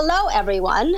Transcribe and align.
Hello, 0.00 0.28
everyone. 0.28 0.94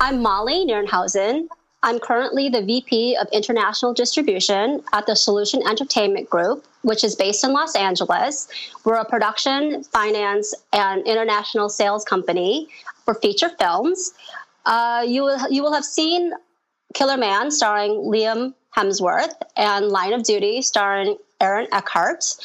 I'm 0.00 0.20
Molly 0.20 0.66
Nierenhausen. 0.66 1.48
I'm 1.82 1.98
currently 1.98 2.50
the 2.50 2.60
VP 2.60 3.16
of 3.16 3.26
International 3.32 3.94
Distribution 3.94 4.82
at 4.92 5.06
the 5.06 5.16
Solution 5.16 5.66
Entertainment 5.66 6.28
Group, 6.28 6.66
which 6.82 7.04
is 7.04 7.16
based 7.16 7.42
in 7.42 7.54
Los 7.54 7.74
Angeles. 7.74 8.46
We're 8.84 8.96
a 8.96 9.04
production, 9.06 9.82
finance, 9.84 10.54
and 10.74 11.06
international 11.06 11.70
sales 11.70 12.04
company 12.04 12.68
for 13.06 13.14
feature 13.14 13.48
films. 13.58 14.12
Uh, 14.66 15.02
you, 15.08 15.22
will, 15.22 15.50
you 15.50 15.62
will 15.62 15.72
have 15.72 15.86
seen 15.86 16.30
Killerman 16.92 17.50
starring 17.50 17.92
Liam 17.92 18.52
Hemsworth 18.76 19.32
and 19.56 19.88
Line 19.88 20.12
of 20.12 20.22
Duty 20.22 20.60
starring 20.60 21.16
Aaron 21.40 21.66
Eckhart. 21.72 22.36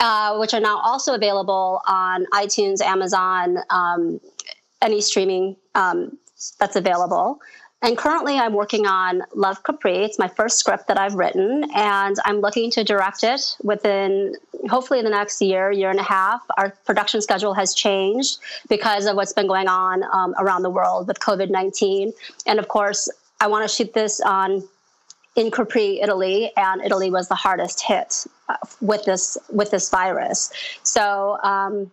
Uh, 0.00 0.36
which 0.36 0.52
are 0.52 0.60
now 0.60 0.78
also 0.80 1.14
available 1.14 1.80
on 1.86 2.26
iTunes, 2.34 2.82
Amazon, 2.82 3.58
um, 3.70 4.20
any 4.84 5.00
streaming 5.00 5.56
um, 5.74 6.16
that's 6.60 6.76
available. 6.76 7.40
And 7.82 7.98
currently, 7.98 8.38
I'm 8.38 8.54
working 8.54 8.86
on 8.86 9.22
Love 9.34 9.62
Capri. 9.62 10.04
It's 10.04 10.18
my 10.18 10.28
first 10.28 10.58
script 10.58 10.88
that 10.88 10.98
I've 10.98 11.14
written, 11.14 11.70
and 11.74 12.16
I'm 12.24 12.40
looking 12.40 12.70
to 12.70 12.82
direct 12.84 13.22
it 13.22 13.56
within 13.62 14.36
hopefully 14.70 15.02
the 15.02 15.10
next 15.10 15.42
year, 15.42 15.70
year 15.70 15.90
and 15.90 16.00
a 16.00 16.04
half. 16.04 16.40
Our 16.56 16.70
production 16.86 17.20
schedule 17.20 17.52
has 17.52 17.74
changed 17.74 18.38
because 18.70 19.04
of 19.04 19.16
what's 19.16 19.34
been 19.34 19.46
going 19.46 19.68
on 19.68 20.02
um, 20.14 20.34
around 20.38 20.62
the 20.62 20.70
world 20.70 21.08
with 21.08 21.20
COVID 21.20 21.50
19. 21.50 22.14
And 22.46 22.58
of 22.58 22.68
course, 22.68 23.10
I 23.40 23.48
want 23.48 23.68
to 23.68 23.74
shoot 23.74 23.92
this 23.92 24.18
on 24.22 24.66
in 25.36 25.50
Capri, 25.50 26.00
Italy, 26.00 26.52
and 26.56 26.80
Italy 26.80 27.10
was 27.10 27.28
the 27.28 27.34
hardest 27.34 27.82
hit 27.82 28.24
uh, 28.48 28.56
with 28.80 29.04
this 29.04 29.36
with 29.50 29.70
this 29.70 29.90
virus. 29.90 30.50
So 30.84 31.38
um, 31.42 31.90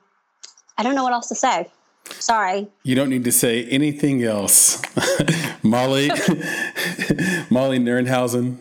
I 0.78 0.83
don't 0.83 0.95
know 0.95 1.03
what 1.03 1.11
else 1.11 1.28
to 1.28 1.36
say. 1.36 1.70
Sorry. 2.09 2.67
You 2.83 2.95
don't 2.95 3.09
need 3.09 3.23
to 3.25 3.31
say 3.31 3.66
anything 3.66 4.23
else. 4.23 4.81
Molly, 5.63 6.09
Molly 7.49 7.80
Nierenhausen, 7.80 8.58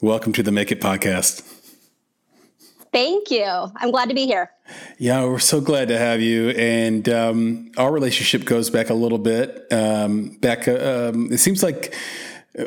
welcome 0.00 0.32
to 0.32 0.42
the 0.42 0.52
Make 0.52 0.72
It 0.72 0.80
podcast. 0.80 1.48
Thank 2.92 3.30
you. 3.30 3.44
I'm 3.44 3.90
glad 3.90 4.08
to 4.10 4.14
be 4.14 4.26
here. 4.26 4.50
Yeah, 4.98 5.24
we're 5.24 5.38
so 5.38 5.60
glad 5.60 5.88
to 5.88 5.98
have 5.98 6.20
you. 6.20 6.50
And 6.50 7.08
um, 7.08 7.72
our 7.78 7.90
relationship 7.90 8.44
goes 8.44 8.68
back 8.68 8.90
a 8.90 8.94
little 8.94 9.18
bit. 9.18 9.66
Um, 9.72 10.36
back, 10.40 10.68
uh, 10.68 11.10
um, 11.12 11.32
it 11.32 11.38
seems 11.38 11.62
like 11.62 11.94
uh, 12.58 12.64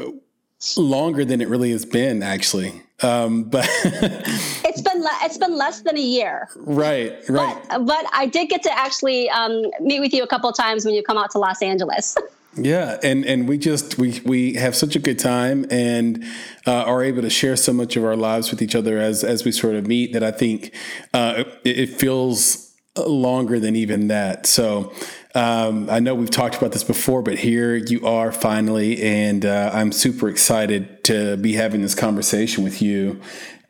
longer 0.78 1.26
than 1.26 1.42
it 1.42 1.48
really 1.48 1.72
has 1.72 1.86
been, 1.86 2.24
actually. 2.24 2.82
Um, 3.02 3.44
but 3.44 3.68
it's 3.84 4.82
been 4.82 5.02
le- 5.02 5.20
it's 5.24 5.38
been 5.38 5.58
less 5.58 5.82
than 5.82 5.98
a 5.98 6.02
year. 6.02 6.48
Right, 6.56 7.14
right. 7.28 7.62
But, 7.70 7.86
but 7.86 8.06
I 8.14 8.26
did 8.26 8.50
get 8.50 8.64
to 8.64 8.78
actually 8.78 9.30
um, 9.30 9.64
meet 9.82 10.00
with 10.00 10.14
you 10.14 10.24
a 10.24 10.28
couple 10.28 10.50
of 10.50 10.56
times 10.56 10.86
when 10.86 10.96
you 10.96 11.04
come 11.04 11.18
out 11.18 11.32
to 11.32 11.40
Los 11.40 11.62
Angeles. 11.62 12.16
Yeah, 12.58 12.98
and 13.04 13.26
and 13.26 13.50
we 13.50 13.58
just 13.58 13.98
we 13.98 14.22
we 14.24 14.54
have 14.54 14.78
such 14.78 14.96
a 14.96 15.00
good 15.00 15.20
time 15.20 15.66
and 15.70 16.24
uh, 16.66 16.84
are 16.84 17.04
able 17.04 17.22
to 17.22 17.30
share 17.30 17.58
so 17.58 17.74
much 17.74 17.98
of 17.98 18.06
our 18.06 18.16
lives 18.16 18.50
with 18.50 18.62
each 18.62 18.76
other 18.76 18.98
as 18.98 19.26
as 19.26 19.44
we 19.44 19.52
sort 19.52 19.76
of 19.76 19.88
meet 19.88 20.14
that 20.14 20.24
I 20.24 20.32
think 20.32 20.74
uh, 21.14 21.44
it, 21.66 21.80
it 21.80 21.90
feels 21.90 22.74
longer 22.96 23.60
than 23.60 23.76
even 23.76 24.08
that. 24.08 24.46
So 24.46 24.94
um, 25.36 25.90
I 25.90 26.00
know 26.00 26.16
we've 26.16 26.32
talked 26.32 26.56
about 26.56 26.72
this 26.72 26.84
before, 26.84 27.22
but 27.22 27.38
here 27.38 27.76
you 27.76 28.06
are 28.08 28.32
finally, 28.32 29.02
and 29.04 29.46
uh, 29.46 29.70
I'm 29.74 29.92
super 29.92 30.30
excited 30.30 31.04
to 31.04 31.36
be 31.38 31.54
having 31.54 31.82
this 31.82 31.94
conversation 31.94 32.64
with 32.64 32.82
you. 32.82 33.20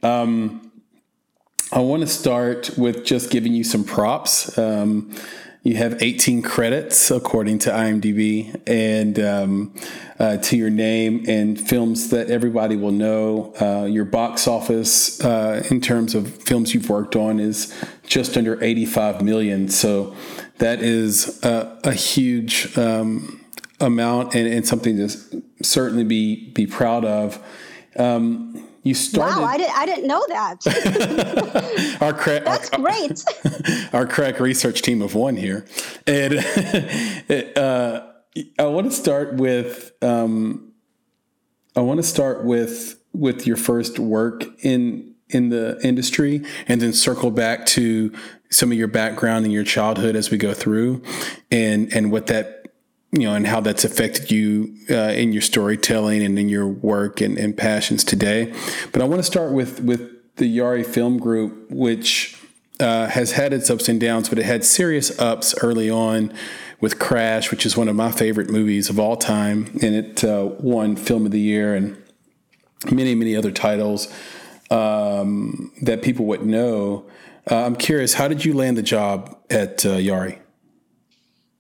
Um, 0.04 0.72
I 1.72 1.80
want 1.80 2.02
to 2.02 2.08
start 2.08 2.78
with 2.78 3.04
just 3.04 3.32
giving 3.32 3.54
you 3.54 3.64
some 3.64 3.84
props. 3.84 4.56
Um, 4.60 5.16
you 5.64 5.78
have 5.78 6.00
18 6.04 6.44
credits 6.44 7.10
according 7.10 7.58
to 7.60 7.72
IMDb, 7.72 8.62
and 8.68 9.20
um, 9.20 9.74
uh, 10.20 10.38
to 10.38 10.56
your 10.56 10.70
name 10.70 11.26
and 11.28 11.60
films 11.60 12.12
that 12.12 12.30
everybody 12.30 12.76
will 12.76 12.92
know. 12.92 13.52
Uh, 13.60 13.86
your 13.86 14.06
box 14.06 14.48
office 14.48 15.20
uh, 15.26 15.66
in 15.72 15.82
terms 15.82 16.14
of 16.14 16.32
films 16.44 16.76
you've 16.76 16.92
worked 16.92 17.16
on 17.16 17.40
is 17.40 17.74
just 18.06 18.38
under 18.38 18.64
85 18.64 19.24
million. 19.24 19.68
So 19.68 20.16
that 20.58 20.82
is 20.82 21.44
a, 21.44 21.80
a 21.84 21.94
huge 21.94 22.78
um, 22.78 23.44
amount 23.80 24.36
and, 24.36 24.48
and, 24.48 24.66
something 24.66 24.98
to 24.98 25.44
certainly 25.62 26.04
be 26.04 26.50
be 26.52 26.66
proud 26.68 27.06
of. 27.06 27.44
Um, 27.98 28.68
you 28.84 28.94
started. 28.94 29.42
Wow, 29.42 29.46
I, 29.46 29.58
did, 29.58 29.70
I 29.74 29.86
didn't 29.88 30.08
know 30.08 30.24
that. 30.28 31.98
our 32.02 32.14
cra- 32.14 32.40
That's 32.46 32.70
our, 32.70 32.80
great. 32.80 33.24
our 33.94 34.06
crack 34.06 34.40
research 34.40 34.84
team 34.84 35.02
of 35.02 35.16
one 35.16 35.36
here, 35.36 35.66
and 36.06 36.38
uh, 37.58 38.06
I 38.60 38.66
want 38.66 38.92
to 38.92 38.96
start 38.96 39.36
with. 39.36 39.92
Um, 40.02 40.74
I 41.76 41.82
want 41.82 41.98
to 41.98 42.04
start 42.04 42.46
with 42.46 43.02
with 43.12 43.48
your 43.48 43.58
first 43.58 43.98
work 43.98 44.46
in 44.64 45.15
in 45.30 45.50
the 45.50 45.80
industry 45.84 46.44
and 46.68 46.82
then 46.82 46.94
circle 46.94 47.32
back 47.32 47.66
to 47.66 48.14
some 48.50 48.72
of 48.72 48.78
your 48.78 48.88
background 48.88 49.44
and 49.44 49.54
your 49.54 49.64
childhood 49.64 50.16
as 50.16 50.30
we 50.30 50.38
go 50.38 50.54
through 50.54 51.02
and 51.52 51.92
and 51.94 52.12
what 52.12 52.28
that 52.28 52.68
you 53.12 53.22
know 53.22 53.34
and 53.34 53.48
how 53.48 53.60
that's 53.60 53.84
affected 53.84 54.30
you 54.30 54.76
uh, 54.90 55.14
in 55.14 55.34
your 55.34 55.42
storytelling 55.42 56.24
and 56.24 56.38
in 56.38 56.50
your 56.50 56.68
work 56.68 57.22
and, 57.22 57.38
and 57.38 57.58
passions 57.58 58.04
today. 58.04 58.54
But 58.92 59.02
i 59.02 59.06
want 59.06 59.20
to 59.20 59.24
start 59.24 59.52
with 59.52 59.82
with 59.82 60.36
the 60.36 60.58
yari 60.58 60.86
film 60.86 61.18
group 61.18 61.72
which 61.72 62.40
uh, 62.80 63.08
has 63.08 63.32
had 63.32 63.54
its 63.54 63.70
ups 63.70 63.88
and 63.88 64.00
downs 64.00 64.30
but 64.30 64.38
it 64.38 64.46
had 64.46 64.64
serious 64.64 65.18
ups 65.18 65.56
early 65.62 65.90
on 65.90 66.34
with 66.82 67.00
crash 67.00 67.50
which 67.50 67.66
is 67.66 67.78
one 67.78 67.88
of 67.88 67.96
my 67.96 68.12
favorite 68.12 68.50
movies 68.50 68.90
of 68.90 69.00
all 69.00 69.16
time 69.16 69.68
and 69.82 69.96
it 69.96 70.24
uh, 70.26 70.50
won 70.60 70.96
film 70.98 71.26
of 71.26 71.32
the 71.32 71.40
year 71.40 71.74
and 71.74 71.98
many 72.92 73.16
many 73.16 73.34
other 73.34 73.52
titles 73.52 74.14
um, 74.72 75.72
that 75.82 76.02
people 76.02 76.26
would 76.26 76.46
know. 76.46 77.06
Uh, 77.50 77.66
I'm 77.66 77.76
curious, 77.76 78.14
how 78.14 78.28
did 78.28 78.44
you 78.44 78.54
land 78.54 78.78
the 78.78 78.84
job 78.84 79.38
at 79.50 79.86
uh, 79.86 79.98
Yari? 79.98 80.40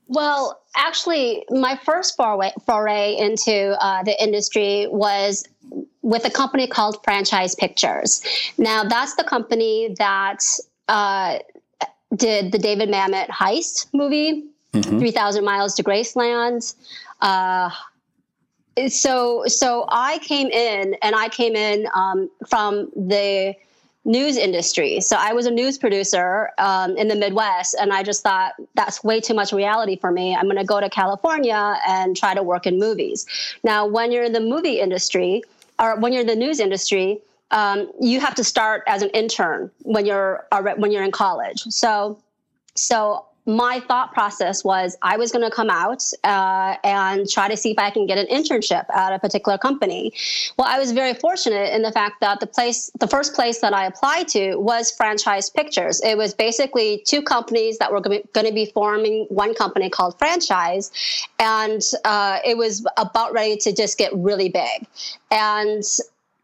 Well, 0.08 0.62
actually, 0.76 1.46
my 1.50 1.80
first 1.84 2.16
foray, 2.16 2.52
foray 2.66 3.16
into 3.18 3.76
uh, 3.84 4.04
the 4.04 4.22
industry 4.22 4.88
was 4.90 5.46
with 6.02 6.26
a 6.26 6.30
company 6.30 6.68
called 6.68 7.04
Franchise 7.04 7.56
Pictures. 7.56 8.22
Now, 8.58 8.84
that's 8.84 9.16
the 9.16 9.24
company 9.24 9.96
that 9.98 10.44
uh, 10.88 11.40
did 12.16 12.52
the 12.52 12.60
David 12.60 12.90
Mamet 12.90 13.30
heist 13.30 13.88
movie, 13.94 14.46
mm-hmm. 14.74 15.00
3,000 15.00 15.44
Miles 15.44 15.74
to 15.76 15.84
Graceland. 15.84 16.76
Uh, 17.22 17.70
so 18.88 19.44
so 19.48 19.86
I 19.90 20.20
came 20.20 20.48
in 20.50 20.96
and 21.02 21.16
I 21.16 21.30
came 21.30 21.56
in 21.56 21.88
um, 21.94 22.30
from 22.48 22.92
the 22.96 23.56
news 24.06 24.38
industry. 24.38 25.02
So 25.02 25.18
I 25.20 25.34
was 25.34 25.48
a 25.48 25.52
news 25.52 25.78
producer 25.78 26.52
um, 26.60 26.96
in 26.96 27.08
the 27.08 27.16
Midwest, 27.16 27.76
and 27.80 27.92
I 27.92 28.04
just 28.04 28.22
thought 28.22 28.54
that's 28.76 29.04
way 29.04 29.20
too 29.20 29.34
much 29.34 29.52
reality 29.52 29.96
for 29.96 30.12
me. 30.12 30.36
I'm 30.36 30.46
going 30.46 30.58
to 30.58 30.64
go 30.64 30.80
to 30.80 30.90
California 30.90 31.80
and 31.88 32.16
try 32.16 32.36
to 32.36 32.44
work 32.44 32.68
in 32.68 32.78
movies. 32.78 33.26
Now, 33.64 33.88
when 33.88 34.12
you're 34.12 34.24
in 34.24 34.34
the 34.34 34.40
movie 34.40 34.80
industry 34.80 35.44
or 35.80 36.00
when 36.00 36.14
you're 36.14 36.22
in 36.22 36.28
the 36.28 36.36
news 36.36 36.60
industry, 36.60 37.20
um, 37.52 37.92
you 38.00 38.20
have 38.20 38.36
to 38.36 38.44
start 38.44 38.84
as 38.88 39.02
an 39.02 39.10
intern 39.10 39.72
when 39.82 40.06
you're 40.06 40.46
when 40.78 40.92
you're 40.92 41.04
in 41.04 41.12
college. 41.12 41.64
So 41.70 42.20
so 42.76 43.26
my 43.46 43.80
thought 43.88 44.12
process 44.12 44.64
was 44.64 44.98
I 45.02 45.18
was 45.18 45.32
going 45.32 45.46
to 45.46 45.56
come 45.56 45.70
out 45.70 46.04
uh, 46.24 46.76
and 46.84 47.30
try 47.30 47.48
to 47.48 47.56
see 47.56 47.72
if 47.72 47.80
I 47.80 47.92
can 47.92 48.08
get 48.08 48.18
an 48.18 48.26
internship 48.28 48.90
at 48.90 49.14
a 49.14 49.20
particular 49.20 49.58
company. 49.58 50.14
Well, 50.58 50.68
I 50.68 50.80
was 50.80 50.92
very 50.92 51.14
fortunate 51.14 51.74
in 51.76 51.84
the 51.84 51.92
fact 51.92 52.22
that 52.22 52.40
the 52.40 52.48
place, 52.48 52.90
the 53.00 53.08
first 53.08 53.36
place 53.36 53.60
that 53.60 53.74
I 53.74 53.86
applied 53.86 54.28
to 54.30 54.56
was 54.56 54.92
Franchise 54.92 55.50
Pictures. 55.50 56.02
It 56.04 56.18
was 56.18 56.34
basically 56.34 57.04
two 57.06 57.22
companies 57.22 57.78
that 57.78 57.92
were 57.92 58.02
going 58.02 58.24
to 58.34 58.54
be 58.54 58.66
forming 58.74 59.26
one 59.30 59.54
company 59.54 59.90
called 59.90 60.18
Franchise, 60.18 60.92
and 61.40 61.82
uh, 62.04 62.40
it 62.44 62.58
was 62.58 62.86
about 62.98 63.34
ready 63.34 63.58
to 63.58 63.74
just 63.74 63.98
get 63.98 64.12
really 64.16 64.50
big. 64.50 64.88
And 65.30 65.84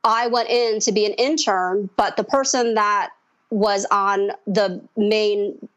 I 0.04 0.28
went 0.28 0.50
in 0.50 0.80
to 0.82 0.92
be 0.92 1.06
an 1.06 1.14
intern, 1.14 1.90
but 1.96 2.18
the 2.18 2.24
person 2.24 2.76
that 2.76 3.12
was 3.50 3.86
on 3.92 4.32
the 4.48 4.82
main 4.96 5.68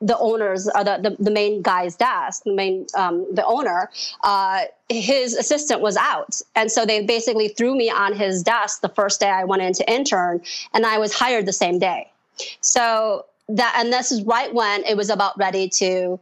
the 0.00 0.16
owners 0.18 0.68
or 0.74 0.82
the, 0.82 0.98
the, 1.02 1.22
the, 1.22 1.30
main 1.30 1.60
guy's 1.60 1.94
desk, 1.94 2.44
the 2.44 2.54
main 2.54 2.86
um, 2.94 3.26
the 3.32 3.44
owner, 3.44 3.90
uh, 4.24 4.62
his 4.88 5.34
assistant 5.34 5.80
was 5.80 5.96
out, 5.96 6.40
and 6.56 6.72
so 6.72 6.86
they 6.86 7.04
basically 7.04 7.48
threw 7.48 7.76
me 7.76 7.90
on 7.90 8.14
his 8.14 8.42
desk 8.42 8.80
the 8.80 8.88
first 8.88 9.20
day 9.20 9.28
I 9.28 9.44
went 9.44 9.62
in 9.62 9.72
to 9.74 9.92
intern, 9.92 10.40
and 10.72 10.86
I 10.86 10.98
was 10.98 11.12
hired 11.12 11.46
the 11.46 11.52
same 11.52 11.78
day. 11.78 12.10
So 12.60 13.26
that 13.50 13.74
and 13.76 13.92
this 13.92 14.10
is 14.10 14.22
right 14.22 14.52
when 14.54 14.84
it 14.84 14.96
was 14.96 15.10
about 15.10 15.36
ready 15.38 15.68
to 15.68 16.18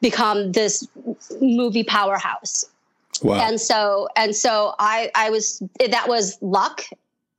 become 0.00 0.52
this 0.52 0.86
movie 1.40 1.84
powerhouse. 1.84 2.64
Wow. 3.22 3.48
And 3.48 3.60
so 3.60 4.08
and 4.16 4.34
so 4.34 4.74
I 4.78 5.10
I 5.14 5.30
was 5.30 5.62
that 5.78 6.08
was 6.08 6.38
luck 6.40 6.82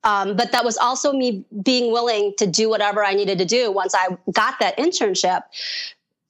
um, 0.04 0.36
but 0.36 0.52
that 0.52 0.64
was 0.64 0.78
also 0.78 1.12
me 1.12 1.44
being 1.64 1.92
willing 1.92 2.34
to 2.38 2.48
do 2.48 2.70
whatever 2.70 3.04
I 3.04 3.14
needed 3.14 3.38
to 3.40 3.46
do 3.46 3.72
once 3.72 3.94
I 3.96 4.18
got 4.32 4.60
that 4.60 4.78
internship 4.78 5.42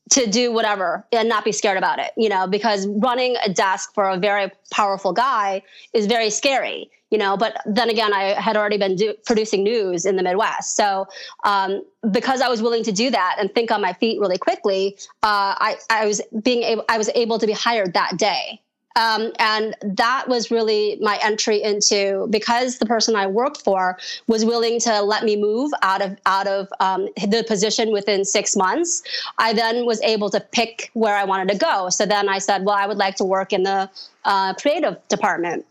to 0.09 0.25
do 0.25 0.51
whatever 0.51 1.05
and 1.11 1.27
not 1.27 1.43
be 1.43 1.51
scared 1.51 1.77
about 1.77 1.99
it, 1.99 2.11
you 2.15 2.29
know, 2.29 2.47
because 2.47 2.87
running 2.87 3.35
a 3.43 3.49
desk 3.49 3.93
for 3.93 4.09
a 4.09 4.17
very 4.17 4.49
powerful 4.71 5.11
guy 5.11 5.61
is 5.93 6.05
very 6.05 6.29
scary, 6.29 6.89
you 7.09 7.17
know. 7.17 7.35
But 7.35 7.57
then 7.65 7.89
again, 7.89 8.13
I 8.13 8.39
had 8.39 8.55
already 8.55 8.77
been 8.77 8.95
do- 8.95 9.15
producing 9.25 9.63
news 9.63 10.05
in 10.05 10.15
the 10.15 10.23
Midwest. 10.23 10.75
So 10.77 11.07
um, 11.43 11.83
because 12.09 12.41
I 12.41 12.47
was 12.47 12.61
willing 12.61 12.83
to 12.83 12.91
do 12.91 13.09
that 13.11 13.35
and 13.37 13.53
think 13.53 13.69
on 13.69 13.81
my 13.81 13.93
feet 13.93 14.19
really 14.19 14.37
quickly, 14.37 14.97
uh, 15.23 15.59
I, 15.59 15.75
I 15.89 16.05
was 16.05 16.21
being 16.41 16.63
able, 16.63 16.85
I 16.87 16.97
was 16.97 17.09
able 17.13 17.37
to 17.39 17.45
be 17.45 17.53
hired 17.53 17.93
that 17.93 18.17
day 18.17 18.61
um, 18.97 19.31
and 19.37 19.75
that 19.81 20.27
was 20.27 20.49
really 20.49 20.97
my 20.99 21.19
entry 21.21 21.61
into 21.61 22.27
because 22.31 22.79
the 22.79 22.85
person 22.85 23.15
I 23.15 23.27
worked 23.27 23.61
for 23.61 23.97
was 24.25 24.43
willing 24.43 24.79
to 24.81 25.01
let 25.01 25.23
me 25.23 25.35
move 25.35 25.71
out 25.83 26.01
of 26.01 26.17
out 26.25 26.47
of 26.47 26.67
um, 26.79 27.07
the 27.15 27.45
position 27.47 27.91
within 27.91 28.25
six 28.25 28.55
months. 28.55 29.03
I 29.37 29.53
then 29.53 29.85
was 29.85 30.01
able 30.01 30.31
to 30.31 30.39
pick 30.39 30.89
where 30.93 31.15
I 31.15 31.23
wanted 31.25 31.53
to 31.53 31.57
go. 31.59 31.89
So 31.89 32.05
then 32.07 32.27
I 32.27 32.39
said, 32.39 32.65
well, 32.65 32.75
I 32.75 32.87
would 32.87 32.97
like 32.97 33.15
to 33.17 33.23
work 33.23 33.53
in 33.53 33.63
the 33.63 33.89
uh, 34.25 34.55
creative 34.55 34.97
department, 35.09 35.65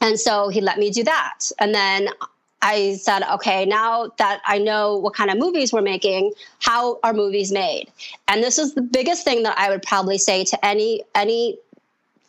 and 0.00 0.18
so 0.18 0.48
he 0.48 0.60
let 0.60 0.78
me 0.78 0.90
do 0.90 1.02
that. 1.02 1.50
And 1.58 1.74
then 1.74 2.08
I 2.62 2.94
said, 2.94 3.22
okay, 3.34 3.64
now 3.64 4.10
that 4.18 4.40
I 4.46 4.58
know 4.58 4.96
what 4.96 5.14
kind 5.14 5.30
of 5.30 5.38
movies 5.38 5.72
we're 5.72 5.82
making, 5.82 6.32
how 6.60 6.98
are 7.02 7.12
movies 7.12 7.52
made? 7.52 7.88
And 8.26 8.42
this 8.42 8.58
is 8.58 8.74
the 8.74 8.82
biggest 8.82 9.24
thing 9.24 9.44
that 9.44 9.56
I 9.58 9.70
would 9.70 9.82
probably 9.82 10.18
say 10.18 10.44
to 10.44 10.64
any 10.64 11.02
any 11.14 11.58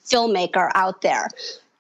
filmmaker 0.10 0.72
out 0.76 1.02
there 1.02 1.28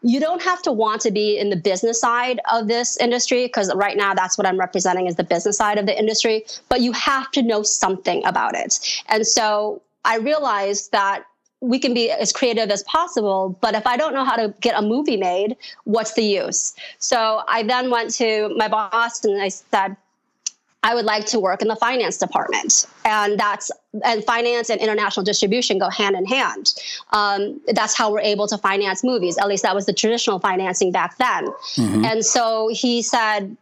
you 0.01 0.19
don't 0.19 0.41
have 0.41 0.61
to 0.61 0.71
want 0.71 1.01
to 1.01 1.11
be 1.11 1.37
in 1.37 1.49
the 1.49 1.55
business 1.55 1.99
side 1.99 2.39
of 2.51 2.67
this 2.67 2.97
industry 2.97 3.45
because 3.45 3.73
right 3.75 3.97
now 3.97 4.13
that's 4.13 4.37
what 4.37 4.47
I'm 4.47 4.57
representing 4.57 5.07
is 5.07 5.15
the 5.15 5.23
business 5.23 5.57
side 5.57 5.77
of 5.77 5.85
the 5.85 5.97
industry, 5.97 6.45
but 6.69 6.81
you 6.81 6.93
have 6.93 7.31
to 7.31 7.41
know 7.41 7.63
something 7.63 8.25
about 8.25 8.55
it. 8.55 8.79
And 9.09 9.27
so 9.27 9.81
I 10.05 10.17
realized 10.17 10.91
that 10.93 11.25
we 11.61 11.77
can 11.77 11.93
be 11.93 12.09
as 12.09 12.31
creative 12.31 12.69
as 12.69 12.83
possible, 12.83 13.57
but 13.59 13.75
if 13.75 13.85
I 13.85 13.97
don't 13.97 14.13
know 14.13 14.23
how 14.23 14.37
to 14.37 14.53
get 14.61 14.75
a 14.77 14.81
movie 14.81 15.17
made, 15.17 15.57
what's 15.83 16.13
the 16.13 16.23
use? 16.23 16.73
So 16.99 17.43
I 17.49 17.63
then 17.63 17.91
went 17.91 18.13
to 18.15 18.53
my 18.55 18.69
boss 18.69 19.25
and 19.25 19.41
I 19.41 19.49
said, 19.49 19.97
I 20.81 20.95
would 20.95 21.05
like 21.05 21.25
to 21.27 21.39
work 21.39 21.61
in 21.61 21.67
the 21.67 21.75
finance 21.75 22.17
department. 22.17 22.85
And 23.03 23.37
that's 23.39 23.69
and 24.05 24.23
finance 24.23 24.69
and 24.69 24.79
international 24.79 25.23
distribution 25.23 25.77
go 25.77 25.89
hand 25.89 26.15
in 26.15 26.25
hand. 26.25 26.73
Um, 27.11 27.59
that's 27.67 27.97
how 27.97 28.11
we're 28.11 28.21
able 28.21 28.47
to 28.47 28.57
finance 28.57 29.03
movies. 29.03 29.37
At 29.37 29.47
least 29.47 29.63
that 29.63 29.75
was 29.75 29.85
the 29.85 29.93
traditional 29.93 30.39
financing 30.39 30.91
back 30.91 31.17
then. 31.17 31.47
Mm-hmm. 31.47 32.05
And 32.05 32.25
so 32.25 32.69
he 32.71 33.01
said, 33.01 33.57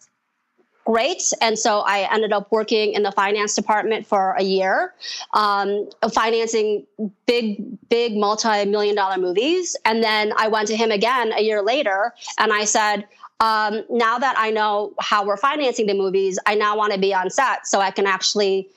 great. 0.87 1.33
And 1.41 1.59
so 1.59 1.79
I 1.79 2.07
ended 2.13 2.31
up 2.31 2.49
working 2.51 2.93
in 2.93 3.03
the 3.03 3.11
finance 3.11 3.55
department 3.55 4.07
for 4.07 4.31
a 4.33 4.43
year, 4.43 4.93
um, 5.33 5.89
financing 6.13 6.85
big, 7.25 7.57
big 7.89 8.15
multi 8.15 8.63
million 8.65 8.95
dollar 8.95 9.17
movies. 9.17 9.75
And 9.83 10.01
then 10.01 10.33
I 10.37 10.47
went 10.47 10.67
to 10.69 10.77
him 10.77 10.91
again 10.91 11.33
a 11.33 11.41
year 11.41 11.61
later 11.61 12.13
and 12.37 12.53
I 12.53 12.63
said, 12.63 13.05
um, 13.39 13.83
now 13.89 14.17
that 14.17 14.35
I 14.37 14.49
know 14.51 14.93
how 14.99 15.25
we're 15.25 15.37
financing 15.37 15.85
the 15.85 15.93
movies, 15.93 16.39
I 16.45 16.55
now 16.55 16.75
want 16.77 16.93
to 16.93 16.99
be 16.99 17.13
on 17.13 17.29
set 17.29 17.67
so 17.67 17.79
I 17.79 17.91
can 17.91 18.07
actually 18.07 18.69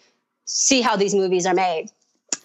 see 0.45 0.81
how 0.81 0.97
these 0.97 1.15
movies 1.15 1.47
are 1.47 1.55
made. 1.55 1.91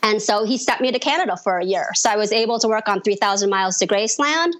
And 0.05 0.21
so 0.21 0.45
he 0.45 0.57
sent 0.57 0.81
me 0.81 0.91
to 0.91 0.99
Canada 0.99 1.35
for 1.35 1.57
a 1.57 1.65
year. 1.65 1.87
So 1.95 2.11
I 2.11 2.15
was 2.15 2.31
able 2.31 2.59
to 2.59 2.67
work 2.67 2.87
on 2.87 3.01
3,000 3.01 3.49
Miles 3.49 3.77
to 3.79 3.87
Graceland. 3.87 4.51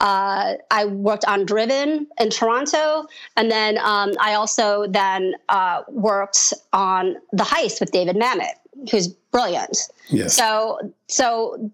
Uh, 0.00 0.54
I 0.70 0.86
worked 0.86 1.26
on 1.26 1.44
Driven 1.44 2.06
in 2.18 2.30
Toronto. 2.30 3.06
And 3.36 3.50
then 3.50 3.76
um, 3.78 4.12
I 4.18 4.32
also 4.32 4.86
then 4.86 5.34
uh, 5.50 5.82
worked 5.88 6.54
on 6.72 7.16
The 7.32 7.44
Heist 7.44 7.80
with 7.80 7.92
David 7.92 8.16
Mamet, 8.16 8.54
who's 8.90 9.08
brilliant. 9.08 9.76
Yes. 10.08 10.34
So, 10.34 10.94
so 11.08 11.70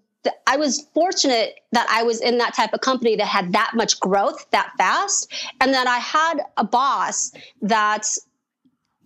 I 0.47 0.57
was 0.57 0.87
fortunate 0.93 1.61
that 1.71 1.87
I 1.89 2.03
was 2.03 2.21
in 2.21 2.37
that 2.37 2.53
type 2.53 2.73
of 2.73 2.81
company 2.81 3.15
that 3.15 3.27
had 3.27 3.53
that 3.53 3.71
much 3.73 3.99
growth 3.99 4.45
that 4.51 4.71
fast, 4.77 5.31
and 5.59 5.73
that 5.73 5.87
I 5.87 5.97
had 5.97 6.41
a 6.57 6.63
boss 6.63 7.31
that 7.61 8.05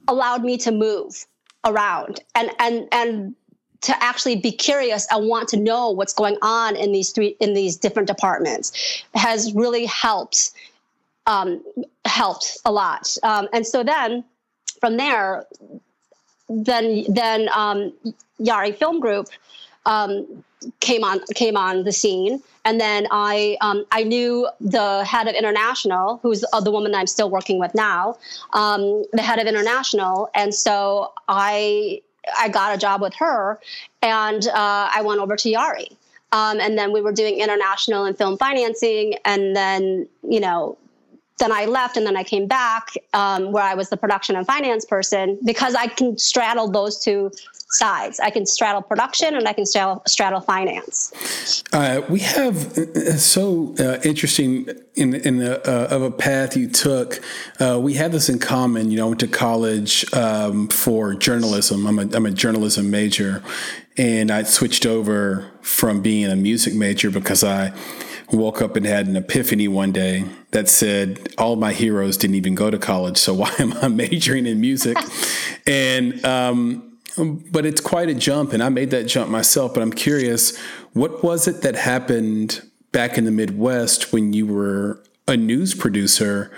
allowed 0.08 0.44
me 0.44 0.58
to 0.58 0.72
move 0.72 1.26
around 1.66 2.20
and 2.36 2.52
and 2.60 2.88
and 2.92 3.36
to 3.82 4.04
actually 4.04 4.36
be 4.36 4.52
curious 4.52 5.08
and 5.12 5.28
want 5.28 5.48
to 5.50 5.58
know 5.58 5.92
what's 5.92 6.14
going 6.14 6.38
on 6.42 6.76
in 6.76 6.92
these 6.92 7.12
three 7.12 7.36
in 7.40 7.54
these 7.54 7.78
different 7.78 8.08
departments 8.08 9.04
has 9.14 9.54
really 9.54 9.86
helped 9.86 10.52
um, 11.28 11.64
helped 12.06 12.58
a 12.66 12.72
lot. 12.72 13.16
Um, 13.24 13.48
and 13.54 13.66
so 13.66 13.84
then 13.84 14.24
from 14.80 14.98
there, 14.98 15.46
then 16.50 17.06
then 17.10 17.50
um, 17.56 17.94
Yari 18.40 18.76
Film 18.76 19.00
Group 19.00 19.28
um, 19.86 20.44
came 20.80 21.04
on 21.04 21.22
came 21.34 21.58
on 21.58 21.84
the 21.84 21.92
scene, 21.92 22.42
and 22.64 22.80
then 22.80 23.08
I 23.12 23.58
um, 23.62 23.86
I 23.92 24.04
knew 24.04 24.48
the 24.60 25.04
head 25.04 25.28
of 25.28 25.36
international, 25.36 26.20
who's 26.24 26.44
uh, 26.54 26.62
the 26.62 26.72
woman 26.72 26.96
I'm 26.96 27.08
still 27.08 27.30
working 27.30 27.60
with 27.60 27.74
now, 27.76 28.18
um, 28.54 29.04
the 29.14 29.22
head 29.22 29.40
of 29.40 29.48
international, 29.48 30.30
and 30.34 30.54
so 30.54 31.12
I 31.28 32.02
I 32.40 32.50
got 32.50 32.74
a 32.74 32.78
job 32.78 33.02
with 33.02 33.14
her, 33.16 33.60
and 34.02 34.48
uh, 34.48 34.90
I 34.94 35.02
went 35.04 35.20
over 35.20 35.36
to 35.36 35.50
Yari. 35.50 35.96
Um, 36.32 36.60
and 36.60 36.78
then 36.78 36.92
we 36.92 37.02
were 37.02 37.14
doing 37.14 37.40
international 37.40 38.04
and 38.04 38.18
film 38.18 38.38
financing, 38.38 39.16
and 39.26 39.56
then 39.56 40.08
you 40.24 40.40
know 40.40 40.78
then 41.38 41.52
I 41.52 41.66
left 41.66 41.98
and 41.98 42.06
then 42.06 42.16
I 42.16 42.24
came 42.24 42.48
back 42.48 42.94
um, 43.14 43.52
where 43.52 43.64
I 43.64 43.74
was 43.74 43.90
the 43.90 43.98
production 43.98 44.36
and 44.36 44.48
finance 44.48 44.86
person 44.86 45.38
because 45.44 45.76
I 45.76 45.88
can 45.88 46.18
straddle 46.18 46.70
those 46.70 46.98
two 46.98 47.32
sides. 47.68 48.20
I 48.20 48.30
can 48.30 48.46
straddle 48.46 48.82
production 48.82 49.36
and 49.36 49.48
I 49.48 49.54
can 49.54 49.66
straddle, 49.66 50.02
straddle 50.08 50.42
finance. 50.42 51.64
Uh, 51.74 52.02
we 52.10 52.20
have 52.20 52.78
uh, 52.78 53.18
so 53.18 53.76
uh, 53.80 54.00
interesting 54.04 54.70
in 54.96 55.16
in 55.16 55.38
the, 55.38 55.60
uh, 55.68 55.96
of 55.96 56.02
a 56.02 56.12
path 56.12 56.56
you 56.56 56.70
took. 56.70 57.22
Uh, 57.60 57.80
we 57.82 57.96
have 57.96 58.12
this 58.12 58.30
in 58.30 58.40
common. 58.40 58.92
You 58.92 58.98
know, 58.98 59.06
I 59.06 59.08
went 59.10 59.20
to 59.22 59.28
college 59.28 60.12
um, 60.14 60.68
for 60.68 61.14
journalism. 61.16 61.88
I'm 61.88 62.00
a 62.00 62.16
I'm 62.16 62.26
a 62.26 62.32
journalism 62.32 62.92
major, 62.92 63.44
and 63.98 64.32
I 64.32 64.44
switched 64.44 64.86
over 64.86 65.52
from 65.62 66.02
being 66.02 66.30
a 66.30 66.36
music 66.36 66.76
major 66.76 67.10
because 67.10 67.44
I 67.44 67.74
woke 68.32 68.62
up 68.62 68.76
and 68.76 68.86
had 68.86 69.08
an 69.08 69.16
epiphany 69.16 69.68
one 69.68 69.92
day 69.92 70.26
that 70.52 70.68
said 70.68 71.30
all 71.38 71.56
my 71.56 71.74
heroes 71.74 72.18
didn't 72.18 72.36
even 72.36 72.56
go 72.56 72.72
to 72.72 72.78
college 72.80 73.18
so 73.18 73.34
why 73.42 73.54
am 73.60 73.72
i 73.84 73.88
majoring 73.88 74.48
in 74.48 74.60
music 74.60 74.98
and 75.68 76.26
um, 76.26 76.95
Um, 77.18 77.44
but 77.52 77.66
it's 77.66 77.82
quite 77.82 78.10
a 78.10 78.14
jump, 78.14 78.54
and 78.54 78.62
I 78.62 78.70
made 78.70 78.92
that 78.92 79.06
jump 79.06 79.30
myself. 79.30 79.74
But 79.74 79.84
I'm 79.84 79.94
curious, 79.94 80.58
what 80.94 81.24
was 81.24 81.48
it 81.48 81.62
that 81.62 81.76
happened 81.76 82.62
back 82.92 83.18
in 83.18 83.26
the 83.26 83.32
Midwest 83.32 84.14
when 84.14 84.34
you 84.34 84.48
were 84.48 85.04
a 85.28 85.36
news 85.36 85.74
producer 85.74 86.52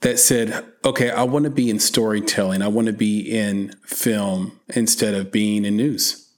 that 0.00 0.18
said, 0.18 0.64
okay, 0.84 1.10
I 1.10 1.22
want 1.22 1.44
to 1.44 1.50
be 1.50 1.70
in 1.70 1.78
storytelling, 1.78 2.62
I 2.62 2.68
want 2.68 2.86
to 2.88 2.92
be 2.92 3.20
in 3.20 3.72
film 3.84 4.58
instead 4.74 5.14
of 5.14 5.30
being 5.30 5.64
in 5.64 5.76
news? 5.76 6.28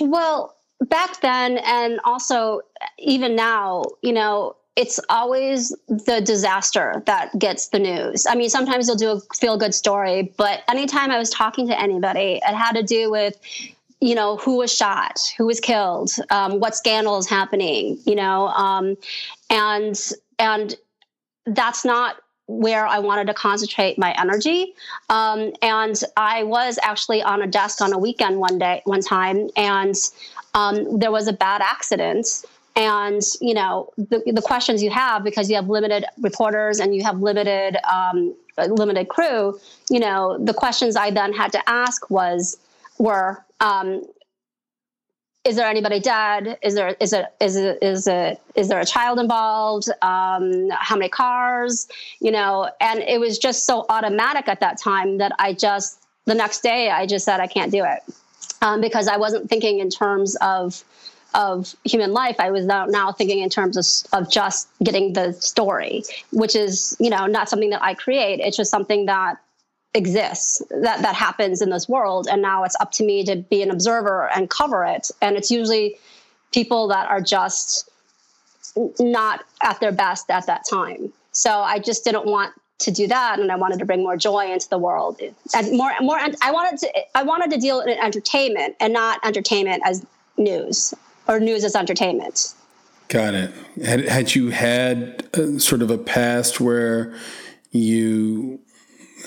Well, 0.00 0.56
back 0.80 1.20
then, 1.20 1.58
and 1.58 2.00
also 2.04 2.62
even 2.98 3.36
now, 3.36 3.84
you 4.02 4.12
know, 4.12 4.56
it's 4.76 4.98
always 5.10 5.74
the 5.88 6.22
disaster 6.24 7.02
that 7.06 7.38
gets 7.38 7.68
the 7.68 7.78
news. 7.78 8.26
I 8.26 8.34
mean, 8.34 8.48
sometimes 8.48 8.86
you'll 8.86 8.96
do 8.96 9.10
a 9.10 9.20
feel 9.34 9.58
good 9.58 9.74
story, 9.74 10.32
but 10.36 10.62
anytime 10.68 11.10
I 11.10 11.18
was 11.18 11.30
talking 11.30 11.68
to 11.68 11.78
anybody, 11.78 12.40
it 12.46 12.54
had 12.54 12.72
to 12.72 12.82
do 12.82 13.10
with, 13.10 13.38
you 14.00 14.14
know, 14.14 14.36
who 14.38 14.56
was 14.56 14.74
shot, 14.74 15.18
who 15.36 15.46
was 15.46 15.60
killed, 15.60 16.12
um, 16.30 16.58
what 16.58 16.74
scandal 16.74 17.18
is 17.18 17.28
happening, 17.28 17.98
you 18.06 18.14
know, 18.14 18.48
um, 18.48 18.96
and 19.50 19.98
and 20.38 20.74
that's 21.44 21.84
not 21.84 22.16
where 22.46 22.86
I 22.86 22.98
wanted 22.98 23.26
to 23.28 23.34
concentrate 23.34 23.98
my 23.98 24.14
energy. 24.18 24.74
Um, 25.08 25.52
and 25.62 26.00
I 26.16 26.42
was 26.44 26.78
actually 26.82 27.22
on 27.22 27.42
a 27.42 27.46
desk 27.46 27.80
on 27.80 27.92
a 27.92 27.98
weekend 27.98 28.38
one 28.38 28.58
day, 28.58 28.80
one 28.84 29.00
time, 29.00 29.48
and 29.56 29.94
um, 30.54 30.98
there 30.98 31.10
was 31.10 31.28
a 31.28 31.32
bad 31.32 31.60
accident 31.62 32.44
and 32.74 33.22
you 33.40 33.54
know 33.54 33.92
the, 33.96 34.22
the 34.26 34.42
questions 34.42 34.82
you 34.82 34.90
have 34.90 35.24
because 35.24 35.50
you 35.50 35.56
have 35.56 35.68
limited 35.68 36.04
reporters 36.20 36.80
and 36.80 36.94
you 36.94 37.02
have 37.02 37.20
limited 37.20 37.76
um, 37.90 38.34
limited 38.58 39.08
crew, 39.08 39.58
you 39.90 40.00
know, 40.00 40.38
the 40.38 40.54
questions 40.54 40.96
I 40.96 41.10
then 41.10 41.32
had 41.32 41.52
to 41.52 41.68
ask 41.68 42.08
was 42.10 42.56
were 42.98 43.44
um, 43.60 44.04
is 45.44 45.56
there 45.56 45.66
anybody 45.66 45.98
dead? 45.98 46.58
Is 46.62 46.74
there 46.74 46.96
is 47.00 47.12
it 47.12 47.26
is 47.40 47.56
it 47.56 47.78
is 47.82 48.06
it 48.06 48.40
is 48.54 48.68
there 48.68 48.80
a 48.80 48.86
child 48.86 49.18
involved? 49.18 49.88
Um, 50.02 50.70
how 50.70 50.96
many 50.96 51.08
cars? 51.08 51.88
You 52.20 52.30
know, 52.30 52.70
and 52.80 53.00
it 53.00 53.18
was 53.18 53.38
just 53.38 53.66
so 53.66 53.84
automatic 53.88 54.48
at 54.48 54.60
that 54.60 54.78
time 54.78 55.18
that 55.18 55.32
I 55.38 55.52
just 55.52 56.00
the 56.26 56.34
next 56.34 56.62
day 56.62 56.90
I 56.90 57.06
just 57.06 57.24
said 57.24 57.40
I 57.40 57.48
can't 57.48 57.72
do 57.72 57.84
it 57.84 58.02
um, 58.60 58.80
because 58.80 59.08
I 59.08 59.16
wasn't 59.16 59.48
thinking 59.48 59.80
in 59.80 59.90
terms 59.90 60.36
of 60.36 60.84
of 61.34 61.74
human 61.84 62.12
life. 62.12 62.36
I 62.38 62.50
was 62.50 62.66
now, 62.66 62.86
now 62.86 63.12
thinking 63.12 63.40
in 63.40 63.50
terms 63.50 63.76
of, 63.76 63.86
of 64.18 64.30
just 64.30 64.68
getting 64.82 65.12
the 65.12 65.32
story, 65.32 66.04
which 66.32 66.54
is 66.54 66.96
you 67.00 67.10
know 67.10 67.26
not 67.26 67.48
something 67.48 67.70
that 67.70 67.82
I 67.82 67.94
create. 67.94 68.40
It's 68.40 68.56
just 68.56 68.70
something 68.70 69.06
that 69.06 69.36
exists 69.94 70.62
that 70.70 71.02
that 71.02 71.14
happens 71.14 71.60
in 71.60 71.70
this 71.70 71.88
world. 71.88 72.26
And 72.30 72.42
now 72.42 72.64
it's 72.64 72.76
up 72.80 72.92
to 72.92 73.04
me 73.04 73.24
to 73.24 73.36
be 73.36 73.62
an 73.62 73.70
observer 73.70 74.30
and 74.34 74.48
cover 74.48 74.84
it. 74.84 75.10
And 75.20 75.36
it's 75.36 75.50
usually 75.50 75.96
people 76.52 76.88
that 76.88 77.08
are 77.08 77.20
just 77.20 77.88
not 78.98 79.44
at 79.62 79.80
their 79.80 79.92
best 79.92 80.30
at 80.30 80.46
that 80.46 80.64
time. 80.68 81.12
So 81.32 81.60
i 81.60 81.78
just 81.78 82.04
didn't 82.04 82.26
want 82.26 82.54
to 82.80 82.90
do 82.90 83.06
that. 83.06 83.38
And 83.38 83.52
i 83.52 83.56
wanted 83.56 83.78
to 83.80 83.84
bring 83.84 84.02
more 84.02 84.16
joy 84.16 84.50
into 84.50 84.68
the 84.68 84.78
world. 84.78 85.20
And 85.54 85.76
more 85.76 85.92
more 86.00 86.18
i 86.18 86.50
wanted 86.50 86.78
to 86.80 86.88
i 87.14 87.22
wanted 87.22 87.50
to 87.50 87.58
deal 87.58 87.80
in 87.80 87.90
entertainment 87.90 88.76
and 88.80 88.92
not 88.92 89.20
entertainment 89.24 89.82
as 89.84 90.04
news 90.38 90.94
or 91.28 91.40
news 91.40 91.64
as 91.64 91.74
entertainment 91.74 92.54
got 93.08 93.34
it 93.34 93.52
had, 93.84 94.08
had 94.08 94.34
you 94.34 94.50
had 94.50 95.28
a, 95.34 95.60
sort 95.60 95.82
of 95.82 95.90
a 95.90 95.98
past 95.98 96.60
where 96.60 97.14
you 97.70 98.58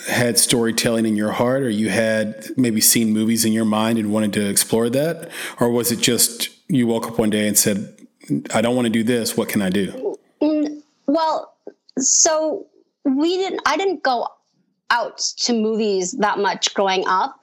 had 0.08 0.38
storytelling 0.38 1.06
in 1.06 1.16
your 1.16 1.32
heart 1.32 1.62
or 1.62 1.70
you 1.70 1.90
had 1.90 2.46
maybe 2.58 2.82
seen 2.82 3.12
movies 3.12 3.46
in 3.46 3.54
your 3.54 3.66
mind 3.66 3.98
and 3.98 4.12
wanted 4.12 4.34
to 4.34 4.50
explore 4.50 4.90
that? 4.90 5.30
Or 5.60 5.70
was 5.70 5.92
it 5.92 6.00
just 6.00 6.50
you 6.68 6.88
woke 6.88 7.08
up 7.08 7.18
one 7.18 7.30
day 7.30 7.48
and 7.48 7.58
said, 7.58 7.96
I 8.54 8.62
don't 8.62 8.76
want 8.76 8.86
to 8.86 8.92
do 8.92 9.04
this. 9.04 9.38
What 9.38 9.50
can 9.50 9.62
I 9.62 9.70
do? 9.70 10.18
Mm, 10.42 10.82
well, 11.08 11.56
so 11.98 12.68
we 13.04 13.38
didn't, 13.38 13.62
I 13.66 13.78
didn't 13.78 14.04
go 14.04 14.28
out 14.90 15.18
to 15.18 15.54
movies 15.54 16.12
that 16.14 16.40
much 16.40 16.74
growing 16.74 17.04
up. 17.08 17.40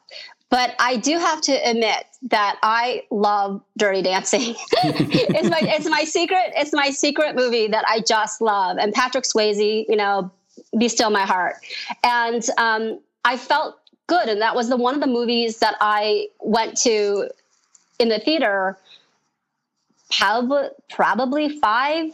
But 0.53 0.75
I 0.79 0.97
do 0.97 1.19
have 1.19 1.41
to 1.43 1.53
admit 1.53 2.05
that 2.29 2.59
I 2.63 3.05
love 3.11 3.63
Dirty 3.79 4.03
Dancing. 4.03 4.55
it's 4.85 5.49
my 5.49 5.61
it's 5.63 5.89
my 5.89 6.05
secret 6.05 6.53
it's 6.55 6.75
my 6.75 6.91
secret 6.91 7.35
movie 7.35 7.69
that 7.69 7.87
I 7.89 8.01
just 8.01 8.43
love. 8.43 8.77
And 8.77 8.93
Patrick 8.93 9.25
Swayze, 9.25 9.87
you 9.89 9.97
know, 9.97 10.31
be 10.79 10.91
Still 10.91 11.09
My 11.09 11.23
Heart. 11.23 11.55
And 12.05 12.47
um, 12.59 13.01
I 13.25 13.39
felt 13.39 13.79
good. 14.09 14.29
And 14.29 14.43
that 14.43 14.55
was 14.55 14.69
the 14.69 14.77
one 14.77 14.95
of 14.95 15.01
the 15.01 15.07
movies 15.07 15.57
that 15.61 15.77
I 15.81 16.29
went 16.41 16.77
to 16.83 17.31
in 17.99 18.11
the 18.11 18.19
theater 18.19 18.77
probably, 20.11 20.69
probably 20.91 21.49
five, 21.61 22.11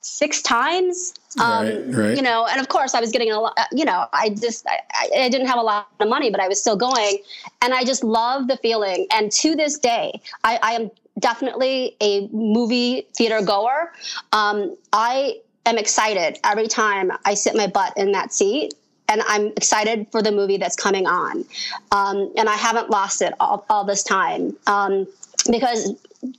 six 0.00 0.42
times. 0.42 1.14
Um, 1.38 1.66
right, 1.66 1.84
right. 1.88 2.16
You 2.16 2.22
know, 2.22 2.46
and 2.46 2.60
of 2.60 2.68
course 2.68 2.94
I 2.94 3.00
was 3.00 3.12
getting 3.12 3.30
a 3.30 3.40
lot, 3.40 3.58
you 3.72 3.84
know, 3.84 4.06
I 4.12 4.30
just, 4.30 4.66
I, 4.66 4.80
I 5.16 5.28
didn't 5.28 5.46
have 5.46 5.58
a 5.58 5.62
lot 5.62 5.88
of 6.00 6.08
money, 6.08 6.30
but 6.30 6.40
I 6.40 6.48
was 6.48 6.60
still 6.60 6.76
going. 6.76 7.18
And 7.62 7.74
I 7.74 7.84
just 7.84 8.02
love 8.02 8.48
the 8.48 8.56
feeling. 8.56 9.06
And 9.12 9.30
to 9.32 9.54
this 9.54 9.78
day, 9.78 10.20
I, 10.42 10.58
I 10.62 10.72
am 10.72 10.90
definitely 11.18 11.96
a 12.00 12.28
movie 12.28 13.06
theater 13.16 13.42
goer. 13.42 13.92
Um, 14.32 14.76
I 14.92 15.40
am 15.66 15.78
excited 15.78 16.38
every 16.44 16.66
time 16.66 17.12
I 17.24 17.34
sit 17.34 17.54
my 17.54 17.66
butt 17.66 17.92
in 17.96 18.12
that 18.12 18.32
seat 18.32 18.74
and 19.08 19.22
I'm 19.26 19.48
excited 19.48 20.06
for 20.10 20.22
the 20.22 20.32
movie 20.32 20.56
that's 20.56 20.76
coming 20.76 21.06
on. 21.06 21.44
Um, 21.92 22.32
and 22.36 22.48
I 22.48 22.54
haven't 22.54 22.90
lost 22.90 23.22
it 23.22 23.34
all, 23.40 23.66
all 23.68 23.84
this 23.84 24.02
time 24.02 24.56
um, 24.66 25.06
because 25.50 25.94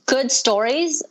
good 0.06 0.32
stories 0.32 1.02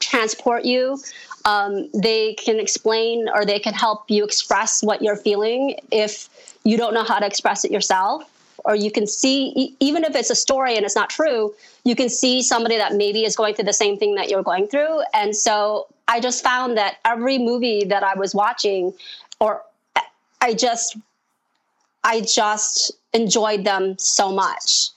transport 0.00 0.64
you. 0.64 0.98
Um, 1.44 1.88
they 1.94 2.34
can 2.34 2.60
explain 2.60 3.28
or 3.32 3.44
they 3.46 3.58
can 3.58 3.72
help 3.72 4.10
you 4.10 4.24
express 4.24 4.82
what 4.82 5.00
you're 5.00 5.16
feeling 5.16 5.78
if 5.90 6.28
you 6.64 6.76
don't 6.76 6.92
know 6.92 7.04
how 7.04 7.18
to 7.18 7.26
express 7.26 7.64
it 7.64 7.70
yourself. 7.70 8.24
Or 8.66 8.74
you 8.74 8.90
can 8.90 9.06
see, 9.06 9.74
even 9.80 10.04
if 10.04 10.14
it's 10.14 10.28
a 10.28 10.34
story 10.34 10.76
and 10.76 10.84
it's 10.84 10.94
not 10.94 11.08
true, 11.08 11.54
you 11.84 11.96
can 11.96 12.10
see 12.10 12.42
somebody 12.42 12.76
that 12.76 12.94
maybe 12.94 13.24
is 13.24 13.34
going 13.34 13.54
through 13.54 13.64
the 13.64 13.72
same 13.72 13.96
thing 13.96 14.16
that 14.16 14.28
you're 14.28 14.42
going 14.42 14.68
through. 14.68 15.00
And 15.14 15.34
so 15.34 15.86
I 16.08 16.20
just 16.20 16.42
found 16.42 16.76
that 16.76 16.98
every 17.06 17.38
movie 17.38 17.84
that 17.84 18.02
I 18.02 18.14
was 18.18 18.34
watching, 18.34 18.92
or 19.40 19.62
I 20.42 20.52
just, 20.52 20.98
I 22.04 22.20
just 22.20 22.92
enjoyed 23.14 23.64
them 23.64 23.96
so 23.98 24.30
much. 24.30 24.90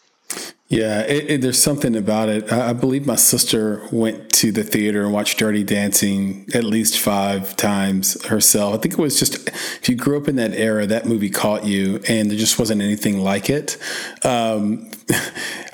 Yeah, 0.73 1.01
it, 1.01 1.29
it, 1.29 1.41
there's 1.41 1.61
something 1.61 1.95
about 1.95 2.29
it. 2.29 2.51
I, 2.51 2.69
I, 2.69 2.73
believe 2.73 3.05
my 3.05 3.15
sister 3.15 3.87
went 3.91 4.31
to 4.33 4.51
the 4.51 4.63
theater 4.63 5.03
and 5.03 5.13
watched 5.13 5.37
Dirty 5.37 5.63
Dancing 5.63 6.47
at 6.55 6.63
least 6.63 6.97
five 6.97 7.55
times 7.55 8.25
herself. 8.25 8.73
I 8.73 8.77
think 8.79 8.95
it 8.95 8.99
was 8.99 9.19
just 9.19 9.49
if 9.49 9.87
you 9.87 9.95
grew 9.95 10.19
up 10.19 10.27
in 10.27 10.35
that 10.37 10.53
era, 10.53 10.87
that 10.87 11.05
movie 11.05 11.29
caught 11.29 11.63
you, 11.63 12.01
and 12.07 12.31
there 12.31 12.39
just 12.39 12.57
wasn't 12.57 12.81
anything 12.81 13.19
like 13.19 13.51
it. 13.51 13.77
Um, 14.23 14.89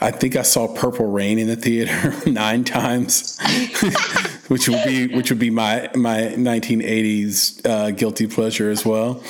I 0.01 0.11
think 0.11 0.35
I 0.35 0.41
saw 0.41 0.67
Purple 0.67 1.09
Rain 1.09 1.39
in 1.39 1.47
the 1.47 1.55
theater 1.55 2.13
nine 2.29 2.65
times, 2.65 3.39
which 4.49 4.67
would 4.67 4.83
be 4.83 5.07
which 5.15 5.29
would 5.29 5.39
be 5.39 5.49
my 5.49 5.89
my 5.95 6.33
1980s 6.35 7.65
uh, 7.65 7.91
guilty 7.91 8.27
pleasure 8.27 8.69
as 8.69 8.85
well. 8.85 9.23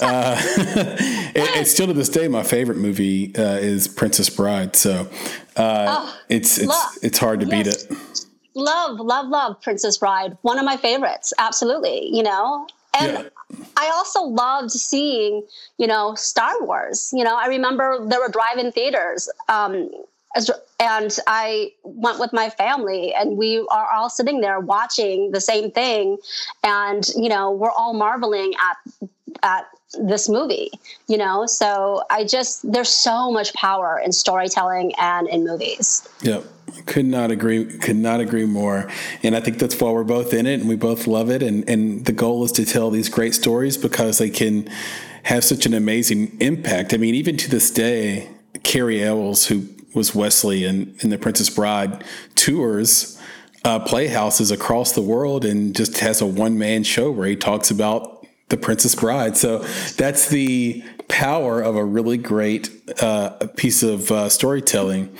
Uh, 0.00 0.36
it, 1.34 1.56
it's 1.56 1.70
still 1.70 1.86
to 1.86 1.92
this 1.92 2.08
day 2.08 2.28
my 2.28 2.42
favorite 2.42 2.78
movie 2.78 3.34
uh, 3.36 3.56
is 3.56 3.88
Princess 3.88 4.30
Bride. 4.30 4.76
So 4.76 5.08
uh, 5.56 5.86
oh, 5.88 6.18
it's 6.28 6.58
it's 6.58 6.68
love. 6.68 6.92
it's 7.02 7.18
hard 7.18 7.40
to 7.40 7.46
yes. 7.46 7.86
beat 7.86 7.92
it. 7.92 7.98
Love, 8.54 8.98
love, 8.98 9.28
love 9.28 9.60
Princess 9.60 9.98
Bride. 9.98 10.36
One 10.42 10.58
of 10.58 10.64
my 10.64 10.76
favorites. 10.76 11.32
Absolutely. 11.38 12.08
You 12.14 12.22
know, 12.22 12.66
and. 12.98 13.12
Yeah. 13.12 13.28
I 13.78 13.88
also 13.94 14.24
loved 14.24 14.70
seeing, 14.70 15.42
you 15.78 15.86
know, 15.86 16.14
Star 16.14 16.52
Wars. 16.60 17.10
You 17.14 17.24
know, 17.24 17.34
I 17.34 17.46
remember 17.46 18.04
there 18.06 18.20
were 18.20 18.28
drive-in 18.28 18.72
theaters. 18.72 19.26
Um, 19.48 19.88
and 20.78 21.18
I 21.26 21.72
went 21.82 22.18
with 22.18 22.32
my 22.32 22.50
family, 22.50 23.14
and 23.14 23.36
we 23.36 23.66
are 23.70 23.90
all 23.92 24.10
sitting 24.10 24.40
there 24.40 24.60
watching 24.60 25.32
the 25.32 25.40
same 25.40 25.70
thing, 25.70 26.18
and 26.62 27.06
you 27.16 27.28
know 27.28 27.50
we're 27.50 27.70
all 27.70 27.94
marveling 27.94 28.52
at 28.60 29.08
at 29.42 29.66
this 30.00 30.28
movie, 30.28 30.70
you 31.06 31.16
know? 31.16 31.46
So 31.46 32.02
I 32.10 32.24
just, 32.24 32.70
there's 32.70 32.88
so 32.88 33.30
much 33.30 33.54
power 33.54 34.00
in 34.04 34.12
storytelling 34.12 34.92
and 34.98 35.28
in 35.28 35.44
movies. 35.44 36.06
Yep. 36.22 36.44
Could 36.86 37.06
not 37.06 37.30
agree, 37.30 37.78
could 37.78 37.96
not 37.96 38.20
agree 38.20 38.44
more. 38.44 38.90
And 39.22 39.34
I 39.34 39.40
think 39.40 39.58
that's 39.58 39.80
why 39.80 39.90
we're 39.90 40.04
both 40.04 40.34
in 40.34 40.46
it 40.46 40.60
and 40.60 40.68
we 40.68 40.76
both 40.76 41.06
love 41.06 41.30
it. 41.30 41.42
And, 41.42 41.68
and 41.68 42.04
the 42.04 42.12
goal 42.12 42.44
is 42.44 42.52
to 42.52 42.66
tell 42.66 42.90
these 42.90 43.08
great 43.08 43.34
stories 43.34 43.76
because 43.76 44.18
they 44.18 44.30
can 44.30 44.68
have 45.24 45.44
such 45.44 45.64
an 45.64 45.74
amazing 45.74 46.36
impact. 46.40 46.92
I 46.92 46.98
mean, 46.98 47.14
even 47.14 47.36
to 47.38 47.50
this 47.50 47.70
day, 47.70 48.28
Cary 48.62 49.02
Elwes, 49.02 49.46
who 49.46 49.66
was 49.94 50.14
Westley 50.14 50.64
in, 50.64 50.94
in 51.00 51.10
The 51.10 51.18
Princess 51.18 51.48
Bride, 51.48 52.04
tours 52.34 53.18
uh, 53.64 53.78
playhouses 53.80 54.50
across 54.50 54.92
the 54.92 55.02
world 55.02 55.44
and 55.44 55.74
just 55.74 55.98
has 55.98 56.20
a 56.20 56.26
one 56.26 56.58
man 56.58 56.84
show 56.84 57.10
where 57.10 57.26
he 57.26 57.36
talks 57.36 57.70
about 57.70 58.17
the 58.48 58.56
Princess 58.56 58.94
Bride. 58.94 59.36
So 59.36 59.58
that's 59.96 60.28
the 60.28 60.82
power 61.08 61.60
of 61.60 61.76
a 61.76 61.84
really 61.84 62.16
great 62.16 62.70
uh, 63.02 63.30
piece 63.56 63.82
of 63.82 64.10
uh, 64.10 64.28
storytelling. 64.28 65.16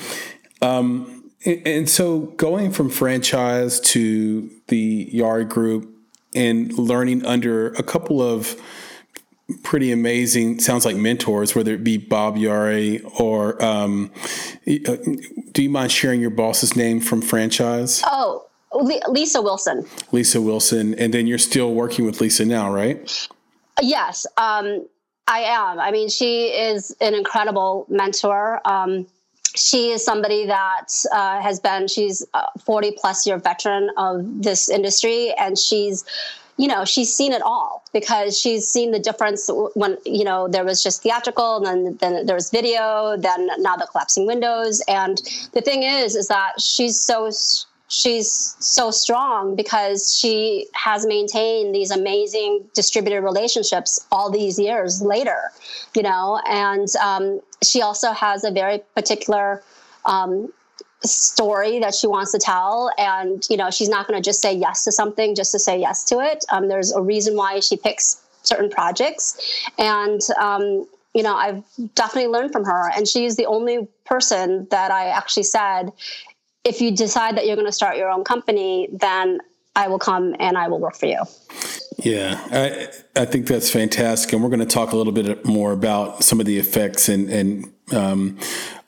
Um, 0.61 1.31
and 1.45 1.89
so 1.89 2.21
going 2.21 2.73
from 2.73 2.91
franchise 2.91 3.81
to 3.81 4.51
the 4.69 5.11
Yari 5.13 5.49
Group 5.49 5.95
and 6.35 6.73
learning 6.77 7.25
under 7.25 7.69
a 7.75 7.83
couple 7.83 8.21
of 8.21 8.61
pretty 9.63 9.91
amazing 9.91 10.61
sounds 10.61 10.85
like 10.85 10.95
mentors 10.95 11.55
whether 11.55 11.73
it 11.73 11.83
be 11.83 11.97
bob 11.97 12.37
Yari 12.37 13.03
or 13.19 13.63
um, 13.65 14.11
uh, 14.67 14.97
do 15.53 15.63
you 15.63 15.71
mind 15.71 15.91
sharing 15.91 16.21
your 16.21 16.29
boss's 16.29 16.77
name 16.77 17.01
from 17.01 17.23
franchise 17.23 18.03
oh 18.05 18.47
Lisa 18.73 19.41
Wilson. 19.41 19.87
Lisa 20.13 20.41
Wilson, 20.41 20.95
and 20.95 21.13
then 21.13 21.27
you're 21.27 21.39
still 21.39 21.75
working 21.75 22.05
with 22.05 22.21
Lisa 22.21 22.45
now, 22.45 22.73
right? 22.73 23.29
Yes, 23.81 24.27
um, 24.37 24.87
I 25.27 25.41
am. 25.41 25.79
I 25.79 25.91
mean, 25.91 26.09
she 26.09 26.47
is 26.47 26.95
an 27.01 27.15
incredible 27.15 27.87
mentor. 27.89 28.61
Um, 28.65 29.07
she 29.55 29.91
is 29.91 30.05
somebody 30.05 30.47
that 30.47 30.89
uh, 31.13 31.41
has 31.41 31.61
been. 31.61 31.89
She's 31.89 32.27
a 32.35 32.59
40 32.59 32.93
plus 32.99 33.27
year 33.27 33.39
veteran 33.39 33.91
of 33.97 34.43
this 34.43 34.69
industry, 34.69 35.33
and 35.39 35.59
she's 35.59 36.05
you 36.59 36.67
know 36.67 36.85
she's 36.85 37.15
seen 37.15 37.33
it 37.33 37.41
all 37.41 37.85
because 37.93 38.39
she's 38.39 38.69
seen 38.69 38.91
the 38.91 38.99
difference 38.99 39.49
when 39.75 39.97
you 40.05 40.25
know 40.25 40.49
there 40.49 40.65
was 40.65 40.83
just 40.83 41.03
theatrical 41.03 41.65
and 41.65 41.67
then 41.67 41.97
then 42.01 42.27
there 42.27 42.35
was 42.35 42.51
video 42.51 43.17
then 43.17 43.49
now 43.59 43.77
the 43.77 43.87
collapsing 43.87 44.27
windows 44.27 44.83
and 44.89 45.23
the 45.53 45.61
thing 45.61 45.85
is 45.85 46.17
is 46.17 46.27
that 46.27 46.61
she's 46.61 47.01
so 47.01 47.31
she's 47.89 48.57
so 48.61 48.91
strong 48.91 49.57
because 49.57 50.17
she 50.17 50.67
has 50.75 51.07
maintained 51.07 51.75
these 51.75 51.91
amazing 51.91 52.65
distributed 52.75 53.23
relationships 53.23 54.07
all 54.13 54.31
these 54.31 54.59
years 54.59 55.03
later, 55.03 55.51
you 55.97 56.03
know, 56.03 56.41
and 56.49 56.89
um, 57.03 57.41
she 57.63 57.83
also 57.83 58.13
has 58.13 58.45
a 58.45 58.51
very 58.51 58.81
particular 58.95 59.63
um, 60.05 60.53
story 61.03 61.79
that 61.79 61.95
she 61.95 62.07
wants 62.07 62.33
to 62.33 62.39
tell. 62.39 62.91
And 62.99 63.45
you 63.49 63.57
know 63.57 63.71
she's 63.71 63.89
not 63.89 64.07
going 64.07 64.21
to 64.21 64.25
just 64.27 64.43
say 64.43 64.53
yes 64.53 64.85
to 64.85 64.93
something 64.93 65.35
just 65.35 65.53
to 65.53 65.59
say 65.59 65.79
yes 65.81 66.05
to 66.05 66.21
it. 66.21 66.45
Um, 66.51 66.69
there's 66.69 66.93
a 66.93 67.01
reason 67.01 67.37
why 67.37 67.61
she 67.61 67.77
picks 67.77 68.23
certain 68.43 68.71
projects. 68.71 69.41
And 69.79 70.21
um, 70.41 70.87
you 71.15 71.23
know 71.23 71.35
i've 71.35 71.65
definitely 71.95 72.29
learned 72.29 72.53
from 72.53 72.65
her. 72.65 72.91
And 72.95 73.09
she's 73.09 73.37
the 73.37 73.47
only 73.47 73.89
person 74.05 74.67
that 74.71 74.91
i 74.91 75.07
actually 75.09 75.43
said 75.43 75.91
if 76.69 76.81
you 76.81 76.91
decide 76.91 77.37
that 77.37 77.47
you're 77.47 77.57
going 77.57 77.67
to 77.67 77.73
start 77.73 77.97
your 77.97 78.11
own 78.11 78.25
company, 78.25 78.89
then 78.93 79.41
I 79.75 79.89
will 79.89 79.99
come 79.99 80.37
and 80.39 80.59
I 80.59 80.69
will 80.69 80.81
work 80.81 80.97
for 80.97 81.07
you. 81.07 81.23
Yeah, 81.99 82.41
I, 82.53 83.21
I 83.21 83.25
think 83.25 83.47
that's 83.47 83.71
fantastic. 83.71 84.33
And 84.33 84.43
we're 84.43 84.51
going 84.51 84.61
to 84.61 84.67
talk 84.67 84.93
a 84.93 84.97
little 84.97 85.13
bit 85.13 85.45
more 85.45 85.73
about 85.73 86.23
some 86.23 86.41
of 86.41 86.47
the 86.47 86.59
effects 86.59 87.09
and, 87.09 87.29
and 87.31 87.73
um, 87.93 88.39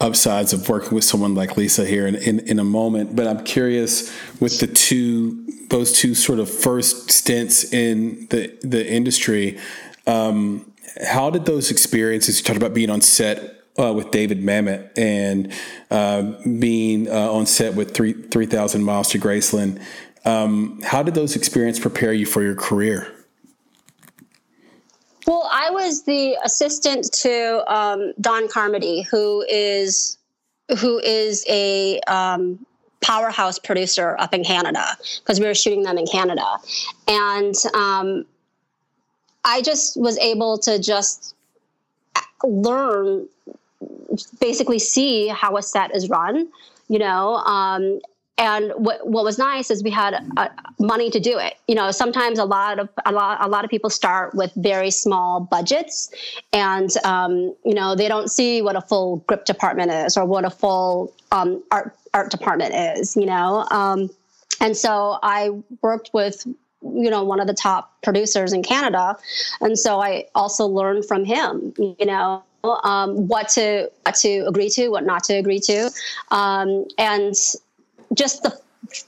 upsides 0.00 0.52
of 0.52 0.68
working 0.68 0.94
with 0.94 1.04
someone 1.04 1.34
like 1.34 1.56
Lisa 1.56 1.86
here 1.86 2.06
in, 2.06 2.16
in, 2.16 2.40
in, 2.40 2.58
a 2.58 2.64
moment. 2.64 3.16
But 3.16 3.26
I'm 3.26 3.42
curious 3.44 4.14
with 4.40 4.60
the 4.60 4.66
two, 4.66 5.44
those 5.70 5.92
two 5.92 6.14
sort 6.14 6.38
of 6.38 6.50
first 6.50 7.10
stints 7.10 7.72
in 7.72 8.26
the, 8.28 8.56
the 8.62 8.86
industry, 8.86 9.58
um, 10.06 10.70
how 11.04 11.30
did 11.30 11.46
those 11.46 11.70
experiences, 11.70 12.38
you 12.38 12.44
talked 12.44 12.58
about 12.58 12.74
being 12.74 12.90
on 12.90 13.00
set 13.00 13.59
uh, 13.78 13.92
with 13.92 14.10
David 14.10 14.42
Mamet 14.42 14.90
and 14.96 15.52
uh, 15.90 16.22
being 16.58 17.08
uh, 17.08 17.32
on 17.32 17.46
set 17.46 17.74
with 17.74 17.94
three 17.94 18.12
three 18.12 18.46
thousand 18.46 18.84
miles 18.84 19.08
to 19.10 19.18
Graceland. 19.18 19.80
Um, 20.24 20.80
how 20.82 21.02
did 21.02 21.14
those 21.14 21.36
experiences 21.36 21.80
prepare 21.80 22.12
you 22.12 22.26
for 22.26 22.42
your 22.42 22.54
career? 22.54 23.12
Well, 25.26 25.48
I 25.52 25.70
was 25.70 26.02
the 26.04 26.36
assistant 26.44 27.12
to 27.12 27.72
um, 27.72 28.12
Don 28.20 28.48
Carmody, 28.48 29.02
who 29.02 29.44
is 29.48 30.18
who 30.80 30.98
is 30.98 31.44
a 31.48 32.00
um, 32.00 32.64
powerhouse 33.00 33.58
producer 33.58 34.16
up 34.18 34.34
in 34.34 34.44
Canada 34.44 34.84
because 35.20 35.40
we 35.40 35.46
were 35.46 35.54
shooting 35.54 35.82
them 35.82 35.98
in 35.98 36.06
Canada, 36.06 36.44
and 37.08 37.54
um, 37.74 38.26
I 39.44 39.62
just 39.62 39.98
was 39.98 40.18
able 40.18 40.58
to 40.58 40.78
just 40.78 41.34
learn 42.44 43.28
basically 44.40 44.78
see 44.78 45.28
how 45.28 45.56
a 45.56 45.62
set 45.62 45.94
is 45.94 46.08
run, 46.08 46.48
you 46.88 46.98
know. 46.98 47.36
Um, 47.36 48.00
and 48.38 48.72
what, 48.76 49.06
what 49.06 49.22
was 49.22 49.38
nice 49.38 49.70
is 49.70 49.82
we 49.82 49.90
had 49.90 50.14
uh, 50.38 50.48
money 50.78 51.10
to 51.10 51.20
do 51.20 51.38
it. 51.38 51.56
You 51.68 51.74
know, 51.74 51.90
sometimes 51.90 52.38
a 52.38 52.44
lot 52.44 52.78
of 52.78 52.88
a 53.04 53.12
lot 53.12 53.38
a 53.44 53.48
lot 53.48 53.64
of 53.64 53.70
people 53.70 53.90
start 53.90 54.34
with 54.34 54.50
very 54.56 54.90
small 54.90 55.40
budgets, 55.40 56.10
and 56.52 56.90
um, 57.04 57.54
you 57.64 57.74
know 57.74 57.94
they 57.94 58.08
don't 58.08 58.30
see 58.30 58.62
what 58.62 58.76
a 58.76 58.80
full 58.80 59.18
grip 59.28 59.44
department 59.44 59.90
is 59.90 60.16
or 60.16 60.24
what 60.24 60.46
a 60.46 60.50
full 60.50 61.12
um, 61.32 61.62
art 61.70 61.94
art 62.14 62.30
department 62.30 62.74
is. 62.74 63.14
You 63.14 63.26
know, 63.26 63.66
um, 63.70 64.08
and 64.58 64.74
so 64.74 65.18
I 65.22 65.50
worked 65.82 66.10
with 66.14 66.46
you 66.82 67.10
know 67.10 67.24
one 67.24 67.40
of 67.40 67.46
the 67.46 67.54
top 67.54 67.92
producers 68.02 68.52
in 68.52 68.62
Canada, 68.62 69.16
and 69.60 69.78
so 69.78 70.00
I 70.00 70.26
also 70.34 70.66
learned 70.66 71.06
from 71.06 71.24
him. 71.24 71.74
You 71.78 72.06
know, 72.06 72.42
um, 72.64 73.28
what 73.28 73.48
to 73.50 73.90
what 74.04 74.14
to 74.16 74.46
agree 74.46 74.70
to, 74.70 74.88
what 74.88 75.04
not 75.04 75.24
to 75.24 75.34
agree 75.34 75.60
to, 75.60 75.90
um, 76.30 76.86
and 76.98 77.34
just 78.14 78.42
the 78.42 78.58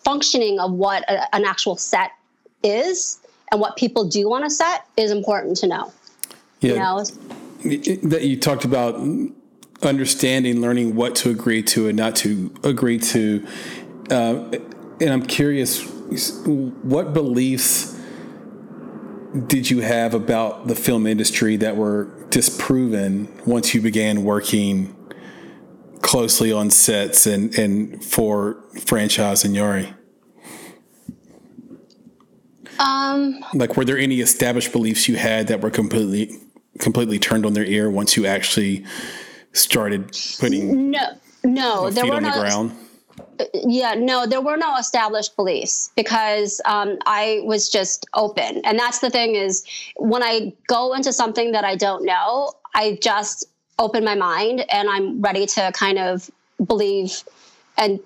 functioning 0.04 0.60
of 0.60 0.72
what 0.72 1.02
a, 1.10 1.34
an 1.34 1.44
actual 1.44 1.76
set 1.76 2.12
is 2.62 3.18
and 3.50 3.60
what 3.60 3.76
people 3.76 4.04
do 4.04 4.32
on 4.32 4.44
a 4.44 4.50
set 4.50 4.86
is 4.96 5.10
important 5.10 5.56
to 5.58 5.66
know. 5.66 5.92
Yeah, 6.60 6.72
you 6.72 6.78
know? 6.78 7.04
that 8.08 8.22
you 8.22 8.36
talked 8.38 8.64
about 8.64 9.00
understanding, 9.82 10.60
learning 10.60 10.94
what 10.94 11.14
to 11.16 11.30
agree 11.30 11.62
to 11.62 11.88
and 11.88 11.96
not 11.96 12.16
to 12.16 12.52
agree 12.64 12.98
to, 12.98 13.46
uh, 14.10 14.50
and 15.00 15.10
I'm 15.10 15.22
curious, 15.22 15.80
what 16.46 17.12
beliefs 17.12 17.98
did 19.46 19.70
you 19.70 19.80
have 19.80 20.14
about 20.14 20.66
the 20.66 20.74
film 20.74 21.06
industry 21.06 21.56
that 21.56 21.76
were 21.76 22.10
disproven 22.28 23.32
once 23.46 23.74
you 23.74 23.80
began 23.80 24.24
working 24.24 24.94
closely 26.02 26.52
on 26.52 26.70
sets 26.70 27.26
and, 27.26 27.56
and 27.58 28.04
for 28.04 28.62
franchise 28.84 29.44
and 29.44 29.56
Yari? 29.56 29.94
Um, 32.78 33.44
like, 33.54 33.76
were 33.76 33.84
there 33.84 33.98
any 33.98 34.20
established 34.20 34.72
beliefs 34.72 35.08
you 35.08 35.16
had 35.16 35.46
that 35.48 35.60
were 35.60 35.70
completely 35.70 36.30
completely 36.78 37.18
turned 37.18 37.46
on 37.46 37.52
their 37.52 37.64
ear 37.64 37.90
once 37.90 38.16
you 38.16 38.26
actually 38.26 38.84
started 39.52 40.10
putting 40.40 40.90
no 40.90 41.00
no 41.44 41.90
there 41.90 42.06
were 42.06 42.14
the 42.14 42.30
ground? 42.30 42.72
Yeah, 43.54 43.94
no, 43.94 44.26
there 44.26 44.40
were 44.40 44.56
no 44.56 44.76
established 44.76 45.36
beliefs 45.36 45.90
because 45.96 46.60
um, 46.64 46.98
I 47.06 47.40
was 47.44 47.68
just 47.68 48.06
open. 48.14 48.60
And 48.64 48.78
that's 48.78 49.00
the 49.00 49.10
thing 49.10 49.34
is 49.34 49.64
when 49.96 50.22
I 50.22 50.52
go 50.66 50.94
into 50.94 51.12
something 51.12 51.52
that 51.52 51.64
I 51.64 51.76
don't 51.76 52.04
know, 52.04 52.52
I 52.74 52.98
just 53.00 53.46
open 53.78 54.04
my 54.04 54.14
mind 54.14 54.64
and 54.70 54.88
I'm 54.88 55.20
ready 55.20 55.46
to 55.46 55.72
kind 55.74 55.98
of 55.98 56.30
believe 56.64 57.22
and 57.76 58.00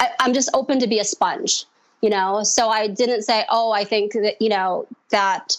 I, 0.00 0.10
I'm 0.20 0.34
just 0.34 0.50
open 0.54 0.78
to 0.80 0.86
be 0.86 0.98
a 0.98 1.04
sponge, 1.04 1.64
you 2.00 2.10
know? 2.10 2.42
So 2.42 2.68
I 2.68 2.88
didn't 2.88 3.22
say, 3.22 3.44
oh, 3.50 3.72
I 3.72 3.84
think 3.84 4.12
that, 4.12 4.40
you 4.40 4.48
know, 4.48 4.86
that 5.10 5.56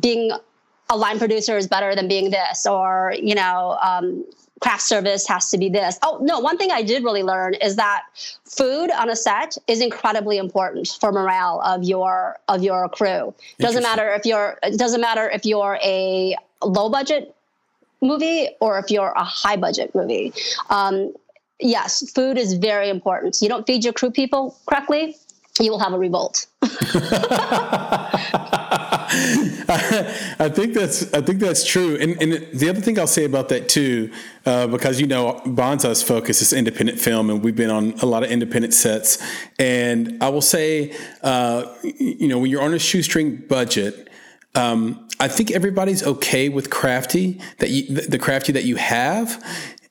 being 0.00 0.32
a 0.88 0.96
line 0.96 1.18
producer 1.18 1.56
is 1.56 1.66
better 1.66 1.94
than 1.94 2.08
being 2.08 2.30
this 2.30 2.66
or, 2.66 3.14
you 3.20 3.34
know, 3.34 3.78
um, 3.82 4.24
craft 4.60 4.82
service 4.82 5.26
has 5.26 5.50
to 5.50 5.58
be 5.58 5.68
this. 5.68 5.98
Oh, 6.02 6.18
no, 6.22 6.38
one 6.38 6.56
thing 6.56 6.70
I 6.70 6.82
did 6.82 7.02
really 7.02 7.22
learn 7.22 7.54
is 7.54 7.76
that 7.76 8.02
food 8.44 8.90
on 8.90 9.08
a 9.08 9.16
set 9.16 9.56
is 9.66 9.80
incredibly 9.80 10.36
important 10.36 10.96
for 11.00 11.12
morale 11.12 11.60
of 11.64 11.82
your 11.82 12.38
of 12.48 12.62
your 12.62 12.88
crew. 12.90 13.34
Doesn't 13.58 13.82
matter 13.82 14.10
if 14.10 14.24
you're 14.24 14.58
it 14.62 14.78
doesn't 14.78 15.00
matter 15.00 15.28
if 15.30 15.44
you're 15.44 15.78
a 15.82 16.36
low 16.62 16.90
budget 16.90 17.34
movie 18.02 18.50
or 18.60 18.78
if 18.78 18.90
you're 18.90 19.12
a 19.16 19.24
high 19.24 19.56
budget 19.56 19.94
movie. 19.94 20.32
Um, 20.68 21.14
yes, 21.58 22.08
food 22.12 22.38
is 22.38 22.54
very 22.54 22.88
important. 22.88 23.38
You 23.40 23.48
don't 23.48 23.66
feed 23.66 23.84
your 23.84 23.92
crew 23.92 24.10
people 24.10 24.56
correctly, 24.68 25.16
you 25.58 25.70
will 25.70 25.80
have 25.80 25.92
a 25.92 25.98
revolt. 25.98 26.46
I 29.12 30.48
think 30.54 30.74
that's 30.74 31.12
I 31.12 31.20
think 31.20 31.40
that's 31.40 31.66
true. 31.66 31.96
And, 32.00 32.20
and 32.22 32.46
the 32.52 32.68
other 32.68 32.80
thing 32.80 32.96
I'll 32.96 33.08
say 33.08 33.24
about 33.24 33.48
that 33.48 33.68
too, 33.68 34.12
uh, 34.46 34.68
because 34.68 35.00
you 35.00 35.08
know 35.08 35.40
Bonsai's 35.44 36.00
focus 36.00 36.40
is 36.40 36.52
independent 36.52 37.00
film, 37.00 37.28
and 37.28 37.42
we've 37.42 37.56
been 37.56 37.70
on 37.70 37.94
a 38.02 38.06
lot 38.06 38.22
of 38.22 38.30
independent 38.30 38.72
sets. 38.72 39.18
And 39.58 40.22
I 40.22 40.28
will 40.28 40.40
say, 40.40 40.94
uh, 41.22 41.74
you 41.82 42.28
know, 42.28 42.38
when 42.38 42.50
you're 42.50 42.62
on 42.62 42.74
a 42.74 42.78
shoestring 42.78 43.36
budget. 43.36 44.08
Um, 44.56 45.06
I 45.20 45.28
think 45.28 45.52
everybody's 45.52 46.02
okay 46.02 46.48
with 46.48 46.70
crafty 46.70 47.40
that 47.58 47.70
you, 47.70 47.94
the 47.94 48.18
crafty 48.18 48.52
that 48.52 48.64
you 48.64 48.76
have, 48.76 49.40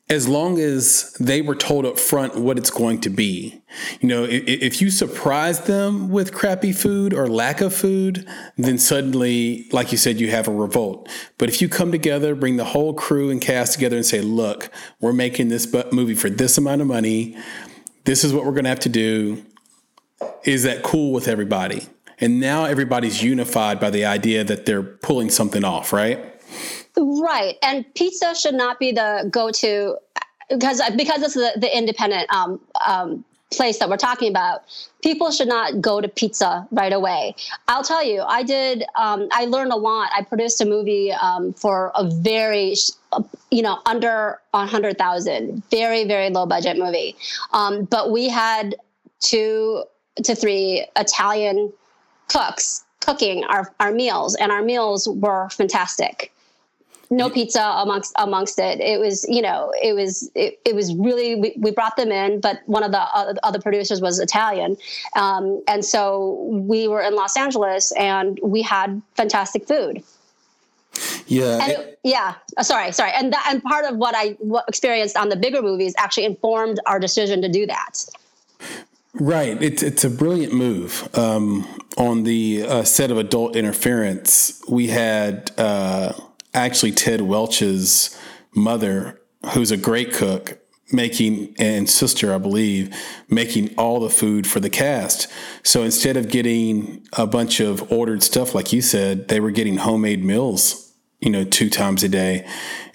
as 0.10 0.28
long 0.28 0.60
as 0.60 1.14
they 1.20 1.40
were 1.40 1.56
told 1.56 1.86
up 1.86 2.00
front 2.00 2.36
what 2.36 2.58
it's 2.58 2.72
going 2.72 3.00
to 3.02 3.10
be. 3.12 3.62
You 4.02 4.10
know, 4.10 4.24
if, 4.24 4.44
if, 4.48 4.82
you 4.82 4.90
surprise 4.90 5.62
them 5.62 6.10
with 6.10 6.34
crappy 6.34 6.72
food 6.72 7.14
or 7.14 7.28
lack 7.28 7.62
of 7.62 7.76
food, 7.76 8.28
then 8.58 8.80
suddenly, 8.80 9.68
like 9.72 9.92
you 9.92 10.00
said, 10.00 10.20
you 10.20 10.32
have 10.32 10.48
a 10.48 10.52
revolt. 10.52 11.08
But 11.38 11.50
if 11.50 11.62
you 11.62 11.70
come 11.70 11.92
together, 11.92 12.34
bring 12.34 12.58
the 12.58 12.66
whole 12.66 12.96
crew 12.96 13.30
and 13.30 13.40
cast 13.40 13.74
together 13.74 13.98
and 13.98 14.06
say, 14.06 14.22
look, 14.22 14.72
we're 15.00 15.14
making 15.14 15.50
this 15.50 15.72
movie 15.92 16.16
for 16.16 16.32
this 16.32 16.58
amount 16.58 16.82
of 16.82 16.88
money. 16.88 17.38
This 18.06 18.24
is 18.24 18.34
what 18.34 18.46
we're 18.46 18.54
going 18.54 18.64
to 18.64 18.70
have 18.70 18.80
to 18.82 18.90
do. 18.90 19.46
Is 20.44 20.64
that 20.64 20.82
cool 20.82 21.14
with 21.14 21.28
everybody? 21.28 21.86
And 22.20 22.40
now 22.40 22.66
everybody's 22.66 23.22
unified 23.22 23.80
by 23.80 23.92
the 23.92 24.06
idea 24.06 24.44
that 24.44 24.66
they're 24.66 24.84
pulling 24.84 25.30
something 25.30 25.64
off, 25.64 25.94
right? 25.94 26.42
Right. 27.00 27.58
And 27.64 27.86
pizza 27.96 28.36
should 28.36 28.56
not 28.56 28.78
be 28.78 28.92
the 28.92 29.28
go 29.32 29.52
to 29.52 29.96
because 30.50 30.82
because 30.98 31.22
it's 31.22 31.34
the, 31.36 31.54
the 31.56 31.78
independent 31.78 32.32
um, 32.34 32.60
um, 32.86 33.24
place 33.52 33.80
that 33.80 33.90
we're 33.90 33.98
talking 33.98 34.30
about, 34.30 34.64
people 35.02 35.32
should 35.32 35.48
not 35.48 35.80
go 35.80 36.02
to 36.02 36.10
pizza 36.10 36.68
right 36.72 36.92
away. 36.92 37.36
I'll 37.70 37.84
tell 37.84 38.04
you, 38.04 38.22
I 38.22 38.44
did. 38.44 38.84
Um, 38.96 39.30
I 39.32 39.46
learned 39.46 39.72
a 39.72 39.78
lot. 39.78 40.10
I 40.16 40.24
produced 40.24 40.60
a 40.60 40.66
movie 40.66 41.12
um, 41.14 41.54
for 41.54 41.92
a 41.96 42.04
very, 42.04 42.76
you 43.50 43.62
know, 43.62 43.80
under 43.86 44.40
a 44.54 44.66
hundred 44.66 44.98
thousand, 44.98 45.64
very 45.72 46.06
very 46.06 46.30
low 46.30 46.46
budget 46.46 46.78
movie. 46.78 47.16
Um, 47.54 47.86
but 47.86 48.12
we 48.12 48.28
had 48.28 48.76
two 49.22 49.84
to 50.24 50.36
three 50.36 50.86
Italian 50.98 51.72
cooks 52.28 52.84
cooking 53.00 53.46
our 53.46 53.74
our 53.80 53.92
meals, 53.92 54.36
and 54.36 54.52
our 54.52 54.62
meals 54.62 55.08
were 55.08 55.48
fantastic. 55.50 56.34
No 57.10 57.30
pizza 57.30 57.62
amongst 57.62 58.14
amongst 58.18 58.60
it. 58.60 58.80
It 58.80 59.00
was, 59.00 59.26
you 59.28 59.42
know, 59.42 59.74
it 59.82 59.94
was 59.94 60.30
it, 60.36 60.60
it 60.66 60.76
was 60.76 60.94
really 60.96 61.36
we, 61.36 61.56
we 61.58 61.72
brought 61.72 61.98
them 61.98 62.12
in, 62.12 62.40
but 62.40 62.62
one 62.68 62.84
of 62.84 62.92
the 62.92 63.00
other 63.44 63.60
producers 63.60 64.02
was 64.02 64.20
Italian, 64.20 64.78
um, 65.16 65.64
and 65.68 65.84
so 65.84 66.48
we 66.50 66.88
were 66.88 67.02
in 67.02 67.16
Los 67.16 67.36
Angeles 67.36 67.92
and 67.94 68.40
we 68.44 68.62
had 68.62 69.02
fantastic 69.16 69.68
food. 69.68 70.04
Yeah, 71.28 71.60
and 71.62 71.72
it, 71.72 72.00
yeah. 72.04 72.36
Uh, 72.58 72.64
sorry, 72.64 72.92
sorry, 72.92 73.12
and 73.16 73.34
that, 73.34 73.46
and 73.50 73.64
part 73.64 73.86
of 73.86 73.98
what 73.98 74.16
I 74.16 74.38
experienced 74.68 75.18
on 75.18 75.30
the 75.30 75.36
bigger 75.36 75.62
movies 75.62 75.94
actually 75.98 76.26
informed 76.26 76.80
our 76.86 77.00
decision 77.00 77.42
to 77.42 77.50
do 77.50 77.66
that. 77.68 78.06
Right. 79.14 79.62
It's 79.62 79.82
it's 79.82 80.04
a 80.04 80.10
brilliant 80.10 80.54
move. 80.54 81.10
Um, 81.18 81.68
on 81.98 82.24
the 82.24 82.64
uh, 82.68 82.84
set 82.84 83.12
of 83.12 83.18
Adult 83.18 83.56
Interference, 83.56 84.62
we 84.70 84.88
had 84.88 85.52
uh, 85.58 86.14
actually 86.54 86.92
Ted 86.92 87.22
Welch's 87.22 88.18
mother, 88.56 89.22
who's 89.54 89.72
a 89.72 89.78
great 89.78 90.14
cook, 90.14 90.60
making 90.92 91.56
and 91.60 91.90
sister, 91.90 92.34
I 92.34 92.40
believe, 92.40 92.96
making 93.30 93.76
all 93.76 94.00
the 94.00 94.10
food 94.10 94.48
for 94.48 94.60
the 94.60 94.70
cast. 94.70 95.28
So 95.64 95.84
instead 95.84 96.18
of 96.18 96.30
getting 96.30 97.08
a 97.14 97.28
bunch 97.28 97.60
of 97.60 97.92
ordered 97.92 98.24
stuff, 98.24 98.56
like 98.56 98.74
you 98.74 98.82
said, 98.82 99.28
they 99.28 99.40
were 99.40 99.52
getting 99.52 99.78
homemade 99.78 100.24
meals 100.24 100.90
you 101.20 101.30
know, 101.30 101.44
two 101.44 101.70
times 101.70 102.04
a 102.04 102.10
day. 102.10 102.48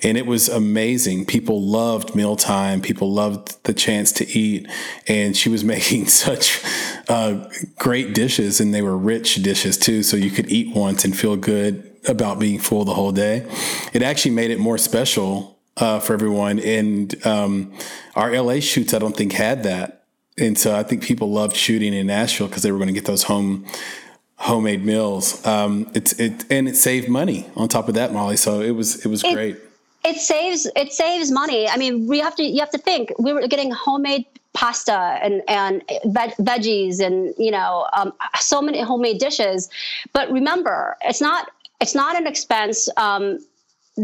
And 0.03 0.17
it 0.17 0.27
was 0.27 0.49
amazing. 0.49 1.27
People 1.27 1.61
loved 1.61 2.15
mealtime. 2.15 2.81
People 2.81 3.13
loved 3.13 3.63
the 3.65 3.75
chance 3.75 4.13
to 4.13 4.27
eat. 4.27 4.67
And 5.07 5.37
she 5.37 5.49
was 5.49 5.63
making 5.75 6.07
such 6.07 6.63
uh, 7.09 7.49
great 7.79 8.15
dishes, 8.15 8.61
and 8.61 8.73
they 8.73 8.83
were 8.83 8.97
rich 8.97 9.37
dishes 9.37 9.77
too. 9.77 10.03
So 10.03 10.17
you 10.17 10.31
could 10.31 10.51
eat 10.51 10.75
once 10.75 11.05
and 11.05 11.17
feel 11.17 11.37
good 11.37 11.91
about 12.09 12.39
being 12.39 12.59
full 12.59 12.85
the 12.85 12.95
whole 12.95 13.13
day. 13.13 13.47
It 13.93 14.03
actually 14.03 14.33
made 14.33 14.51
it 14.51 14.59
more 14.59 14.79
special 14.79 15.59
uh, 15.77 16.01
for 16.01 16.13
everyone. 16.13 16.59
And 16.61 17.15
um, 17.27 17.73
our 18.15 18.31
LA 18.33 18.61
shoots, 18.61 18.95
I 18.95 18.99
don't 18.99 19.17
think, 19.17 19.33
had 19.33 19.63
that. 19.65 20.05
And 20.37 20.59
so 20.59 20.75
I 20.75 20.83
think 20.83 21.03
people 21.03 21.31
loved 21.31 21.57
shooting 21.57 21.95
in 21.95 22.09
Nashville 22.09 22.49
because 22.49 22.63
they 22.63 22.73
were 22.73 22.79
going 22.79 22.89
to 22.89 22.95
get 22.95 23.05
those 23.05 23.25
home 23.25 23.67
homemade 24.37 24.85
meals. 24.85 25.45
Um, 25.47 25.91
it's 25.95 26.13
it 26.19 26.45
and 26.51 26.69
it 26.69 26.77
saved 26.77 27.09
money 27.09 27.49
on 27.57 27.69
top 27.69 27.89
of 27.89 27.95
that, 27.95 28.13
Molly. 28.13 28.37
So 28.37 28.61
it 28.61 28.73
was 28.73 29.05
it 29.05 29.09
was 29.09 29.23
it, 29.23 29.33
great. 29.33 29.57
It 30.05 30.17
saves 30.17 30.67
it 30.75 30.93
saves 30.93 31.31
money. 31.31 31.69
I 31.69 31.77
mean, 31.77 32.07
we 32.09 32.19
have 32.19 32.35
to 32.37 32.43
you 32.43 32.61
have 32.61 32.71
to 32.71 32.79
think 32.79 33.13
we 33.19 33.33
were 33.33 33.47
getting 33.47 33.71
homemade 33.71 34.27
pasta 34.55 35.19
and 35.23 35.43
and 35.49 35.83
veg- 36.07 36.37
veggies 36.37 37.01
and 37.01 37.33
you 37.39 37.51
know 37.51 37.87
um, 37.93 38.13
so 38.39 38.61
many 38.61 38.81
homemade 38.81 39.19
dishes. 39.19 39.71
But 40.13 40.31
remember, 40.31 40.97
it's 41.03 41.21
not 41.21 41.51
it's 41.85 41.95
not 41.95 42.17
an 42.17 42.27
expense. 42.27 42.89
Um, 42.97 43.39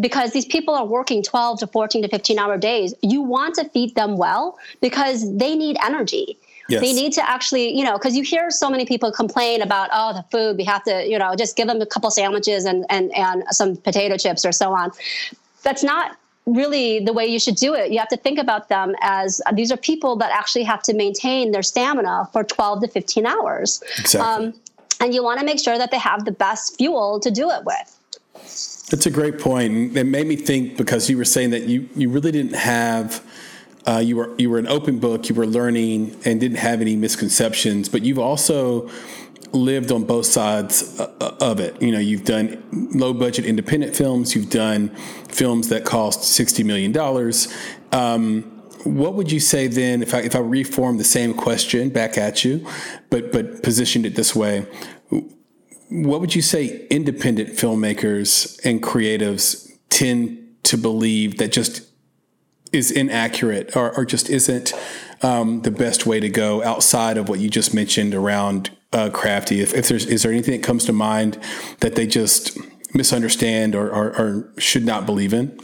because 0.00 0.30
these 0.30 0.46
people 0.46 0.72
are 0.72 0.86
working 0.86 1.20
12 1.20 1.58
to 1.60 1.66
14 1.66 2.02
to 2.02 2.08
15 2.08 2.38
hour 2.38 2.56
days 2.56 2.94
you 3.02 3.20
want 3.20 3.56
to 3.56 3.68
feed 3.70 3.92
them 3.96 4.16
well 4.16 4.56
because 4.80 5.36
they 5.36 5.56
need 5.56 5.76
energy 5.82 6.38
Yes. 6.70 6.82
They 6.82 6.92
need 6.92 7.12
to 7.14 7.28
actually, 7.28 7.76
you 7.76 7.84
know, 7.84 7.98
because 7.98 8.16
you 8.16 8.22
hear 8.22 8.50
so 8.50 8.70
many 8.70 8.86
people 8.86 9.10
complain 9.10 9.60
about, 9.60 9.90
oh, 9.92 10.12
the 10.12 10.22
food, 10.30 10.56
we 10.56 10.64
have 10.64 10.84
to, 10.84 11.04
you 11.04 11.18
know, 11.18 11.34
just 11.34 11.56
give 11.56 11.66
them 11.66 11.80
a 11.80 11.86
couple 11.86 12.10
sandwiches 12.12 12.64
and 12.64 12.86
and 12.88 13.12
and 13.16 13.42
some 13.50 13.76
potato 13.76 14.16
chips 14.16 14.44
or 14.44 14.52
so 14.52 14.72
on. 14.72 14.92
That's 15.64 15.82
not 15.82 16.16
really 16.46 17.00
the 17.00 17.12
way 17.12 17.26
you 17.26 17.40
should 17.40 17.56
do 17.56 17.74
it. 17.74 17.90
You 17.90 17.98
have 17.98 18.08
to 18.08 18.16
think 18.16 18.38
about 18.38 18.68
them 18.68 18.94
as 19.00 19.40
uh, 19.46 19.52
these 19.52 19.72
are 19.72 19.76
people 19.76 20.16
that 20.16 20.30
actually 20.32 20.64
have 20.64 20.82
to 20.84 20.94
maintain 20.94 21.50
their 21.50 21.62
stamina 21.62 22.28
for 22.32 22.44
12 22.44 22.82
to 22.82 22.88
15 22.88 23.26
hours. 23.26 23.82
Exactly. 23.98 24.46
Um, 24.46 24.54
and 25.00 25.14
you 25.14 25.22
want 25.22 25.40
to 25.40 25.46
make 25.46 25.58
sure 25.58 25.78
that 25.78 25.90
they 25.90 25.98
have 25.98 26.24
the 26.24 26.32
best 26.32 26.76
fuel 26.76 27.18
to 27.20 27.30
do 27.30 27.50
it 27.50 27.64
with. 27.64 27.98
That's 28.90 29.06
a 29.06 29.10
great 29.10 29.38
point. 29.38 29.96
It 29.96 30.04
made 30.04 30.26
me 30.26 30.36
think 30.36 30.76
because 30.76 31.08
you 31.08 31.16
were 31.16 31.24
saying 31.24 31.50
that 31.50 31.64
you, 31.64 31.88
you 31.94 32.10
really 32.10 32.32
didn't 32.32 32.54
have 32.54 33.24
uh, 33.86 33.98
you 33.98 34.16
were 34.16 34.34
you 34.38 34.50
were 34.50 34.58
an 34.58 34.66
open 34.66 34.98
book. 34.98 35.28
You 35.28 35.34
were 35.34 35.46
learning 35.46 36.16
and 36.24 36.38
didn't 36.38 36.58
have 36.58 36.80
any 36.80 36.96
misconceptions, 36.96 37.88
but 37.88 38.02
you've 38.02 38.18
also 38.18 38.90
lived 39.52 39.90
on 39.90 40.04
both 40.04 40.26
sides 40.26 41.00
uh, 41.00 41.36
of 41.40 41.60
it. 41.60 41.80
You 41.80 41.90
know, 41.92 41.98
you've 41.98 42.24
done 42.24 42.62
low 42.92 43.14
budget 43.14 43.46
independent 43.46 43.96
films. 43.96 44.34
You've 44.34 44.50
done 44.50 44.90
films 45.28 45.68
that 45.70 45.84
cost 45.84 46.24
sixty 46.24 46.62
million 46.62 46.92
dollars. 46.92 47.48
Um, 47.92 48.59
what 48.84 49.14
would 49.14 49.30
you 49.30 49.40
say 49.40 49.66
then 49.66 50.02
if 50.02 50.14
I 50.14 50.20
if 50.20 50.34
I 50.34 50.38
reform 50.38 50.98
the 50.98 51.04
same 51.04 51.34
question 51.34 51.90
back 51.90 52.16
at 52.16 52.44
you, 52.44 52.66
but 53.10 53.32
but 53.32 53.62
positioned 53.62 54.06
it 54.06 54.14
this 54.14 54.34
way? 54.34 54.66
What 55.90 56.20
would 56.20 56.34
you 56.34 56.42
say 56.42 56.86
independent 56.88 57.50
filmmakers 57.50 58.58
and 58.64 58.82
creatives 58.82 59.70
tend 59.88 60.56
to 60.64 60.76
believe 60.76 61.38
that 61.38 61.52
just 61.52 61.90
is 62.72 62.90
inaccurate 62.90 63.76
or, 63.76 63.96
or 63.96 64.04
just 64.04 64.30
isn't 64.30 64.72
um, 65.22 65.62
the 65.62 65.70
best 65.70 66.06
way 66.06 66.20
to 66.20 66.28
go 66.28 66.62
outside 66.62 67.18
of 67.18 67.28
what 67.28 67.40
you 67.40 67.50
just 67.50 67.74
mentioned 67.74 68.14
around 68.14 68.70
uh, 68.92 69.10
crafty. 69.10 69.60
If, 69.60 69.74
if, 69.74 69.88
there's 69.88 70.06
is 70.06 70.22
there 70.22 70.32
anything 70.32 70.60
that 70.60 70.66
comes 70.66 70.84
to 70.84 70.92
mind 70.92 71.38
that 71.80 71.96
they 71.96 72.06
just 72.06 72.56
misunderstand 72.94 73.74
or, 73.74 73.90
or, 73.90 74.16
or 74.16 74.52
should 74.58 74.84
not 74.84 75.06
believe 75.06 75.32
in? 75.32 75.58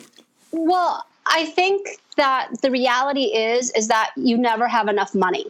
Well, 0.51 1.05
I 1.27 1.47
think 1.47 1.87
that 2.17 2.49
the 2.63 2.71
reality 2.71 3.25
is 3.35 3.71
is 3.73 3.89
that 3.89 4.11
you 4.17 4.37
never 4.37 4.69
have 4.69 4.89
enough 4.89 5.15
money. 5.15 5.47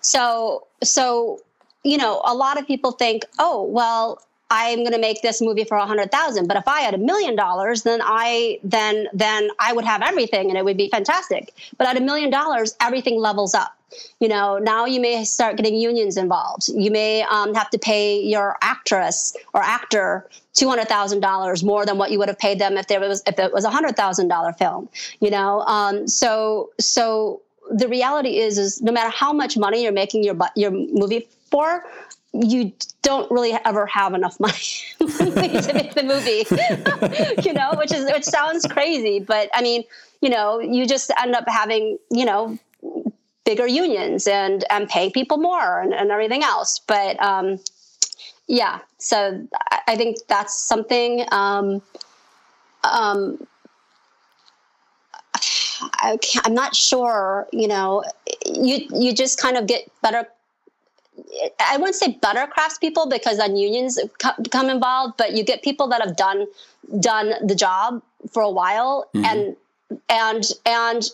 So 0.00 0.66
so 0.82 1.40
you 1.82 1.98
know, 1.98 2.22
a 2.24 2.34
lot 2.34 2.58
of 2.58 2.66
people 2.66 2.92
think, 2.92 3.24
oh 3.38 3.62
well, 3.62 4.22
I'm 4.50 4.78
going 4.80 4.92
to 4.92 4.98
make 4.98 5.22
this 5.22 5.40
movie 5.40 5.64
for 5.64 5.76
a 5.76 5.86
hundred 5.86 6.10
thousand. 6.12 6.46
But 6.46 6.56
if 6.56 6.68
I 6.68 6.80
had 6.80 6.94
a 6.94 6.98
million 6.98 7.34
dollars, 7.34 7.82
then 7.82 8.00
I 8.02 8.58
then 8.62 9.08
then 9.12 9.50
I 9.58 9.72
would 9.72 9.84
have 9.84 10.02
everything 10.02 10.48
and 10.48 10.58
it 10.58 10.64
would 10.64 10.76
be 10.76 10.88
fantastic. 10.90 11.52
But 11.78 11.88
at 11.88 11.96
a 11.96 12.00
million 12.00 12.30
dollars, 12.30 12.76
everything 12.80 13.18
levels 13.18 13.54
up. 13.54 13.76
You 14.20 14.28
know, 14.28 14.58
now 14.58 14.86
you 14.86 15.00
may 15.00 15.24
start 15.24 15.56
getting 15.56 15.74
unions 15.74 16.16
involved. 16.16 16.68
You 16.68 16.90
may 16.90 17.22
um, 17.22 17.54
have 17.54 17.70
to 17.70 17.78
pay 17.78 18.20
your 18.20 18.56
actress 18.62 19.36
or 19.52 19.62
actor 19.62 20.28
two 20.52 20.68
hundred 20.68 20.88
thousand 20.88 21.20
dollars 21.20 21.62
more 21.64 21.84
than 21.84 21.98
what 21.98 22.10
you 22.10 22.18
would 22.18 22.28
have 22.28 22.38
paid 22.38 22.58
them 22.58 22.76
if 22.76 22.86
there 22.86 23.00
was 23.00 23.22
if 23.26 23.38
it 23.38 23.52
was 23.52 23.64
a 23.64 23.70
hundred 23.70 23.96
thousand 23.96 24.28
dollar 24.28 24.52
film. 24.52 24.88
You 25.20 25.30
know, 25.30 25.60
um, 25.62 26.08
so 26.08 26.70
so 26.78 27.42
the 27.70 27.88
reality 27.88 28.38
is 28.38 28.58
is 28.58 28.82
no 28.82 28.92
matter 28.92 29.10
how 29.10 29.32
much 29.32 29.56
money 29.56 29.82
you're 29.82 29.92
making 29.92 30.24
your 30.24 30.36
your 30.56 30.70
movie 30.70 31.28
for, 31.50 31.84
you 32.32 32.72
don't 33.02 33.30
really 33.30 33.56
ever 33.64 33.86
have 33.86 34.14
enough 34.14 34.38
money 34.40 34.54
to 34.98 35.72
make 35.74 35.94
the 35.94 36.02
movie, 36.02 37.42
you 37.48 37.52
know, 37.52 37.74
which 37.76 37.92
is 37.92 38.10
which 38.12 38.24
sounds 38.24 38.66
crazy, 38.66 39.20
but 39.20 39.50
I 39.54 39.62
mean, 39.62 39.84
you 40.20 40.30
know, 40.30 40.58
you 40.58 40.86
just 40.86 41.12
end 41.20 41.34
up 41.34 41.44
having, 41.46 41.98
you 42.10 42.24
know, 42.24 42.58
bigger 43.44 43.66
unions 43.66 44.26
and 44.26 44.64
and 44.70 44.88
paying 44.88 45.10
people 45.10 45.38
more 45.38 45.80
and, 45.80 45.92
and 45.94 46.10
everything 46.10 46.42
else. 46.42 46.80
But 46.86 47.20
um, 47.22 47.60
yeah, 48.46 48.80
so 48.98 49.46
I 49.86 49.96
think 49.96 50.18
that's 50.28 50.54
something. 50.54 51.26
Um, 51.30 51.82
um, 52.82 53.46
I 55.34 56.18
am 56.44 56.54
not 56.54 56.74
sure. 56.74 57.46
You 57.52 57.68
know, 57.68 58.04
you 58.44 58.86
you 58.90 59.14
just 59.14 59.40
kind 59.40 59.56
of 59.56 59.66
get 59.66 59.90
better 60.02 60.26
I 61.60 61.76
wouldn't 61.76 61.94
say 61.94 62.18
better 62.20 62.46
craftspeople 62.46 63.08
because 63.08 63.38
then 63.38 63.56
unions 63.56 63.98
come 64.50 64.68
involved, 64.68 65.14
but 65.16 65.32
you 65.32 65.44
get 65.44 65.62
people 65.62 65.86
that 65.88 66.00
have 66.00 66.16
done 66.16 66.46
done 67.00 67.34
the 67.46 67.54
job 67.54 68.02
for 68.32 68.42
a 68.42 68.50
while, 68.50 69.08
mm-hmm. 69.14 69.24
and 69.24 69.56
and 70.08 70.50
and 70.66 71.10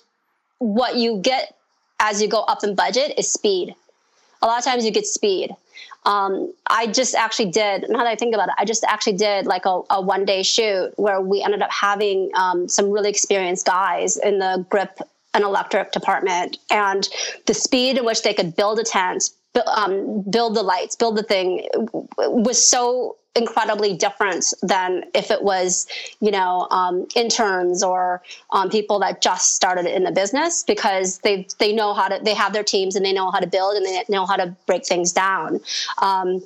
what 0.58 0.96
you 0.96 1.18
get 1.18 1.56
as 2.00 2.20
you 2.20 2.26
go 2.26 2.40
up 2.40 2.64
in 2.64 2.74
budget 2.74 3.14
is 3.16 3.30
speed. 3.30 3.74
A 4.42 4.46
lot 4.46 4.58
of 4.58 4.64
times 4.64 4.84
you 4.84 4.90
get 4.90 5.06
speed. 5.06 5.54
Um, 6.06 6.52
I 6.68 6.86
just 6.86 7.14
actually 7.14 7.50
did. 7.50 7.84
Now 7.90 7.98
that 7.98 8.06
I 8.06 8.16
think 8.16 8.34
about 8.34 8.48
it, 8.48 8.54
I 8.58 8.64
just 8.64 8.84
actually 8.84 9.16
did 9.16 9.46
like 9.46 9.66
a, 9.66 9.82
a 9.90 10.00
one 10.00 10.24
day 10.24 10.42
shoot 10.42 10.92
where 10.96 11.20
we 11.20 11.42
ended 11.42 11.60
up 11.60 11.70
having 11.70 12.30
um, 12.34 12.68
some 12.68 12.90
really 12.90 13.10
experienced 13.10 13.66
guys 13.66 14.16
in 14.16 14.38
the 14.38 14.64
grip 14.70 14.98
and 15.34 15.44
electric 15.44 15.92
department, 15.92 16.56
and 16.70 17.08
the 17.46 17.54
speed 17.54 17.98
in 17.98 18.04
which 18.04 18.22
they 18.22 18.34
could 18.34 18.56
build 18.56 18.80
a 18.80 18.82
tent, 18.82 19.30
um, 19.66 20.22
build 20.22 20.56
the 20.56 20.62
lights, 20.62 20.96
build 20.96 21.16
the 21.16 21.22
thing 21.22 21.68
was 22.16 22.66
so 22.68 23.16
incredibly 23.36 23.94
different 23.96 24.44
than 24.62 25.04
if 25.14 25.30
it 25.30 25.42
was, 25.42 25.86
you 26.20 26.30
know, 26.30 26.66
um, 26.70 27.06
interns 27.14 27.82
or 27.82 28.22
um, 28.50 28.68
people 28.70 28.98
that 28.98 29.22
just 29.22 29.54
started 29.54 29.86
in 29.86 30.02
the 30.04 30.10
business 30.10 30.64
because 30.64 31.18
they 31.18 31.46
they 31.58 31.72
know 31.72 31.94
how 31.94 32.08
to 32.08 32.22
they 32.22 32.34
have 32.34 32.52
their 32.52 32.64
teams 32.64 32.96
and 32.96 33.04
they 33.04 33.12
know 33.12 33.30
how 33.30 33.38
to 33.38 33.46
build 33.46 33.76
and 33.76 33.86
they 33.86 34.02
know 34.08 34.26
how 34.26 34.36
to 34.36 34.54
break 34.66 34.84
things 34.84 35.12
down. 35.12 35.60
Um, 35.98 36.42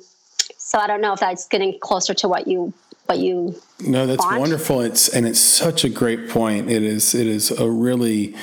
so 0.57 0.77
I 0.77 0.87
don't 0.87 1.01
know 1.01 1.13
if 1.13 1.19
that's 1.19 1.47
getting 1.47 1.79
closer 1.79 2.13
to 2.13 2.27
what 2.27 2.47
you 2.47 2.73
what 3.05 3.19
you 3.19 3.59
no 3.85 4.07
that's 4.07 4.23
want. 4.23 4.39
wonderful 4.39 4.81
it's 4.81 5.07
and 5.09 5.27
it's 5.27 5.39
such 5.39 5.83
a 5.83 5.89
great 5.89 6.27
point 6.29 6.71
it 6.71 6.81
is 6.81 7.13
it 7.13 7.27
is 7.27 7.51
a 7.51 7.69
really 7.69 8.35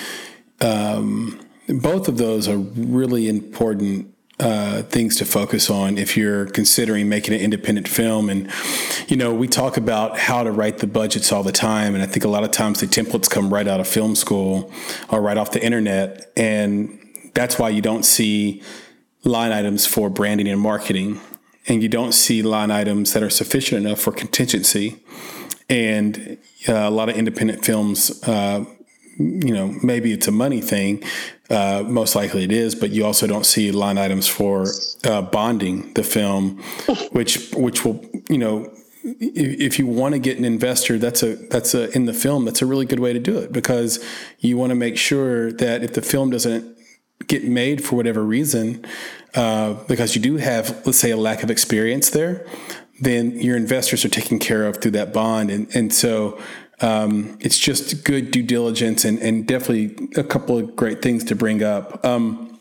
um, 0.61 1.40
both 1.68 2.07
of 2.07 2.16
those 2.16 2.46
are 2.48 2.59
really 2.59 3.28
important 3.28 4.12
uh, 4.42 4.83
things 4.83 5.16
to 5.16 5.24
focus 5.24 5.70
on 5.70 5.96
if 5.96 6.16
you're 6.16 6.46
considering 6.46 7.09
making 7.09 7.33
an 7.33 7.40
independent 7.40 7.87
film. 7.87 8.28
And, 8.28 8.50
you 9.07 9.16
know, 9.16 9.33
we 9.33 9.46
talk 9.46 9.76
about 9.76 10.18
how 10.18 10.42
to 10.42 10.50
write 10.50 10.78
the 10.78 10.88
budgets 10.88 11.31
all 11.31 11.44
the 11.44 11.52
time. 11.52 11.94
And 11.94 12.02
I 12.02 12.07
think 12.07 12.24
a 12.24 12.28
lot 12.28 12.42
of 12.42 12.50
times 12.50 12.81
the 12.81 12.87
templates 12.87 13.31
come 13.31 13.55
right 13.55 13.68
out 13.68 13.78
of 13.78 13.87
film 13.87 14.16
school 14.16 14.72
or 15.09 15.22
right 15.22 15.37
off 15.37 15.52
the 15.52 15.64
internet. 15.64 16.33
And 16.37 16.98
that's 17.35 17.57
why 17.59 17.68
you 17.68 17.81
don't 17.81 18.05
see 18.05 18.62
line 19.22 19.52
items 19.52 19.87
for 19.87 20.11
branding 20.11 20.48
and 20.48 20.61
marketing. 20.61 21.20
And 21.68 21.81
you 21.81 21.88
don't 21.88 22.12
see 22.12 22.42
line 22.42 22.72
items 22.72 23.12
that 23.12 23.22
are 23.22 23.31
sufficient 23.31 23.87
enough 23.87 24.00
for 24.00 24.12
contingency. 24.12 24.98
And 25.68 26.38
uh, 26.68 26.74
a 26.74 26.90
lot 26.90 27.09
of 27.09 27.16
independent 27.16 27.64
films, 27.64 28.20
uh, 28.26 28.64
you 29.18 29.55
know, 29.55 29.72
maybe 29.85 30.12
it's 30.12 30.26
a 30.26 30.33
money 30.33 30.61
thing. 30.61 31.05
Uh, 31.53 31.85
most 31.87 32.17
likely 32.17 32.45
it 32.45 32.51
is, 32.51 32.75
but 32.75 32.91
you 32.91 33.05
also 33.05 33.27
don't 33.27 33.45
see 33.45 33.71
line 33.71 33.99
items 33.99 34.27
for 34.27 34.67
uh, 35.05 35.21
bonding 35.21 35.93
the 35.93 36.03
film, 36.03 36.59
which 37.12 37.51
which 37.53 37.85
will, 37.85 38.03
you 38.31 38.38
know, 38.38 38.73
if, 39.05 39.61
if 39.61 39.79
you 39.79 39.87
want 39.87 40.15
to 40.15 40.19
get 40.19 40.38
an 40.38 40.47
investor, 40.47 40.99
that's 40.99 41.23
a 41.23 41.37
that's 41.37 41.75
a 41.75 41.95
in 41.95 42.07
the 42.07 42.15
film. 42.15 42.47
That's 42.47 42.62
a 42.62 42.67
really 42.67 42.87
good 42.87 43.01
way 43.01 43.12
to 43.12 43.19
do 43.19 43.37
it 43.37 43.53
because 43.53 44.03
you 44.38 44.57
want 44.57 44.71
to 44.71 44.75
make 44.75 44.97
sure 44.97 45.53
that 45.53 45.83
if 45.83 45.93
the 45.93 46.01
film 46.01 46.31
doesn't 46.31 46.77
get 47.27 47.45
made 47.45 47.85
for 47.85 47.97
whatever 47.97 48.25
reason, 48.25 48.85
uh, 49.35 49.75
because 49.88 50.15
you 50.17 50.23
do 50.23 50.37
have, 50.37 50.83
let's 50.87 50.99
say, 50.99 51.11
a 51.11 51.17
lack 51.17 51.43
of 51.43 51.51
experience 51.51 52.11
there, 52.11 52.47
then 53.01 53.38
your 53.38 53.57
investors 53.57 54.05
are 54.05 54.09
taken 54.09 54.38
care 54.38 54.67
of 54.67 54.81
through 54.81 54.93
that 54.93 55.12
bond, 55.12 55.51
and 55.51 55.75
and 55.75 55.93
so 55.93 56.41
um, 56.83 57.38
it's 57.40 57.59
just 57.59 58.05
good 58.05 58.31
due 58.31 58.42
diligence 58.42 59.05
and, 59.05 59.18
and 59.21 59.47
definitely 59.47 60.09
a 60.16 60.25
couple 60.25 60.59
of 60.59 60.77
great 60.77 61.01
things 61.01 61.25
to 61.25 61.37
bring 61.37 61.62
up. 61.62 62.05
Um, 62.05 62.59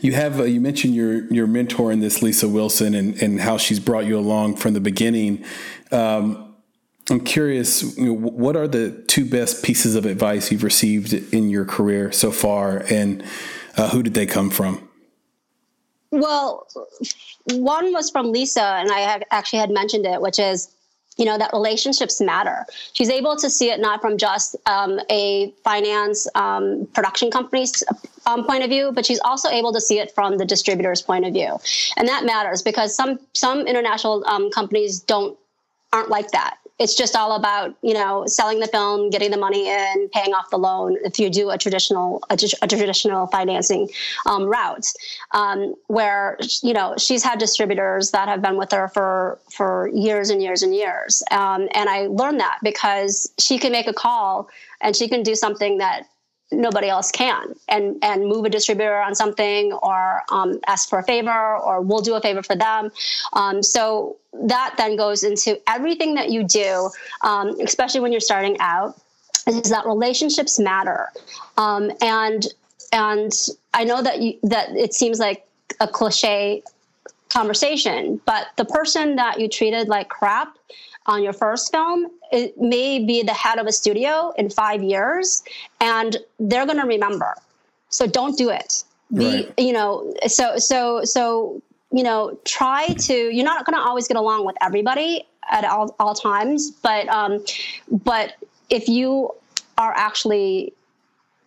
you 0.00 0.12
have 0.12 0.40
uh, 0.40 0.44
you 0.44 0.60
mentioned 0.60 0.94
your 0.94 1.24
your 1.32 1.46
mentor 1.46 1.92
in 1.92 2.00
this, 2.00 2.22
Lisa 2.22 2.48
Wilson, 2.48 2.94
and 2.94 3.20
and 3.22 3.40
how 3.40 3.56
she's 3.58 3.80
brought 3.80 4.06
you 4.06 4.18
along 4.18 4.56
from 4.56 4.74
the 4.74 4.80
beginning. 4.80 5.44
Um, 5.92 6.54
I'm 7.10 7.20
curious, 7.20 7.96
you 7.98 8.06
know, 8.06 8.12
what 8.12 8.56
are 8.56 8.68
the 8.68 8.92
two 9.08 9.24
best 9.24 9.64
pieces 9.64 9.96
of 9.96 10.06
advice 10.06 10.52
you've 10.52 10.62
received 10.62 11.12
in 11.34 11.50
your 11.50 11.64
career 11.64 12.12
so 12.12 12.30
far, 12.30 12.84
and 12.88 13.24
uh, 13.76 13.90
who 13.90 14.02
did 14.02 14.14
they 14.14 14.26
come 14.26 14.50
from? 14.50 14.88
Well, 16.12 16.68
one 17.52 17.92
was 17.92 18.10
from 18.10 18.30
Lisa, 18.30 18.62
and 18.62 18.90
I 18.92 19.22
actually 19.30 19.58
had 19.58 19.70
mentioned 19.70 20.06
it, 20.06 20.20
which 20.20 20.38
is 20.38 20.68
you 21.20 21.26
know 21.26 21.38
that 21.38 21.52
relationships 21.52 22.20
matter. 22.20 22.66
She's 22.94 23.10
able 23.10 23.36
to 23.36 23.50
see 23.50 23.70
it 23.70 23.78
not 23.78 24.00
from 24.00 24.16
just 24.16 24.56
um, 24.66 24.98
a 25.10 25.52
finance 25.62 26.26
um, 26.34 26.88
production 26.94 27.30
company's 27.30 27.84
um, 28.26 28.44
point 28.44 28.62
of 28.62 28.70
view 28.70 28.92
but 28.92 29.06
she's 29.06 29.20
also 29.20 29.48
able 29.48 29.72
to 29.72 29.80
see 29.80 29.98
it 29.98 30.10
from 30.12 30.38
the 30.38 30.44
distributor's 30.44 31.02
point 31.02 31.24
of 31.26 31.32
view. 31.32 31.58
And 31.96 32.08
that 32.08 32.24
matters 32.24 32.62
because 32.62 32.94
some 32.94 33.20
some 33.34 33.66
international 33.66 34.24
um, 34.26 34.50
companies 34.50 35.00
don't 35.00 35.38
aren't 35.92 36.08
like 36.08 36.30
that 36.30 36.56
it's 36.80 36.94
just 36.94 37.14
all 37.14 37.36
about 37.36 37.76
you 37.82 37.94
know 37.94 38.24
selling 38.26 38.58
the 38.58 38.66
film 38.66 39.10
getting 39.10 39.30
the 39.30 39.36
money 39.36 39.68
in 39.68 40.08
paying 40.12 40.32
off 40.32 40.50
the 40.50 40.56
loan 40.56 40.96
if 41.04 41.20
you 41.20 41.30
do 41.30 41.50
a 41.50 41.58
traditional 41.58 42.22
a, 42.30 42.38
a 42.62 42.66
traditional 42.66 43.26
financing 43.28 43.88
um, 44.26 44.46
route. 44.46 44.86
Um, 45.32 45.74
where 45.86 46.38
you 46.62 46.72
know 46.72 46.94
she's 46.98 47.22
had 47.22 47.38
distributors 47.38 48.10
that 48.10 48.28
have 48.28 48.42
been 48.42 48.56
with 48.56 48.72
her 48.72 48.88
for 48.88 49.38
for 49.50 49.90
years 49.94 50.30
and 50.30 50.42
years 50.42 50.62
and 50.62 50.74
years. 50.74 51.22
Um, 51.30 51.68
and 51.74 51.88
i 51.88 52.06
learned 52.06 52.40
that 52.40 52.58
because 52.62 53.30
she 53.38 53.58
can 53.58 53.72
make 53.72 53.86
a 53.86 53.92
call 53.92 54.48
and 54.80 54.96
she 54.96 55.08
can 55.08 55.22
do 55.22 55.34
something 55.34 55.78
that 55.78 56.06
nobody 56.52 56.88
else 56.88 57.10
can 57.10 57.54
and 57.68 57.96
and 58.02 58.26
move 58.26 58.44
a 58.44 58.48
distributor 58.50 58.96
on 58.96 59.14
something 59.14 59.72
or 59.72 60.22
um, 60.30 60.58
ask 60.66 60.88
for 60.88 60.98
a 60.98 61.02
favor 61.04 61.56
or 61.58 61.80
we'll 61.80 62.00
do 62.00 62.14
a 62.14 62.20
favor 62.20 62.42
for 62.42 62.56
them. 62.56 62.90
Um, 63.34 63.62
so 63.62 64.16
that 64.32 64.74
then 64.76 64.96
goes 64.96 65.22
into 65.22 65.60
everything 65.68 66.14
that 66.14 66.30
you 66.30 66.44
do 66.44 66.90
um, 67.22 67.48
especially 67.60 68.00
when 68.00 68.12
you're 68.12 68.20
starting 68.20 68.56
out 68.60 69.00
is 69.46 69.70
that 69.70 69.86
relationships 69.86 70.58
matter 70.58 71.08
um, 71.56 71.90
and 72.00 72.48
and 72.92 73.32
i 73.74 73.84
know 73.84 74.02
that 74.02 74.20
you 74.20 74.38
that 74.42 74.70
it 74.76 74.94
seems 74.94 75.18
like 75.18 75.46
a 75.80 75.88
cliche 75.88 76.62
conversation 77.28 78.20
but 78.24 78.48
the 78.56 78.64
person 78.64 79.16
that 79.16 79.38
you 79.40 79.48
treated 79.48 79.88
like 79.88 80.08
crap 80.08 80.56
on 81.06 81.22
your 81.22 81.32
first 81.32 81.70
film, 81.70 82.10
it 82.30 82.58
may 82.60 83.04
be 83.04 83.22
the 83.22 83.34
head 83.34 83.58
of 83.58 83.66
a 83.66 83.72
studio 83.72 84.32
in 84.36 84.50
five 84.50 84.82
years, 84.82 85.42
and 85.80 86.16
they're 86.38 86.66
going 86.66 86.80
to 86.80 86.86
remember. 86.86 87.34
So 87.88 88.06
don't 88.06 88.36
do 88.36 88.50
it. 88.50 88.84
Be, 89.12 89.26
right. 89.26 89.54
you 89.58 89.72
know, 89.72 90.14
so 90.28 90.56
so 90.58 91.04
so 91.04 91.60
you 91.92 92.02
know, 92.02 92.38
try 92.44 92.88
to. 92.88 93.14
You're 93.14 93.44
not 93.44 93.66
going 93.66 93.76
to 93.76 93.82
always 93.82 94.08
get 94.08 94.16
along 94.16 94.46
with 94.46 94.56
everybody 94.60 95.26
at 95.50 95.64
all, 95.64 95.94
all 95.98 96.14
times, 96.14 96.70
but 96.70 97.08
um, 97.08 97.44
but 97.90 98.34
if 98.68 98.88
you 98.88 99.30
are 99.78 99.92
actually 99.96 100.72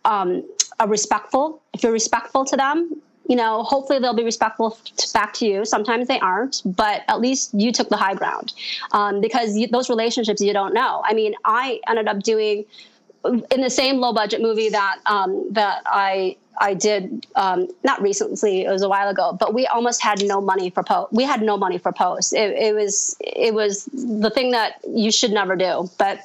um, 0.05 0.43
a 0.79 0.87
respectful, 0.87 1.61
if 1.73 1.83
you're 1.83 1.93
respectful 1.93 2.43
to 2.45 2.57
them, 2.57 3.01
you 3.27 3.35
know, 3.35 3.63
hopefully 3.63 3.99
they'll 3.99 4.13
be 4.13 4.23
respectful 4.23 4.77
back 5.13 5.33
to 5.35 5.45
you. 5.45 5.65
Sometimes 5.65 6.07
they 6.07 6.19
aren't, 6.19 6.61
but 6.65 7.03
at 7.07 7.21
least 7.21 7.53
you 7.53 7.71
took 7.71 7.89
the 7.89 7.95
high 7.95 8.15
ground 8.15 8.53
um, 8.91 9.21
because 9.21 9.55
you, 9.55 9.67
those 9.67 9.89
relationships 9.89 10.41
you 10.41 10.51
don't 10.51 10.73
know. 10.73 11.01
I 11.05 11.13
mean, 11.13 11.33
I 11.45 11.79
ended 11.87 12.07
up 12.07 12.21
doing 12.21 12.65
in 13.51 13.61
the 13.61 13.69
same 13.69 13.97
low 13.97 14.11
budget 14.13 14.41
movie 14.41 14.69
that 14.69 14.99
um, 15.05 15.47
that 15.51 15.83
I 15.85 16.35
I 16.57 16.73
did 16.73 17.25
um, 17.35 17.67
not 17.83 18.01
recently. 18.01 18.63
It 18.63 18.69
was 18.69 18.81
a 18.81 18.89
while 18.89 19.09
ago, 19.09 19.35
but 19.39 19.53
we 19.53 19.65
almost 19.67 20.01
had 20.01 20.23
no 20.23 20.41
money 20.41 20.69
for 20.69 20.83
post. 20.83 21.11
We 21.11 21.23
had 21.23 21.41
no 21.41 21.57
money 21.57 21.77
for 21.77 21.91
post. 21.91 22.33
It, 22.33 22.55
it 22.57 22.75
was 22.75 23.15
it 23.19 23.53
was 23.53 23.85
the 23.85 24.29
thing 24.29 24.51
that 24.51 24.79
you 24.87 25.11
should 25.11 25.31
never 25.31 25.55
do, 25.55 25.89
but 25.97 26.19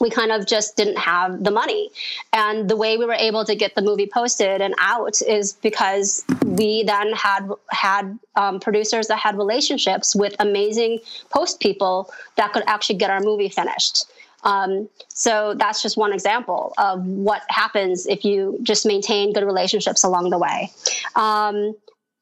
we 0.00 0.10
kind 0.10 0.32
of 0.32 0.46
just 0.46 0.76
didn't 0.76 0.98
have 0.98 1.44
the 1.44 1.50
money. 1.50 1.90
And 2.32 2.68
the 2.68 2.76
way 2.76 2.96
we 2.96 3.04
were 3.04 3.14
able 3.14 3.44
to 3.44 3.54
get 3.54 3.74
the 3.74 3.82
movie 3.82 4.08
posted 4.12 4.60
and 4.60 4.74
out 4.78 5.22
is 5.22 5.52
because 5.52 6.24
we 6.42 6.82
then 6.82 7.12
had 7.12 7.48
had 7.70 8.18
um, 8.36 8.58
producers 8.60 9.06
that 9.08 9.18
had 9.18 9.36
relationships 9.36 10.16
with 10.16 10.34
amazing 10.40 10.98
post 11.30 11.60
people 11.60 12.12
that 12.36 12.52
could 12.52 12.64
actually 12.66 12.96
get 12.96 13.10
our 13.10 13.20
movie 13.20 13.48
finished. 13.48 14.06
Um, 14.44 14.88
so 15.08 15.54
that's 15.56 15.82
just 15.82 15.96
one 15.96 16.12
example 16.12 16.74
of 16.78 17.04
what 17.04 17.42
happens 17.48 18.06
if 18.06 18.24
you 18.24 18.58
just 18.62 18.86
maintain 18.86 19.32
good 19.32 19.44
relationships 19.44 20.04
along 20.04 20.30
the 20.30 20.38
way. 20.38 20.70
Um, 21.16 21.74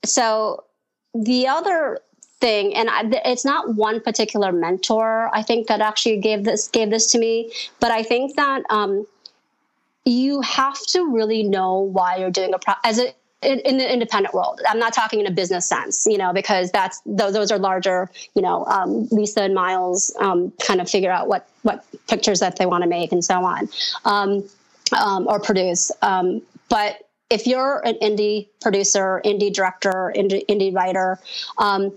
so 0.05 0.65
the 1.15 1.47
other 1.49 2.01
thing 2.41 2.75
and 2.75 2.91
I, 2.91 3.03
it's 3.25 3.45
not 3.45 3.77
one 3.77 4.01
particular 4.01 4.51
mentor 4.51 5.31
i 5.33 5.43
think 5.43 5.69
that 5.69 5.81
actually 5.81 6.19
gave 6.19 6.43
this 6.43 6.67
gave 6.67 6.91
this 6.91 7.07
to 7.13 7.19
me 7.19 7.53
but 7.79 7.93
i 7.93 8.03
think 8.03 8.35
that 8.35 8.63
um, 8.69 9.07
you 10.05 10.41
have 10.41 10.79
to 10.89 11.09
really 11.13 11.45
know 11.45 11.79
why 11.79 12.17
you're 12.17 12.33
doing 12.33 12.53
a 12.53 12.59
pro 12.59 12.75
as 12.85 12.99
a 12.99 13.15
in, 13.43 13.77
the 13.79 13.93
independent 13.93 14.35
world 14.35 14.61
i'm 14.69 14.81
not 14.81 14.93
talking 14.93 15.21
in 15.21 15.27
a 15.27 15.31
business 15.31 15.69
sense 15.69 16.05
you 16.05 16.19
know 16.19 16.33
because 16.33 16.73
that's 16.73 17.01
those, 17.07 17.33
those 17.33 17.53
are 17.53 17.59
larger 17.59 18.11
you 18.35 18.43
know 18.43 18.65
um, 18.67 19.07
lisa 19.13 19.43
and 19.43 19.55
Myles 19.55 20.15
um, 20.19 20.53
kind 20.67 20.81
of 20.81 20.91
figure 20.91 21.13
out 21.13 21.29
what 21.29 21.49
what 21.63 21.85
pictures 22.09 22.41
that 22.41 22.57
they 22.57 22.67
want 22.67 22.83
to 22.83 22.89
make 22.89 23.13
and 23.13 23.25
so 23.25 23.45
on 23.45 23.69
um, 24.05 24.45
um 24.99 25.27
or 25.29 25.41
produce 25.41 25.91
um, 26.03 26.43
but 26.69 27.09
if 27.33 27.47
you're 27.47 27.81
an 27.87 27.95
indie 28.03 28.49
producer, 28.61 29.23
indie 29.25 29.53
director, 29.53 30.13
indie, 30.15 30.45
indie 30.47 30.75
writer, 30.75 31.19
um, 31.57 31.97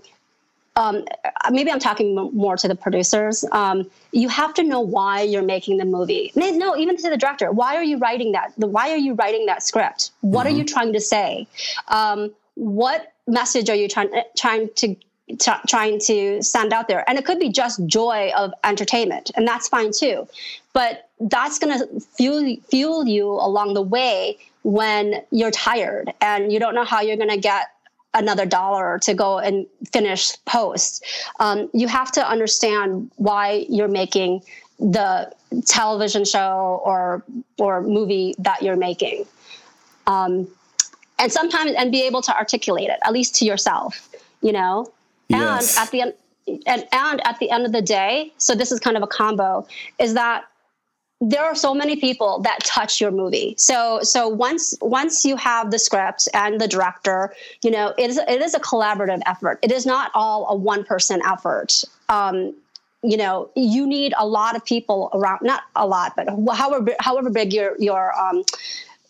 um, 0.76 1.04
maybe 1.50 1.70
I'm 1.70 1.78
talking 1.78 2.14
more 2.14 2.56
to 2.56 2.68
the 2.68 2.74
producers. 2.74 3.44
Um, 3.52 3.90
you 4.12 4.28
have 4.28 4.52
to 4.54 4.62
know 4.62 4.80
why 4.80 5.22
you're 5.22 5.42
making 5.42 5.78
the 5.78 5.84
movie. 5.84 6.32
No, 6.34 6.76
even 6.76 6.96
to 6.96 7.10
the 7.10 7.16
director. 7.16 7.50
Why 7.50 7.76
are 7.76 7.84
you 7.84 7.98
writing 7.98 8.32
that? 8.32 8.52
Why 8.56 8.90
are 8.90 8.96
you 8.96 9.14
writing 9.14 9.46
that 9.46 9.62
script? 9.62 10.10
What 10.20 10.46
mm-hmm. 10.46 10.54
are 10.54 10.58
you 10.58 10.64
trying 10.64 10.92
to 10.92 11.00
say? 11.00 11.46
Um, 11.88 12.34
what 12.54 13.12
message 13.26 13.68
are 13.70 13.74
you 13.74 13.88
trying 13.88 14.10
trying 14.36 14.68
to 14.76 14.96
t- 15.38 15.52
trying 15.68 15.98
to 16.00 16.42
send 16.42 16.72
out 16.72 16.88
there? 16.88 17.08
And 17.08 17.18
it 17.18 17.24
could 17.24 17.38
be 17.38 17.50
just 17.50 17.84
joy 17.86 18.32
of 18.36 18.52
entertainment, 18.64 19.30
and 19.36 19.46
that's 19.46 19.68
fine 19.68 19.92
too. 19.92 20.26
But 20.72 21.08
that's 21.20 21.58
going 21.58 21.78
to 21.78 22.00
fuel 22.00 22.56
fuel 22.68 23.06
you 23.06 23.30
along 23.30 23.74
the 23.74 23.82
way 23.82 24.38
when 24.62 25.22
you're 25.30 25.52
tired 25.52 26.12
and 26.20 26.52
you 26.52 26.58
don't 26.58 26.74
know 26.74 26.84
how 26.84 27.00
you're 27.00 27.16
going 27.16 27.30
to 27.30 27.36
get 27.38 27.68
another 28.14 28.46
dollar 28.46 28.98
to 28.98 29.14
go 29.14 29.38
and 29.38 29.66
finish 29.92 30.32
post. 30.44 31.04
Um, 31.38 31.70
you 31.72 31.86
have 31.86 32.10
to 32.12 32.28
understand 32.28 33.10
why 33.16 33.66
you're 33.68 33.88
making 33.88 34.42
the 34.78 35.32
television 35.66 36.24
show 36.24 36.82
or 36.84 37.22
or 37.58 37.82
movie 37.82 38.34
that 38.38 38.62
you're 38.62 38.76
making. 38.76 39.24
Um, 40.06 40.48
and 41.18 41.32
sometimes 41.32 41.72
and 41.72 41.90
be 41.92 42.02
able 42.02 42.22
to 42.22 42.36
articulate 42.36 42.88
it 42.88 42.98
at 43.04 43.12
least 43.12 43.34
to 43.36 43.44
yourself, 43.44 44.08
you 44.42 44.52
know. 44.52 44.90
Yes. 45.28 45.76
And 45.76 45.82
at 45.82 45.90
the 45.90 46.00
end 46.02 46.14
and, 46.66 46.86
and 46.92 47.26
at 47.26 47.38
the 47.40 47.50
end 47.50 47.66
of 47.66 47.72
the 47.72 47.82
day, 47.82 48.32
so 48.38 48.54
this 48.54 48.70
is 48.70 48.78
kind 48.78 48.96
of 48.96 49.02
a 49.02 49.06
combo, 49.06 49.66
is 49.98 50.14
that 50.14 50.44
there 51.20 51.42
are 51.42 51.54
so 51.54 51.74
many 51.74 51.96
people 51.96 52.40
that 52.42 52.58
touch 52.64 53.00
your 53.00 53.10
movie. 53.10 53.54
So 53.56 54.00
so 54.02 54.28
once 54.28 54.74
once 54.80 55.24
you 55.24 55.36
have 55.36 55.70
the 55.70 55.78
script 55.78 56.28
and 56.34 56.60
the 56.60 56.68
director, 56.68 57.34
you 57.62 57.70
know 57.70 57.94
it 57.96 58.10
is 58.10 58.18
it 58.18 58.42
is 58.42 58.54
a 58.54 58.60
collaborative 58.60 59.22
effort. 59.26 59.58
It 59.62 59.72
is 59.72 59.86
not 59.86 60.10
all 60.14 60.46
a 60.48 60.54
one 60.54 60.84
person 60.84 61.22
effort. 61.26 61.82
Um, 62.08 62.54
you 63.02 63.16
know 63.16 63.50
you 63.54 63.86
need 63.86 64.12
a 64.18 64.26
lot 64.26 64.56
of 64.56 64.64
people 64.64 65.10
around 65.14 65.40
not 65.42 65.62
a 65.76 65.86
lot 65.86 66.14
but 66.16 66.28
however 66.54 66.94
however 66.98 67.30
big 67.30 67.52
your 67.52 67.76
your 67.78 68.18
um, 68.18 68.42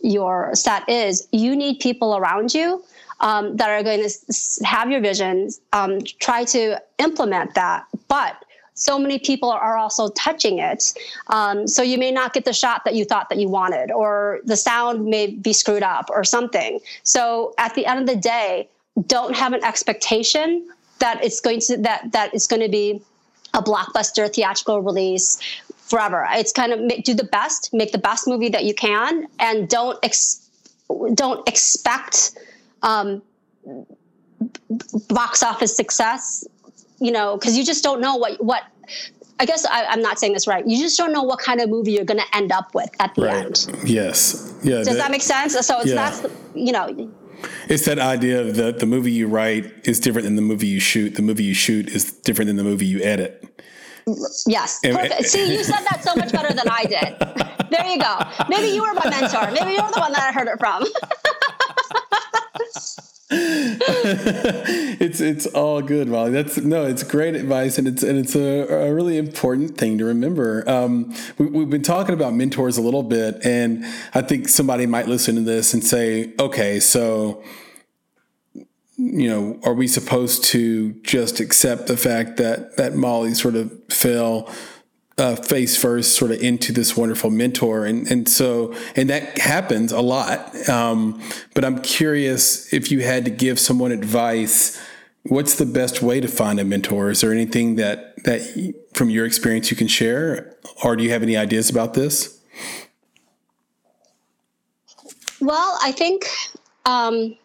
your 0.02 0.54
set 0.54 0.88
is 0.88 1.26
you 1.32 1.56
need 1.56 1.78
people 1.80 2.16
around 2.16 2.52
you 2.52 2.84
um, 3.20 3.56
that 3.56 3.70
are 3.70 3.82
going 3.82 4.02
to 4.08 4.64
have 4.64 4.90
your 4.90 5.00
visions 5.00 5.60
um, 5.72 6.00
try 6.20 6.44
to 6.44 6.80
implement 6.98 7.54
that. 7.54 7.86
But 8.08 8.44
so 8.74 8.98
many 8.98 9.18
people 9.18 9.50
are 9.50 9.76
also 9.78 10.10
touching 10.10 10.58
it. 10.58 10.92
Um, 11.28 11.66
so 11.66 11.82
you 11.82 11.96
may 11.96 12.12
not 12.12 12.34
get 12.34 12.44
the 12.44 12.52
shot 12.52 12.84
that 12.84 12.94
you 12.94 13.06
thought 13.06 13.30
that 13.30 13.38
you 13.38 13.48
wanted 13.48 13.90
or 13.90 14.40
the 14.44 14.56
sound 14.56 15.06
may 15.06 15.28
be 15.28 15.54
screwed 15.54 15.82
up 15.82 16.10
or 16.10 16.24
something. 16.24 16.80
So 17.02 17.54
at 17.56 17.74
the 17.74 17.86
end 17.86 18.00
of 18.00 18.06
the 18.06 18.16
day 18.16 18.68
don't 19.06 19.34
have 19.34 19.52
an 19.54 19.64
expectation 19.64 20.68
that 20.98 21.22
it's 21.24 21.40
going 21.40 21.60
to 21.60 21.76
that 21.78 22.12
that 22.12 22.32
it's 22.34 22.46
going 22.46 22.62
to 22.62 22.68
be 22.68 23.02
a 23.54 23.62
blockbuster 23.62 24.32
theatrical 24.32 24.82
release 24.82 25.38
forever. 25.86 26.26
It's 26.32 26.52
kind 26.52 26.72
of 26.72 26.80
make, 26.80 27.04
do 27.04 27.14
the 27.14 27.24
best, 27.24 27.70
make 27.72 27.92
the 27.92 27.98
best 27.98 28.26
movie 28.26 28.48
that 28.50 28.64
you 28.64 28.74
can, 28.74 29.26
and 29.38 29.68
don't 29.68 29.98
ex, 30.02 30.48
don't 31.14 31.46
expect 31.48 32.36
um, 32.82 33.22
box 35.08 35.42
office 35.42 35.76
success. 35.76 36.46
You 36.98 37.12
know, 37.12 37.36
because 37.36 37.58
you 37.58 37.64
just 37.64 37.84
don't 37.84 38.00
know 38.00 38.16
what 38.16 38.42
what. 38.42 38.64
I 39.38 39.44
guess 39.44 39.66
I, 39.66 39.92
am 39.92 40.00
not 40.00 40.18
saying 40.18 40.32
this 40.32 40.46
right. 40.46 40.66
You 40.66 40.78
just 40.78 40.96
don't 40.96 41.12
know 41.12 41.22
what 41.22 41.40
kind 41.40 41.60
of 41.60 41.68
movie 41.68 41.92
you're 41.92 42.06
going 42.06 42.20
to 42.20 42.36
end 42.36 42.52
up 42.52 42.74
with 42.74 42.88
at 43.00 43.14
the 43.14 43.26
right. 43.26 43.44
end. 43.44 43.66
Yes. 43.84 44.58
Yeah. 44.62 44.76
Does 44.76 44.86
that, 44.86 44.94
that 44.94 45.10
make 45.10 45.20
sense? 45.20 45.52
So 45.52 45.78
it's 45.80 45.90
yeah. 45.90 45.94
not, 45.94 46.30
you 46.54 46.72
know, 46.72 47.12
it's 47.68 47.84
that 47.84 47.98
idea 47.98 48.40
of 48.40 48.56
the 48.56 48.72
the 48.72 48.86
movie 48.86 49.12
you 49.12 49.28
write 49.28 49.70
is 49.84 50.00
different 50.00 50.24
than 50.24 50.36
the 50.36 50.42
movie 50.42 50.66
you 50.66 50.80
shoot. 50.80 51.16
The 51.16 51.22
movie 51.22 51.44
you 51.44 51.54
shoot 51.54 51.88
is 51.88 52.12
different 52.12 52.46
than 52.46 52.56
the 52.56 52.64
movie 52.64 52.86
you 52.86 53.02
edit. 53.02 53.44
Yes. 54.46 54.80
Perfect. 54.82 55.26
See, 55.26 55.52
you 55.52 55.64
said 55.64 55.82
that 55.90 56.04
so 56.04 56.14
much 56.14 56.32
better 56.32 56.54
than 56.54 56.68
I 56.68 56.84
did. 56.84 57.46
There 57.68 57.84
you 57.84 57.98
go. 57.98 58.18
Maybe 58.48 58.68
you 58.68 58.80
were 58.80 58.94
my 58.94 59.10
mentor. 59.10 59.50
Maybe 59.50 59.72
you're 59.72 59.90
the 59.90 59.98
one 59.98 60.12
that 60.12 60.22
I 60.22 60.30
heard 60.30 60.46
it 60.46 60.56
from. 60.60 60.84
it's 63.30 65.20
it's 65.20 65.46
all 65.46 65.82
good, 65.82 66.06
Molly. 66.06 66.30
That's 66.30 66.58
no, 66.58 66.86
it's 66.86 67.02
great 67.02 67.34
advice, 67.34 67.76
and 67.76 67.88
it's 67.88 68.04
and 68.04 68.18
it's 68.18 68.36
a, 68.36 68.66
a 68.68 68.94
really 68.94 69.18
important 69.18 69.76
thing 69.76 69.98
to 69.98 70.04
remember. 70.04 70.62
Um, 70.68 71.12
we, 71.36 71.58
have 71.60 71.70
been 71.70 71.82
talking 71.82 72.14
about 72.14 72.34
mentors 72.34 72.78
a 72.78 72.82
little 72.82 73.02
bit, 73.02 73.44
and 73.44 73.84
I 74.14 74.22
think 74.22 74.48
somebody 74.48 74.86
might 74.86 75.08
listen 75.08 75.34
to 75.34 75.40
this 75.40 75.74
and 75.74 75.82
say, 75.82 76.34
"Okay, 76.38 76.80
so." 76.80 77.42
You 78.98 79.28
know, 79.28 79.60
are 79.62 79.74
we 79.74 79.88
supposed 79.88 80.42
to 80.44 80.94
just 81.02 81.38
accept 81.38 81.86
the 81.86 81.98
fact 81.98 82.38
that 82.38 82.78
that 82.78 82.94
Molly 82.94 83.34
sort 83.34 83.54
of 83.54 83.70
fell 83.90 84.50
uh, 85.18 85.34
face 85.36 85.76
first 85.76 86.14
sort 86.14 86.30
of 86.30 86.42
into 86.42 86.72
this 86.72 86.96
wonderful 86.96 87.30
mentor. 87.30 87.86
And 87.86 88.06
and 88.10 88.28
so 88.28 88.74
and 88.94 89.08
that 89.10 89.38
happens 89.38 89.92
a 89.92 90.00
lot. 90.00 90.68
Um, 90.68 91.20
but 91.54 91.64
i'm 91.64 91.80
curious 91.80 92.72
if 92.72 92.90
you 92.90 93.00
had 93.00 93.24
to 93.24 93.30
give 93.30 93.58
someone 93.58 93.92
advice 93.92 94.80
what's 95.28 95.56
the 95.56 95.66
best 95.66 96.02
way 96.02 96.20
to 96.20 96.28
find 96.28 96.60
a 96.60 96.64
mentor? 96.64 97.10
Is 97.10 97.20
there 97.20 97.32
anything 97.32 97.76
that 97.76 98.22
that 98.24 98.74
from 98.94 99.10
your 99.10 99.26
experience 99.26 99.70
you 99.70 99.76
can 99.76 99.88
share? 99.88 100.54
Or 100.84 100.96
do 100.96 101.04
you 101.04 101.10
have 101.10 101.22
any 101.22 101.36
ideas 101.36 101.70
about 101.70 101.94
this? 101.94 102.40
Well 105.40 105.78
i 105.82 105.92
think 105.92 106.26
um, 106.86 107.36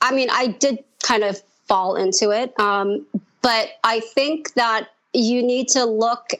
i 0.00 0.12
mean 0.12 0.28
i 0.32 0.46
did 0.46 0.82
kind 1.02 1.22
of 1.22 1.40
fall 1.68 1.94
into 1.96 2.30
it 2.30 2.58
um, 2.58 3.06
but 3.42 3.72
i 3.84 4.00
think 4.00 4.54
that 4.54 4.88
you 5.12 5.42
need 5.42 5.68
to 5.68 5.84
look 5.84 6.30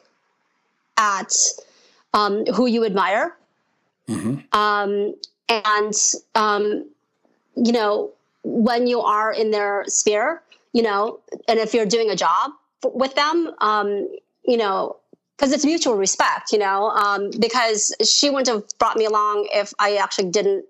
at 1.00 1.32
um, 2.12 2.44
who 2.46 2.66
you 2.66 2.84
admire. 2.84 3.36
Mm-hmm. 4.08 4.56
Um, 4.56 5.14
and, 5.48 5.94
um, 6.34 6.84
you 7.56 7.72
know, 7.72 8.12
when 8.44 8.86
you 8.86 9.00
are 9.00 9.32
in 9.32 9.50
their 9.50 9.84
sphere, 9.86 10.42
you 10.72 10.82
know, 10.82 11.18
and 11.48 11.58
if 11.58 11.74
you're 11.74 11.86
doing 11.86 12.10
a 12.10 12.16
job 12.16 12.52
with 12.84 13.14
them, 13.14 13.52
um, 13.60 14.08
you 14.44 14.56
know, 14.56 14.96
because 15.36 15.52
it's 15.52 15.64
mutual 15.64 15.96
respect, 15.96 16.52
you 16.52 16.58
know, 16.58 16.90
um, 16.90 17.30
because 17.38 17.94
she 18.04 18.28
wouldn't 18.28 18.48
have 18.48 18.78
brought 18.78 18.96
me 18.96 19.06
along 19.06 19.48
if 19.54 19.72
I 19.78 19.96
actually 19.96 20.30
didn't 20.30 20.66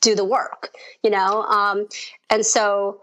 do 0.00 0.14
the 0.14 0.24
work, 0.24 0.70
you 1.02 1.10
know, 1.10 1.42
um, 1.42 1.88
and 2.30 2.46
so 2.46 3.00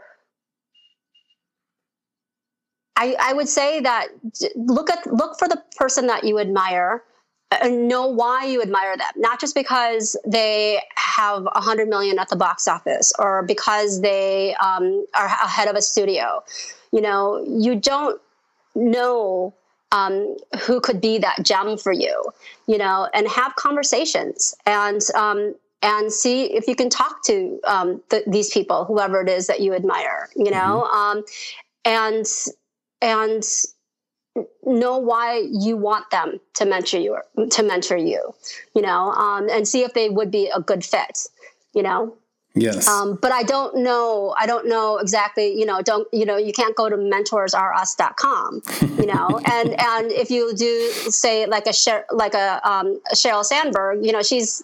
I, 2.98 3.16
I 3.20 3.34
would 3.34 3.50
say 3.50 3.82
that 3.82 4.08
look 4.56 4.90
at 4.90 5.06
look 5.08 5.38
for 5.38 5.48
the 5.48 5.62
person 5.76 6.08
that 6.08 6.24
you 6.24 6.40
admire 6.40 7.04
and 7.62 7.88
know 7.88 8.08
why 8.08 8.46
you 8.46 8.62
admire 8.62 8.98
them. 8.98 9.12
Not 9.18 9.40
just 9.40 9.54
because 9.54 10.18
they 10.26 10.82
have 10.96 11.44
100 11.44 11.88
million 11.88 12.20
at 12.20 12.30
the 12.30 12.36
box 12.36 12.68
office 12.68 13.14
or 13.20 13.44
because 13.44 14.02
they 14.02 14.56
um, 14.56 15.06
are 15.14 15.26
ahead 15.26 15.68
of 15.68 15.76
a 15.76 15.82
studio. 15.82 16.44
You 16.92 17.02
know 17.02 17.44
you 17.48 17.76
don't 17.76 18.22
know 18.76 19.54
um, 19.92 20.38
who 20.62 20.80
could 20.80 21.02
be 21.02 21.18
that 21.20 21.44
gem 21.44 21.78
for 21.78 21.92
you 21.92 22.24
you 22.68 22.78
know 22.78 23.10
and 23.14 23.28
have 23.28 23.56
conversations 23.56 24.56
and 24.66 25.02
um, 25.16 25.56
and 25.82 26.12
see 26.12 26.46
if 26.54 26.68
you 26.68 26.76
can 26.76 26.90
talk 26.90 27.24
to 27.26 27.60
um, 27.68 28.02
the, 28.10 28.24
these 28.28 28.50
people 28.50 28.86
whoever 28.86 29.22
it 29.22 29.30
is 29.30 29.48
that 29.48 29.60
you 29.60 29.74
admire 29.74 30.30
you 30.36 30.52
know? 30.52 30.88
Mm-hmm. 30.88 30.98
Um, 30.98 31.24
and 31.86 32.26
and 33.06 33.44
know 34.66 34.98
why 34.98 35.48
you 35.50 35.78
want 35.78 36.10
them 36.12 36.40
to 36.56 36.66
mentor 36.66 36.98
you 36.98 37.18
to 37.50 37.64
mentor 37.64 37.98
you 37.98 38.34
you 38.76 38.82
know 38.82 39.12
um, 39.12 39.48
and 39.50 39.68
see 39.68 39.84
if 39.84 39.94
they 39.94 40.10
would 40.10 40.32
be 40.32 40.52
a 40.54 40.60
good 40.60 40.84
fit 40.84 41.20
you 41.74 41.84
know? 41.84 42.16
Yes. 42.58 42.88
Um, 42.88 43.20
but 43.22 43.34
i 43.34 43.44
don't 43.44 43.76
know 43.78 44.34
i 44.40 44.46
don't 44.46 44.68
know 44.68 44.98
exactly 44.98 45.54
you 45.60 45.66
know 45.66 45.82
don't 45.82 46.08
you 46.14 46.26
know 46.26 46.38
you 46.38 46.54
can't 46.54 46.76
go 46.76 46.90
to 46.90 46.96
mentorsareus.com 46.96 48.62
you 48.98 49.06
know? 49.06 49.42
And 49.56 49.70
and 49.80 50.12
if 50.12 50.32
you 50.32 50.56
do 50.56 50.92
say 51.12 51.46
like 51.46 51.68
a 51.68 51.74
Sher- 51.74 52.06
like 52.12 52.34
a, 52.34 52.48
um, 52.70 53.00
a 53.12 53.16
sheryl 53.16 53.44
sandberg 53.44 54.06
you 54.06 54.14
know 54.14 54.22
she's 54.22 54.64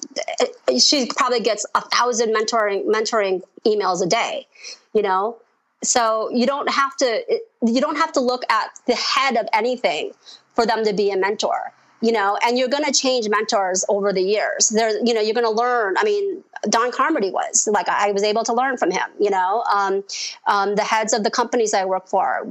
she 0.79 1.07
probably 1.17 1.41
gets 1.41 1.65
a 1.75 1.81
thousand 1.81 2.33
mentoring 2.33 2.85
mentoring 2.85 3.41
emails 3.65 4.01
a 4.01 4.07
day 4.07 4.47
you 4.93 5.01
know 5.01 5.37
so 5.83 6.29
you 6.31 6.45
don't 6.45 6.69
have 6.69 6.95
to 6.97 7.41
you 7.65 7.81
don't 7.81 7.97
have 7.97 8.11
to 8.11 8.19
look 8.19 8.43
at 8.49 8.69
the 8.87 8.95
head 8.95 9.37
of 9.37 9.47
anything 9.53 10.11
for 10.55 10.65
them 10.65 10.83
to 10.83 10.93
be 10.93 11.11
a 11.11 11.17
mentor 11.17 11.73
you 12.01 12.11
know? 12.11 12.37
And 12.43 12.57
you're 12.57 12.67
going 12.67 12.83
to 12.83 12.91
change 12.91 13.29
mentors 13.29 13.85
over 13.87 14.11
the 14.11 14.21
years. 14.21 14.69
There 14.69 14.89
you 15.05 15.13
know 15.13 15.21
you're 15.21 15.33
going 15.33 15.45
to 15.45 15.51
learn 15.51 15.95
i 15.97 16.03
mean 16.03 16.43
don 16.69 16.91
carmody 16.91 17.31
was 17.31 17.67
like 17.71 17.89
i 17.89 18.11
was 18.11 18.23
able 18.23 18.43
to 18.43 18.53
learn 18.53 18.77
from 18.77 18.91
him 18.91 19.09
you 19.19 19.29
know? 19.29 19.63
Um, 19.73 20.03
um, 20.47 20.75
the 20.75 20.83
heads 20.83 21.13
of 21.13 21.23
the 21.23 21.31
companies 21.31 21.73
i 21.73 21.85
work 21.85 22.07
for 22.07 22.43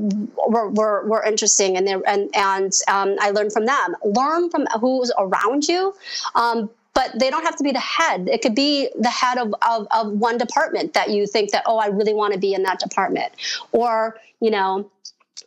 were, 0.48 0.68
were, 0.70 1.06
were 1.06 1.22
interesting 1.24 1.76
and, 1.76 1.88
and, 1.88 2.30
and 2.34 2.72
um, 2.88 3.16
i 3.20 3.30
learned 3.30 3.52
from 3.52 3.66
them. 3.66 3.96
Learn 4.04 4.50
from 4.50 4.66
who's 4.80 5.12
around 5.18 5.68
you 5.68 5.94
um, 6.34 6.70
but 7.00 7.18
they 7.18 7.30
don't 7.30 7.44
have 7.44 7.56
to 7.56 7.64
be 7.64 7.72
the 7.72 7.80
head. 7.80 8.28
It 8.28 8.42
could 8.42 8.54
be 8.54 8.90
the 8.98 9.08
head 9.08 9.38
of, 9.38 9.54
of, 9.62 9.86
of 9.90 10.12
one 10.12 10.36
department 10.36 10.92
that 10.92 11.08
you 11.08 11.26
think 11.26 11.50
that, 11.52 11.62
oh, 11.64 11.78
I 11.78 11.86
really 11.86 12.12
want 12.12 12.34
to 12.34 12.38
be 12.38 12.52
in 12.52 12.62
that 12.64 12.78
department. 12.78 13.32
Or, 13.72 14.18
you 14.40 14.50
know, 14.50 14.90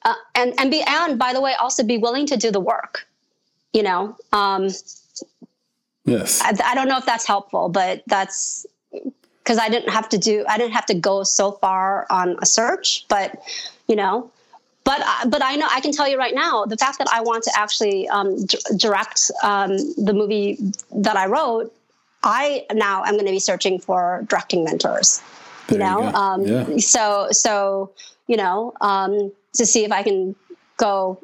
uh, 0.04 0.16
and, 0.34 0.60
and 0.60 0.72
be, 0.72 0.82
and 0.82 1.20
by 1.20 1.32
the 1.32 1.42
way, 1.42 1.54
also 1.54 1.84
be 1.84 2.00
willing 2.00 2.26
to 2.26 2.38
do 2.38 2.50
the 2.50 2.60
work, 2.60 3.06
you 3.72 3.84
know? 3.84 4.18
Um, 4.32 4.70
yes. 6.06 6.42
I, 6.42 6.58
I 6.66 6.74
don't 6.74 6.88
know 6.88 6.98
if 6.98 7.06
that's 7.06 7.28
helpful, 7.28 7.70
but 7.70 8.02
that's, 8.08 8.66
because 9.44 9.60
I 9.60 9.70
didn't 9.70 9.92
have 9.92 10.10
to 10.10 10.18
do, 10.18 10.44
I 10.50 10.58
didn't 10.58 10.74
have 10.74 10.88
to 10.88 10.96
go 10.96 11.22
so 11.22 11.52
far 11.52 12.08
on 12.10 12.36
a 12.42 12.48
search, 12.48 13.06
but, 13.10 13.44
you 13.88 13.96
know, 13.96 14.32
but 14.84 15.02
but 15.30 15.44
I 15.44 15.56
know 15.56 15.68
I 15.72 15.80
can 15.80 15.92
tell 15.92 16.08
you 16.08 16.18
right 16.18 16.36
now 16.36 16.66
the 16.66 16.78
fact 16.78 16.98
that 16.98 17.08
I 17.12 17.22
want 17.22 17.44
to 17.46 17.52
actually 17.56 18.08
um, 18.10 18.46
d- 18.46 18.58
direct 18.78 19.32
um, 19.42 19.78
the 19.98 20.14
movie 20.14 20.58
that 20.96 21.16
I 21.16 21.28
wrote, 21.28 21.74
I 22.24 22.66
now 22.74 23.04
I'm 23.04 23.14
going 23.14 23.26
to 23.26 23.32
be 23.32 23.40
searching 23.40 23.80
for 23.80 24.26
directing 24.28 24.64
mentors. 24.64 25.22
You 25.70 25.78
there 25.78 25.88
know, 25.88 26.02
you 26.02 26.08
um, 26.08 26.42
yeah. 26.46 26.78
so 26.78 27.28
so 27.32 27.92
you 28.28 28.38
know 28.38 28.74
um, 28.82 29.32
to 29.54 29.66
see 29.66 29.86
if 29.86 29.92
I 29.92 30.04
can 30.04 30.36
go 30.78 31.20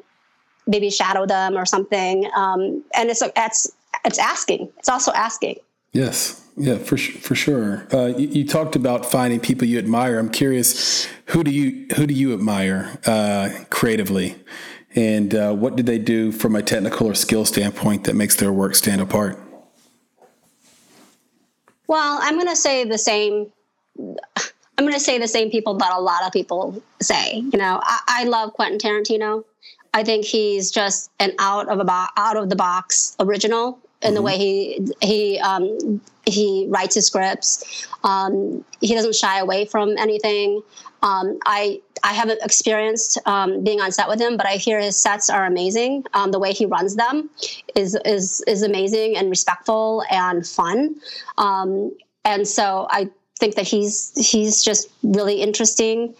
maybe 0.66 0.88
shadow 0.90 1.26
them 1.26 1.56
or 1.56 1.66
something. 1.66 2.30
Um, 2.34 2.82
and 2.94 3.10
it's 3.10 3.22
it's 3.36 3.70
it's 4.04 4.18
asking. 4.18 4.72
It's 4.78 4.88
also 4.88 5.12
asking. 5.12 5.56
Yes. 5.92 6.46
Yeah, 6.60 6.76
for 6.76 6.98
for 6.98 7.34
sure. 7.34 7.86
Uh, 7.90 8.08
you, 8.08 8.28
you, 8.28 8.46
talked 8.46 8.76
about 8.76 9.10
finding 9.10 9.40
people 9.40 9.66
you 9.66 9.78
admire. 9.78 10.18
I'm 10.18 10.28
curious, 10.28 11.08
who 11.28 11.42
do 11.42 11.50
you 11.50 11.86
who 11.96 12.06
do 12.06 12.12
you 12.12 12.34
admire 12.34 12.98
uh, 13.06 13.48
creatively? 13.70 14.36
And 14.94 15.34
uh, 15.34 15.54
what 15.54 15.76
do 15.76 15.82
they 15.82 15.98
do 15.98 16.30
from 16.30 16.54
a 16.54 16.62
technical 16.62 17.06
or 17.06 17.14
skill 17.14 17.46
standpoint 17.46 18.04
that 18.04 18.14
makes 18.14 18.36
their 18.36 18.52
work 18.52 18.74
stand 18.74 19.00
apart? 19.00 19.40
Well, 21.86 22.18
I'm 22.20 22.34
going 22.34 22.48
to 22.48 22.56
say 22.56 22.84
the 22.84 22.98
same. 22.98 23.50
I'm 23.98 24.84
going 24.84 24.92
to 24.92 25.00
say 25.00 25.16
the 25.16 25.28
same 25.28 25.50
people 25.50 25.78
that 25.78 25.92
a 25.92 26.00
lot 26.00 26.26
of 26.26 26.32
people 26.32 26.82
say. 27.00 27.36
You 27.36 27.58
know, 27.58 27.80
I, 27.82 28.00
I 28.06 28.24
love 28.24 28.52
Quentin 28.52 28.78
Tarantino. 28.78 29.44
I 29.94 30.04
think 30.04 30.26
he's 30.26 30.70
just 30.70 31.10
an 31.20 31.32
out 31.38 31.70
of 31.70 31.80
a 31.80 31.84
bo- 31.84 32.12
out 32.18 32.36
of 32.36 32.50
the 32.50 32.56
box 32.56 33.16
original 33.18 33.78
in 34.02 34.08
mm-hmm. 34.08 34.14
the 34.14 34.22
way 34.22 34.38
he 34.38 34.88
he 35.00 35.38
um, 35.40 36.00
he 36.26 36.66
writes 36.68 36.94
his 36.94 37.06
scripts. 37.06 37.88
Um, 38.04 38.64
he 38.80 38.94
doesn't 38.94 39.14
shy 39.14 39.38
away 39.38 39.64
from 39.64 39.96
anything. 39.98 40.62
Um, 41.02 41.38
I 41.46 41.80
I 42.02 42.12
haven't 42.12 42.42
experienced 42.42 43.18
um, 43.26 43.62
being 43.62 43.80
on 43.80 43.92
set 43.92 44.08
with 44.08 44.20
him, 44.20 44.36
but 44.36 44.46
I 44.46 44.56
hear 44.56 44.80
his 44.80 44.96
sets 44.96 45.30
are 45.30 45.44
amazing. 45.44 46.04
Um, 46.14 46.30
the 46.30 46.38
way 46.38 46.52
he 46.52 46.66
runs 46.66 46.96
them 46.96 47.30
is 47.74 47.98
is 48.04 48.42
is 48.46 48.62
amazing 48.62 49.16
and 49.16 49.30
respectful 49.30 50.02
and 50.10 50.46
fun. 50.46 50.96
Um, 51.38 51.92
and 52.24 52.46
so 52.46 52.86
I 52.90 53.10
think 53.38 53.54
that 53.54 53.66
he's 53.66 54.12
he's 54.14 54.62
just 54.62 54.88
really 55.02 55.40
interesting. 55.40 56.14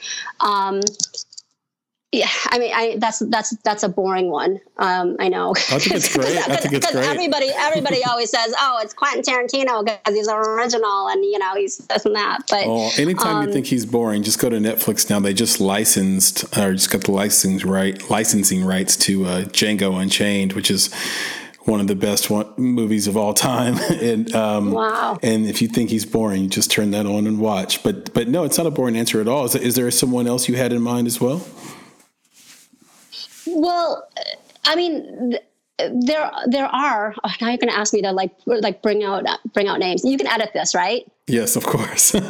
Yeah, 2.13 2.29
I 2.47 2.59
mean, 2.59 2.73
I 2.75 2.97
that's 2.99 3.21
that's 3.21 3.57
that's 3.59 3.85
a 3.85 3.89
boring 3.89 4.33
one. 4.33 4.61
Um, 4.79 5.17
I 5.21 5.29
know. 5.29 5.53
I 5.53 5.79
think 5.79 5.95
it's 5.95 6.13
great. 6.17 6.37
I 6.37 6.57
think 6.57 6.75
it's 6.75 6.91
great. 6.91 7.05
Everybody 7.05 7.53
everybody 7.55 8.03
always 8.11 8.31
says, 8.31 8.53
"Oh, 8.59 8.81
it's 8.83 8.93
Quentin 8.93 9.23
Tarantino 9.23 9.85
because 9.85 10.17
he's 10.17 10.29
original 10.29 11.09
and 11.09 11.25
you 11.25 11.39
know 11.39 11.55
he's 11.55 11.79
this 11.79 12.05
and 12.05 12.17
that." 12.17 12.41
But 12.51 12.67
well, 12.67 12.91
anytime 12.99 13.37
um, 13.37 13.47
you 13.47 13.53
think 13.53 13.67
he's 13.67 13.87
boring, 13.87 14.25
just 14.25 14.41
go 14.41 14.51
to 14.51 14.57
Netflix 14.57 15.09
now. 15.09 15.21
They 15.21 15.33
just 15.33 15.61
licensed 15.61 16.43
or 16.59 16.73
just 16.73 16.91
got 16.91 17.05
the 17.05 17.13
licensing 17.13 17.69
right 17.69 18.11
licensing 18.11 18.65
rights 18.65 18.97
to 18.97 19.27
uh, 19.27 19.45
Django 19.45 20.03
Unchained, 20.03 20.55
which 20.55 20.69
is 20.69 20.93
one 21.63 21.79
of 21.79 21.87
the 21.87 21.95
best 21.95 22.29
one, 22.29 22.53
movies 22.57 23.07
of 23.07 23.17
all 23.17 23.35
time. 23.35 23.77
and 24.03 24.35
um, 24.35 24.73
wow. 24.73 25.17
And 25.23 25.47
if 25.47 25.63
you 25.63 25.69
think 25.69 25.91
he's 25.91 26.07
boring, 26.07 26.49
just 26.51 26.73
turn 26.73 26.91
that 26.91 27.07
on 27.07 27.29
and 27.29 27.39
watch. 27.39 27.85
But 27.85 28.13
but 28.13 28.27
no, 28.27 28.43
it's 28.43 28.59
not 28.59 28.67
a 28.67 28.73
boring 28.73 28.97
answer 28.97 29.21
at 29.21 29.29
all. 29.29 29.45
Is, 29.45 29.55
is 29.55 29.77
there 29.77 29.89
someone 29.93 30.27
else 30.27 30.49
you 30.49 30.57
had 30.57 30.73
in 30.73 30.83
mind 30.83 31.07
as 31.07 31.21
well? 31.21 31.47
Well, 33.55 34.09
I 34.65 34.77
mean, 34.77 35.39
there 35.89 36.31
there 36.47 36.67
are. 36.67 37.15
Oh, 37.25 37.33
now 37.41 37.49
you're 37.49 37.59
going 37.59 37.73
to 37.73 37.77
ask 37.77 37.93
me 37.93 38.03
to 38.03 38.13
like 38.13 38.33
like 38.47 38.83
bring 38.83 39.03
out 39.05 39.25
bring 39.53 39.69
out 39.69 39.79
names. 39.79 40.05
You 40.05 40.19
can 40.19 40.27
edit 40.27 40.51
this, 40.53 40.75
right? 40.75 41.11
Yes, 41.27 41.57
of 41.57 41.65
course. 41.65 42.15
I'm 42.15 42.23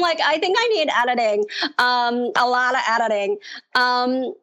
like, 0.00 0.20
I 0.20 0.38
think 0.38 0.56
I 0.58 0.68
need 0.68 0.88
editing. 0.96 1.44
Um, 1.78 2.30
a 2.36 2.48
lot 2.48 2.74
of 2.74 2.80
editing. 2.88 3.38
Um, 3.74 4.34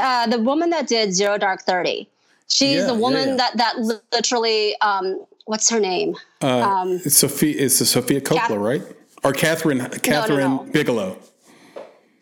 uh, 0.00 0.26
the 0.26 0.40
woman 0.42 0.70
that 0.70 0.86
did 0.86 1.12
Zero 1.12 1.38
Dark 1.38 1.62
Thirty. 1.62 2.08
She's 2.48 2.76
yeah, 2.76 2.86
the 2.86 2.94
woman 2.94 3.20
yeah, 3.20 3.36
yeah. 3.36 3.50
that 3.54 3.56
that 3.56 4.00
literally. 4.12 4.78
Um, 4.80 5.24
what's 5.46 5.70
her 5.70 5.80
name? 5.80 6.16
Uh, 6.42 6.60
um, 6.60 7.00
it's 7.04 7.18
Sophia. 7.18 7.64
It's 7.64 7.76
Sofia 7.76 8.20
Coppola, 8.20 8.36
Kath- 8.36 8.50
right? 8.58 8.82
Or 9.24 9.32
Catherine 9.32 9.88
Catherine 10.02 10.38
no, 10.40 10.56
no, 10.56 10.64
no. 10.64 10.72
Bigelow. 10.72 11.18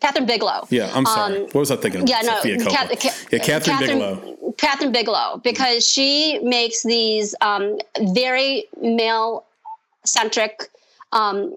Kathryn 0.03 0.27
Bigelow. 0.27 0.67
Yeah, 0.69 0.91
I'm 0.93 1.05
sorry. 1.05 1.37
Um, 1.37 1.41
what 1.43 1.55
was 1.55 1.71
I 1.71 1.77
thinking? 1.77 2.05
Yeah, 2.07 2.21
no, 2.21 2.35
Sophia 2.35 2.57
Kath, 2.57 2.89
Ka- 2.99 3.09
yeah, 3.31 3.39
Catherine, 3.39 3.77
Kathryn 3.77 3.87
Bigelow. 3.87 4.53
Kathryn 4.57 4.91
Bigelow, 4.91 5.41
because 5.43 5.87
she 5.87 6.39
makes 6.43 6.83
these 6.83 7.33
um, 7.41 7.77
very 8.13 8.65
male 8.81 9.45
centric 10.03 10.69
um, 11.13 11.55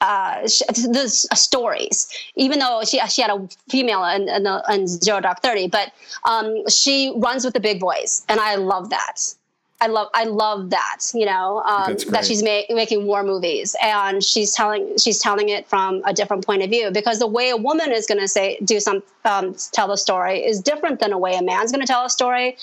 uh, 0.00 0.42
the 0.42 1.28
uh, 1.30 1.34
stories, 1.34 2.08
even 2.36 2.58
though 2.58 2.82
she 2.84 3.00
she 3.08 3.22
had 3.22 3.30
a 3.30 3.48
female 3.68 4.04
in, 4.04 4.28
in, 4.28 4.46
in 4.70 4.86
Zero 4.86 5.20
Dark 5.20 5.42
Thirty, 5.42 5.66
but 5.66 5.92
um, 6.24 6.68
she 6.68 7.12
runs 7.16 7.44
with 7.44 7.54
the 7.54 7.60
big 7.60 7.80
boys, 7.80 8.24
and 8.28 8.38
I 8.38 8.56
love 8.56 8.90
that. 8.90 9.34
I 9.80 9.86
love 9.86 10.08
I 10.12 10.24
love 10.24 10.70
that 10.70 11.00
you 11.14 11.24
know 11.24 11.62
um, 11.62 11.96
that 12.08 12.24
she's 12.24 12.42
ma- 12.42 12.62
making 12.70 13.06
war 13.06 13.22
movies 13.22 13.76
and 13.80 14.24
she's 14.24 14.52
telling 14.52 14.98
she's 14.98 15.20
telling 15.20 15.50
it 15.50 15.68
from 15.68 16.02
a 16.04 16.12
different 16.12 16.44
point 16.44 16.62
of 16.62 16.70
view 16.70 16.90
because 16.90 17.20
the 17.20 17.28
way 17.28 17.50
a 17.50 17.56
woman 17.56 17.92
is 17.92 18.06
going 18.06 18.20
to 18.20 18.26
say 18.26 18.58
do 18.64 18.80
some 18.80 19.02
um, 19.24 19.54
tell 19.72 19.86
the 19.86 19.96
story 19.96 20.44
is 20.44 20.60
different 20.60 20.98
than 20.98 21.12
a 21.12 21.18
way 21.18 21.34
a 21.34 21.42
man's 21.42 21.70
going 21.70 21.80
to 21.80 21.86
tell 21.86 22.04
a 22.04 22.10
story. 22.10 22.56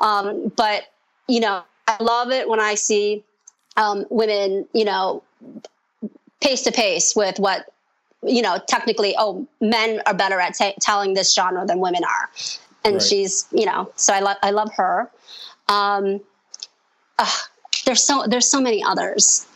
Um, 0.00 0.52
but 0.56 0.92
you 1.26 1.40
know 1.40 1.62
I 1.86 2.02
love 2.02 2.30
it 2.30 2.48
when 2.48 2.60
I 2.60 2.74
see 2.74 3.24
um, 3.78 4.04
women 4.10 4.66
you 4.74 4.84
know 4.84 5.22
pace 6.42 6.62
to 6.62 6.72
pace 6.72 7.16
with 7.16 7.38
what 7.38 7.72
you 8.22 8.42
know 8.42 8.58
technically 8.68 9.14
oh 9.18 9.46
men 9.62 10.02
are 10.04 10.14
better 10.14 10.38
at 10.38 10.54
t- 10.54 10.74
telling 10.82 11.14
this 11.14 11.34
genre 11.34 11.64
than 11.64 11.80
women 11.80 12.04
are 12.04 12.28
and 12.84 12.94
right. 12.94 13.02
she's 13.02 13.46
you 13.52 13.64
know 13.64 13.90
so 13.96 14.12
I 14.12 14.20
love 14.20 14.36
I 14.42 14.50
love 14.50 14.70
her. 14.74 15.10
Uh, 17.18 17.30
there's 17.84 18.02
so 18.02 18.24
there's 18.26 18.48
so 18.48 18.60
many 18.60 18.82
others. 18.82 19.46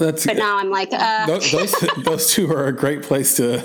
That's, 0.00 0.24
but 0.24 0.38
now 0.38 0.56
I'm 0.56 0.70
like, 0.70 0.88
uh. 0.92 1.26
those, 1.26 1.52
those, 1.52 1.74
those 2.04 2.32
two 2.32 2.50
are 2.50 2.66
a 2.66 2.72
great 2.72 3.02
place 3.02 3.36
to 3.36 3.60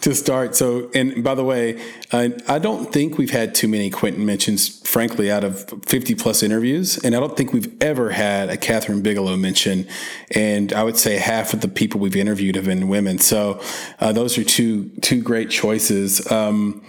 to 0.00 0.14
start. 0.14 0.56
So, 0.56 0.90
and 0.94 1.22
by 1.22 1.34
the 1.34 1.44
way, 1.44 1.82
I, 2.10 2.32
I 2.48 2.58
don't 2.58 2.90
think 2.90 3.18
we've 3.18 3.30
had 3.30 3.54
too 3.54 3.68
many 3.68 3.90
Quentin 3.90 4.24
mentions, 4.24 4.80
frankly, 4.80 5.30
out 5.30 5.44
of 5.44 5.70
50 5.84 6.14
plus 6.14 6.42
interviews, 6.42 6.96
and 7.04 7.14
I 7.14 7.20
don't 7.20 7.36
think 7.36 7.52
we've 7.52 7.70
ever 7.82 8.10
had 8.10 8.48
a 8.48 8.56
Kathryn 8.56 9.02
Bigelow 9.02 9.36
mention. 9.36 9.86
And 10.30 10.72
I 10.72 10.82
would 10.84 10.96
say 10.96 11.18
half 11.18 11.52
of 11.52 11.60
the 11.60 11.68
people 11.68 12.00
we've 12.00 12.16
interviewed 12.16 12.54
have 12.54 12.64
been 12.64 12.88
women. 12.88 13.18
So, 13.18 13.60
uh, 14.00 14.12
those 14.12 14.38
are 14.38 14.44
two 14.44 14.88
two 15.02 15.20
great 15.20 15.50
choices. 15.50 16.30
Um, 16.32 16.82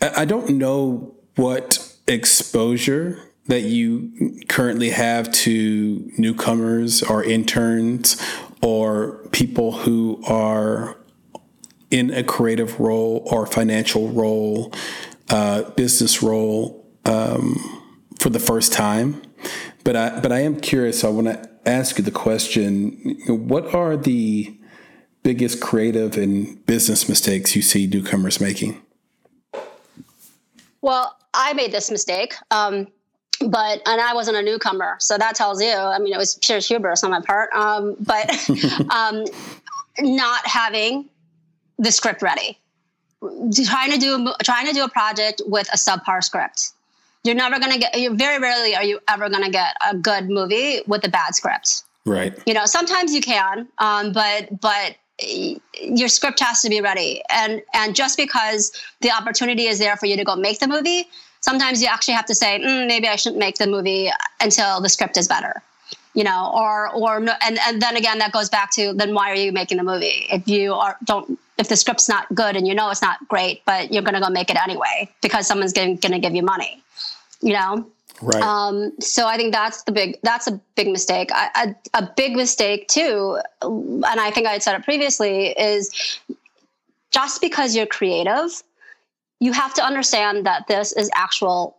I, 0.00 0.22
I 0.22 0.24
don't 0.24 0.56
know 0.56 1.14
what 1.36 1.86
exposure 2.08 3.31
that 3.52 3.64
you 3.64 4.10
currently 4.48 4.88
have 4.88 5.30
to 5.30 6.10
newcomers 6.16 7.02
or 7.02 7.22
interns 7.22 8.16
or 8.62 9.28
people 9.30 9.72
who 9.72 10.22
are 10.26 10.96
in 11.90 12.10
a 12.14 12.24
creative 12.24 12.80
role 12.80 13.22
or 13.30 13.44
financial 13.44 14.08
role, 14.08 14.72
uh, 15.28 15.64
business 15.72 16.22
role 16.22 16.90
um, 17.04 17.56
for 18.18 18.30
the 18.30 18.38
first 18.38 18.72
time. 18.72 19.20
But 19.84 19.96
I, 19.96 20.20
but 20.20 20.32
I 20.32 20.38
am 20.38 20.58
curious. 20.58 21.04
I 21.04 21.10
want 21.10 21.26
to 21.26 21.50
ask 21.66 21.98
you 21.98 22.04
the 22.04 22.10
question: 22.10 23.18
What 23.28 23.74
are 23.74 23.98
the 23.98 24.58
biggest 25.22 25.60
creative 25.60 26.16
and 26.16 26.64
business 26.64 27.06
mistakes 27.06 27.54
you 27.54 27.60
see 27.60 27.86
newcomers 27.86 28.40
making? 28.40 28.80
Well, 30.80 31.18
I 31.34 31.52
made 31.52 31.70
this 31.70 31.90
mistake. 31.90 32.32
Um, 32.50 32.86
but 33.50 33.82
and 33.86 34.00
I 34.00 34.14
wasn't 34.14 34.36
a 34.36 34.42
newcomer, 34.42 34.96
so 34.98 35.18
that 35.18 35.34
tells 35.34 35.62
you. 35.62 35.72
I 35.72 35.98
mean, 35.98 36.12
it 36.12 36.18
was 36.18 36.36
pure 36.36 36.58
hubris 36.58 37.04
on 37.04 37.10
my 37.10 37.20
part. 37.20 37.52
Um, 37.52 37.96
but 38.00 38.30
um, 38.90 39.24
not 40.00 40.46
having 40.46 41.08
the 41.78 41.92
script 41.92 42.22
ready, 42.22 42.58
trying 43.20 43.92
to 43.92 43.98
do 43.98 44.32
trying 44.42 44.66
to 44.66 44.72
do 44.72 44.84
a 44.84 44.88
project 44.88 45.42
with 45.46 45.68
a 45.72 45.76
subpar 45.76 46.22
script. 46.22 46.72
You're 47.24 47.34
never 47.34 47.58
gonna 47.58 47.78
get. 47.78 47.98
You 47.98 48.16
very 48.16 48.38
rarely 48.40 48.74
are 48.74 48.84
you 48.84 49.00
ever 49.08 49.28
gonna 49.28 49.50
get 49.50 49.76
a 49.88 49.96
good 49.96 50.28
movie 50.28 50.80
with 50.86 51.04
a 51.04 51.08
bad 51.08 51.34
script. 51.34 51.84
Right. 52.04 52.36
You 52.46 52.54
know, 52.54 52.66
sometimes 52.66 53.14
you 53.14 53.20
can, 53.20 53.68
um, 53.78 54.12
but 54.12 54.60
but 54.60 54.96
your 55.80 56.08
script 56.08 56.40
has 56.40 56.62
to 56.62 56.68
be 56.68 56.80
ready 56.80 57.22
and 57.30 57.62
and 57.74 57.94
just 57.94 58.16
because 58.16 58.72
the 59.02 59.10
opportunity 59.10 59.66
is 59.66 59.78
there 59.78 59.96
for 59.96 60.06
you 60.06 60.16
to 60.16 60.24
go 60.24 60.34
make 60.34 60.58
the 60.58 60.66
movie 60.66 61.06
sometimes 61.42 61.82
you 61.82 61.88
actually 61.88 62.14
have 62.14 62.26
to 62.26 62.34
say, 62.34 62.60
mm, 62.60 62.86
maybe 62.86 63.06
I 63.06 63.16
shouldn't 63.16 63.38
make 63.38 63.58
the 63.58 63.66
movie 63.66 64.10
until 64.40 64.80
the 64.80 64.88
script 64.88 65.16
is 65.16 65.28
better, 65.28 65.62
you 66.14 66.24
know, 66.24 66.50
or 66.54 66.90
or 66.94 67.20
no, 67.20 67.34
and 67.44 67.58
and 67.66 67.82
then 67.82 67.96
again 67.96 68.18
that 68.18 68.32
goes 68.32 68.48
back 68.48 68.70
to 68.72 68.94
then 68.94 69.12
why 69.12 69.30
are 69.30 69.34
you 69.34 69.52
making 69.52 69.76
the 69.76 69.84
movie 69.84 70.26
if 70.30 70.48
you 70.48 70.72
are 70.72 70.96
don't 71.04 71.38
if 71.58 71.68
the 71.68 71.76
script's 71.76 72.08
not 72.08 72.32
good 72.34 72.56
and 72.56 72.66
you 72.66 72.74
know 72.74 72.90
it's 72.90 73.02
not 73.02 73.28
great 73.28 73.62
but 73.66 73.92
you're 73.92 74.02
gonna 74.02 74.20
go 74.20 74.30
make 74.30 74.50
it 74.50 74.56
anyway 74.62 75.08
because 75.20 75.46
someone's 75.46 75.72
gonna, 75.72 75.96
gonna 75.96 76.18
give 76.18 76.34
you 76.34 76.42
money, 76.42 76.82
you 77.42 77.52
know. 77.52 77.86
Right. 78.20 78.42
Um, 78.42 78.92
so 79.00 79.26
I 79.26 79.36
think 79.36 79.52
that's 79.52 79.82
the 79.82 79.90
big 79.90 80.18
that's 80.22 80.46
a 80.46 80.60
big 80.76 80.88
mistake. 80.88 81.30
I, 81.32 81.74
a, 81.94 81.98
a 82.04 82.08
big 82.16 82.36
mistake 82.36 82.86
too, 82.86 83.40
and 83.62 84.04
I 84.04 84.30
think 84.30 84.46
I 84.46 84.52
had 84.52 84.62
said 84.62 84.76
it 84.76 84.84
previously 84.84 85.48
is 85.48 86.20
just 87.10 87.40
because 87.40 87.74
you're 87.74 87.86
creative 87.86 88.62
you 89.42 89.52
have 89.52 89.74
to 89.74 89.82
understand 89.82 90.46
that 90.46 90.66
this 90.68 90.92
is 90.92 91.10
actual 91.14 91.76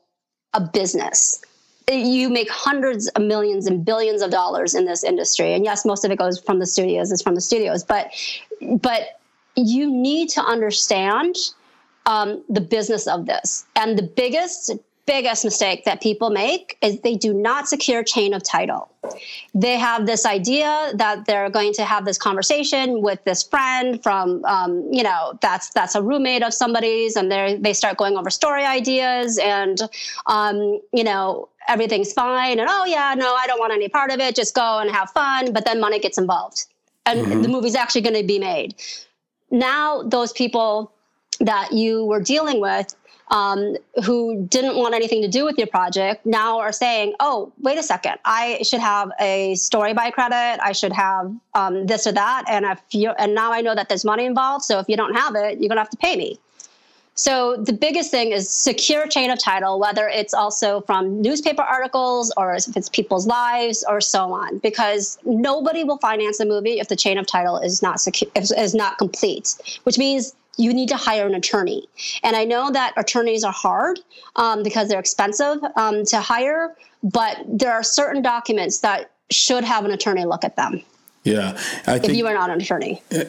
a 0.53 0.61
business. 0.61 1.41
You 1.89 2.29
make 2.29 2.49
hundreds 2.49 3.07
of 3.09 3.21
millions 3.21 3.67
and 3.67 3.83
billions 3.83 4.21
of 4.21 4.31
dollars 4.31 4.75
in 4.75 4.85
this 4.85 5.03
industry. 5.03 5.53
And 5.53 5.63
yes 5.63 5.85
most 5.85 6.05
of 6.05 6.11
it 6.11 6.19
goes 6.19 6.39
from 6.39 6.59
the 6.59 6.65
studios 6.65 7.11
it's 7.11 7.21
from 7.21 7.35
the 7.35 7.41
studios 7.41 7.83
but 7.83 8.11
but 8.61 9.19
you 9.55 9.91
need 9.91 10.29
to 10.29 10.41
understand 10.41 11.35
um, 12.05 12.43
the 12.49 12.61
business 12.61 13.07
of 13.07 13.25
this. 13.25 13.65
And 13.75 13.97
the 13.97 14.03
biggest 14.03 14.71
biggest 15.05 15.43
mistake 15.43 15.83
that 15.85 16.01
people 16.01 16.29
make 16.29 16.77
is 16.81 16.99
they 17.01 17.15
do 17.15 17.33
not 17.33 17.67
secure 17.67 18.03
chain 18.03 18.33
of 18.33 18.43
title. 18.43 18.89
They 19.53 19.77
have 19.77 20.05
this 20.05 20.25
idea 20.25 20.91
that 20.95 21.25
they're 21.25 21.49
going 21.49 21.73
to 21.73 21.83
have 21.83 22.05
this 22.05 22.17
conversation 22.17 23.01
with 23.01 23.23
this 23.25 23.43
friend 23.43 24.01
from, 24.01 24.43
um, 24.45 24.87
you 24.91 25.03
know, 25.03 25.37
that's 25.41 25.69
that's 25.71 25.95
a 25.95 26.01
roommate 26.01 26.41
of 26.41 26.53
somebody's, 26.53 27.15
and 27.15 27.31
they 27.31 27.57
they 27.59 27.73
start 27.73 27.97
going 27.97 28.15
over 28.15 28.29
story 28.29 28.63
ideas, 28.63 29.37
and 29.37 29.81
um, 30.27 30.79
you 30.93 31.03
know 31.03 31.49
everything's 31.67 32.13
fine, 32.13 32.59
and 32.59 32.69
oh 32.69 32.85
yeah, 32.85 33.13
no, 33.17 33.35
I 33.35 33.45
don't 33.45 33.59
want 33.59 33.73
any 33.73 33.89
part 33.89 34.09
of 34.11 34.19
it. 34.19 34.35
Just 34.35 34.55
go 34.55 34.79
and 34.79 34.89
have 34.89 35.09
fun. 35.11 35.51
But 35.51 35.65
then 35.65 35.81
money 35.81 35.99
gets 35.99 36.17
involved, 36.17 36.65
and 37.05 37.19
mm-hmm. 37.19 37.41
the 37.41 37.49
movie's 37.49 37.75
actually 37.75 38.01
going 38.01 38.15
to 38.21 38.27
be 38.27 38.39
made. 38.39 38.75
Now 39.51 40.01
those 40.03 40.31
people 40.31 40.93
that 41.39 41.73
you 41.73 42.05
were 42.05 42.21
dealing 42.21 42.61
with 42.61 42.95
um, 43.29 43.77
who 44.03 44.45
didn't 44.47 44.75
want 44.75 44.93
anything 44.93 45.21
to 45.21 45.27
do 45.27 45.45
with 45.45 45.57
your 45.57 45.67
project 45.67 46.25
now 46.25 46.59
are 46.59 46.71
saying, 46.71 47.13
oh, 47.19 47.51
wait 47.61 47.77
a 47.77 47.83
second, 47.83 48.15
I 48.25 48.61
should 48.63 48.81
have 48.81 49.11
a 49.19 49.55
story 49.55 49.93
by 49.93 50.11
credit. 50.11 50.59
I 50.61 50.71
should 50.71 50.93
have 50.93 51.33
um, 51.55 51.85
this 51.85 52.05
or 52.05 52.11
that. 52.11 52.45
And 52.47 52.65
if 52.65 52.79
you 52.91 53.11
and 53.11 53.33
now 53.33 53.51
I 53.51 53.61
know 53.61 53.75
that 53.75 53.89
there's 53.89 54.05
money 54.05 54.25
involved. 54.25 54.65
So 54.65 54.79
if 54.79 54.87
you 54.87 54.97
don't 54.97 55.15
have 55.15 55.35
it, 55.35 55.59
you're 55.59 55.69
gonna 55.69 55.81
have 55.81 55.89
to 55.89 55.97
pay 55.97 56.15
me. 56.15 56.39
So 57.15 57.57
the 57.57 57.73
biggest 57.73 58.09
thing 58.09 58.31
is 58.31 58.49
secure 58.49 59.07
chain 59.07 59.29
of 59.29 59.37
title, 59.37 59.79
whether 59.79 60.07
it's 60.07 60.33
also 60.33 60.81
from 60.81 61.21
newspaper 61.21 61.61
articles 61.61 62.33
or 62.37 62.55
if 62.55 62.75
it's 62.75 62.89
people's 62.89 63.27
lives 63.27 63.85
or 63.87 64.01
so 64.01 64.33
on, 64.33 64.57
because 64.57 65.19
nobody 65.23 65.83
will 65.83 65.99
finance 65.99 66.39
a 66.39 66.45
movie 66.45 66.79
if 66.79 66.87
the 66.87 66.95
chain 66.95 67.19
of 67.19 67.27
title 67.27 67.57
is 67.57 67.83
not 67.83 68.01
secure, 68.01 68.31
is 68.35 68.73
not 68.73 68.97
complete, 68.97 69.55
which 69.83 69.99
means 69.99 70.33
you 70.57 70.73
need 70.73 70.89
to 70.89 70.97
hire 70.97 71.25
an 71.25 71.35
attorney. 71.35 71.87
And 72.23 72.35
I 72.35 72.45
know 72.45 72.71
that 72.71 72.93
attorneys 72.97 73.43
are 73.43 73.51
hard 73.51 73.99
um, 74.35 74.63
because 74.63 74.87
they're 74.87 74.99
expensive 74.99 75.57
um, 75.75 76.05
to 76.05 76.19
hire, 76.19 76.75
but 77.03 77.37
there 77.47 77.71
are 77.71 77.83
certain 77.83 78.21
documents 78.21 78.79
that 78.79 79.11
should 79.31 79.63
have 79.63 79.85
an 79.85 79.91
attorney 79.91 80.25
look 80.25 80.43
at 80.43 80.55
them. 80.55 80.81
Yeah, 81.23 81.57
I 81.87 81.95
if 81.95 82.13
you 82.13 82.27
are 82.27 82.33
not 82.33 82.49
an 82.49 82.59
attorney, 82.59 83.01
uh, 83.09 83.23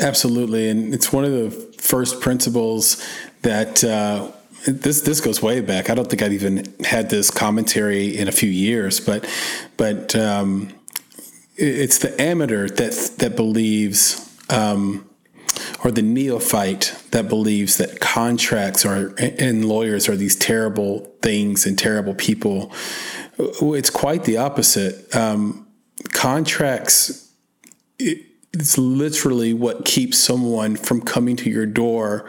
absolutely, 0.00 0.68
and 0.68 0.94
it's 0.94 1.12
one 1.12 1.24
of 1.24 1.32
the 1.32 1.50
first 1.78 2.20
principles 2.20 3.04
that 3.42 3.82
uh, 3.82 4.30
this 4.68 5.00
this 5.00 5.20
goes 5.20 5.42
way 5.42 5.60
back. 5.60 5.90
I 5.90 5.96
don't 5.96 6.08
think 6.08 6.22
I've 6.22 6.32
even 6.32 6.72
had 6.84 7.10
this 7.10 7.32
commentary 7.32 8.16
in 8.16 8.28
a 8.28 8.32
few 8.32 8.48
years, 8.48 9.00
but 9.00 9.28
but 9.76 10.14
um, 10.14 10.72
it's 11.56 11.98
the 11.98 12.20
amateur 12.22 12.68
that 12.68 13.14
that 13.18 13.34
believes. 13.34 14.20
Um, 14.48 15.08
or 15.84 15.90
the 15.90 16.02
neophyte 16.02 16.94
that 17.10 17.28
believes 17.28 17.76
that 17.76 18.00
contracts 18.00 18.84
are 18.84 19.14
and 19.18 19.64
lawyers 19.64 20.08
are 20.08 20.16
these 20.16 20.36
terrible 20.36 21.12
things 21.22 21.66
and 21.66 21.78
terrible 21.78 22.14
people. 22.14 22.72
It's 23.38 23.90
quite 23.90 24.24
the 24.24 24.36
opposite. 24.36 25.14
Um, 25.14 25.66
contracts, 26.12 27.32
it's 27.98 28.78
literally 28.78 29.52
what 29.52 29.84
keeps 29.84 30.18
someone 30.18 30.76
from 30.76 31.00
coming 31.00 31.36
to 31.36 31.50
your 31.50 31.66
door 31.66 32.26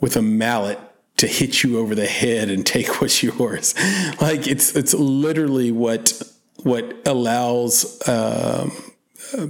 with 0.00 0.16
a 0.16 0.22
mallet 0.22 0.78
to 1.16 1.26
hit 1.26 1.62
you 1.62 1.78
over 1.78 1.94
the 1.94 2.06
head 2.06 2.48
and 2.48 2.64
take 2.64 3.00
what's 3.00 3.22
yours. 3.22 3.74
Like 4.20 4.46
it's 4.46 4.74
it's 4.74 4.94
literally 4.94 5.70
what 5.72 6.20
what 6.62 6.96
allows 7.06 8.00
um, 8.08 8.72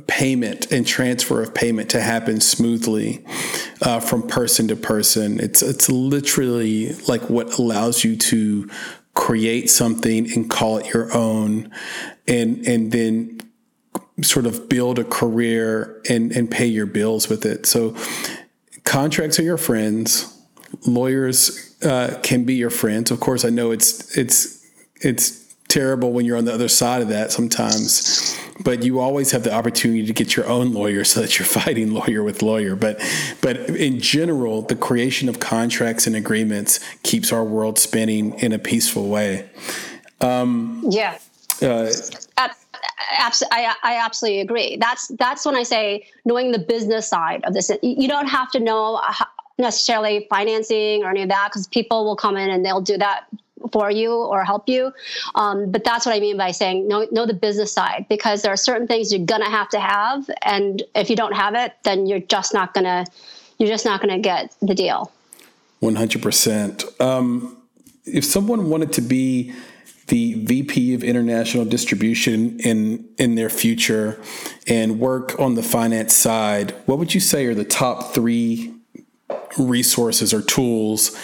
payment 0.06 0.70
and 0.72 0.86
transfer 0.86 1.42
of 1.42 1.54
payment 1.54 1.90
to 1.90 2.00
happen 2.00 2.40
smoothly 2.40 3.24
uh, 3.82 4.00
from 4.00 4.26
person 4.26 4.68
to 4.68 4.76
person. 4.76 5.40
It's 5.40 5.62
it's 5.62 5.88
literally 5.88 6.92
like 7.08 7.28
what 7.30 7.58
allows 7.58 8.04
you 8.04 8.16
to 8.16 8.68
create 9.14 9.70
something 9.70 10.30
and 10.32 10.48
call 10.48 10.78
it 10.78 10.92
your 10.92 11.12
own, 11.14 11.70
and 12.26 12.66
and 12.66 12.92
then 12.92 13.40
sort 14.22 14.46
of 14.46 14.68
build 14.68 14.98
a 14.98 15.04
career 15.04 16.02
and 16.08 16.32
and 16.32 16.50
pay 16.50 16.66
your 16.66 16.86
bills 16.86 17.28
with 17.28 17.46
it. 17.46 17.66
So 17.66 17.96
contracts 18.84 19.38
are 19.38 19.44
your 19.44 19.58
friends. 19.58 20.34
Lawyers 20.86 21.76
uh, 21.82 22.18
can 22.22 22.44
be 22.44 22.54
your 22.54 22.70
friends. 22.70 23.10
Of 23.10 23.20
course, 23.20 23.44
I 23.44 23.50
know 23.50 23.70
it's 23.70 24.16
it's 24.16 24.66
it's 25.00 25.37
terrible 25.68 26.12
when 26.12 26.24
you're 26.24 26.36
on 26.36 26.44
the 26.44 26.52
other 26.52 26.68
side 26.68 27.02
of 27.02 27.08
that 27.08 27.30
sometimes 27.30 28.36
but 28.64 28.82
you 28.82 28.98
always 28.98 29.30
have 29.30 29.44
the 29.44 29.52
opportunity 29.52 30.04
to 30.04 30.12
get 30.12 30.34
your 30.34 30.46
own 30.46 30.72
lawyer 30.72 31.04
so 31.04 31.20
that 31.20 31.38
you're 31.38 31.46
fighting 31.60 31.92
lawyer 31.92 32.22
with 32.22 32.42
lawyer 32.42 32.74
but 32.74 32.98
but 33.40 33.56
in 33.70 34.00
general 34.00 34.62
the 34.62 34.76
creation 34.76 35.28
of 35.28 35.40
contracts 35.40 36.06
and 36.06 36.16
agreements 36.16 36.80
keeps 37.02 37.32
our 37.32 37.44
world 37.44 37.78
spinning 37.78 38.38
in 38.40 38.52
a 38.52 38.58
peaceful 38.58 39.08
way 39.08 39.48
um, 40.20 40.82
yeah 40.88 41.18
uh, 41.62 41.90
I, 42.36 43.74
I 43.82 43.96
absolutely 43.96 44.40
agree. 44.40 44.76
That's 44.76 45.08
that's 45.18 45.44
when 45.44 45.56
I 45.56 45.62
say 45.62 46.06
knowing 46.24 46.52
the 46.52 46.58
business 46.58 47.08
side 47.08 47.42
of 47.44 47.54
this. 47.54 47.70
You 47.82 48.06
don't 48.06 48.28
have 48.28 48.50
to 48.52 48.60
know 48.60 49.00
necessarily 49.58 50.26
financing 50.30 51.02
or 51.02 51.10
any 51.10 51.22
of 51.22 51.28
that 51.28 51.48
because 51.50 51.66
people 51.66 52.04
will 52.04 52.16
come 52.16 52.36
in 52.36 52.48
and 52.48 52.64
they'll 52.64 52.80
do 52.80 52.96
that 52.96 53.26
for 53.72 53.90
you 53.90 54.12
or 54.12 54.44
help 54.44 54.68
you. 54.68 54.92
Um, 55.34 55.70
but 55.70 55.84
that's 55.84 56.06
what 56.06 56.14
I 56.14 56.20
mean 56.20 56.36
by 56.36 56.50
saying 56.50 56.88
know, 56.88 57.06
know 57.10 57.26
the 57.26 57.34
business 57.34 57.72
side 57.72 58.06
because 58.08 58.42
there 58.42 58.52
are 58.52 58.56
certain 58.56 58.86
things 58.86 59.12
you're 59.12 59.26
gonna 59.26 59.50
have 59.50 59.68
to 59.70 59.80
have, 59.80 60.28
and 60.42 60.82
if 60.94 61.10
you 61.10 61.16
don't 61.16 61.34
have 61.34 61.54
it, 61.54 61.74
then 61.84 62.06
you're 62.06 62.20
just 62.20 62.54
not 62.54 62.74
gonna 62.74 63.04
you're 63.58 63.68
just 63.68 63.84
not 63.84 64.00
gonna 64.00 64.18
get 64.18 64.54
the 64.62 64.74
deal. 64.74 65.12
One 65.80 65.94
hundred 65.94 66.22
percent. 66.22 66.84
Um, 67.00 67.56
if 68.04 68.24
someone 68.24 68.70
wanted 68.70 68.92
to 68.94 69.00
be 69.00 69.54
the 70.08 70.34
VP 70.44 70.94
of 70.94 71.04
international 71.04 71.64
distribution 71.64 72.58
in 72.60 73.08
in 73.18 73.34
their 73.34 73.50
future 73.50 74.20
and 74.66 74.98
work 74.98 75.38
on 75.38 75.54
the 75.54 75.62
finance 75.62 76.14
side, 76.14 76.74
what 76.86 76.98
would 76.98 77.14
you 77.14 77.20
say 77.20 77.46
are 77.46 77.54
the 77.54 77.64
top 77.64 78.14
three 78.14 78.74
resources 79.58 80.32
or 80.32 80.42
tools 80.42 81.16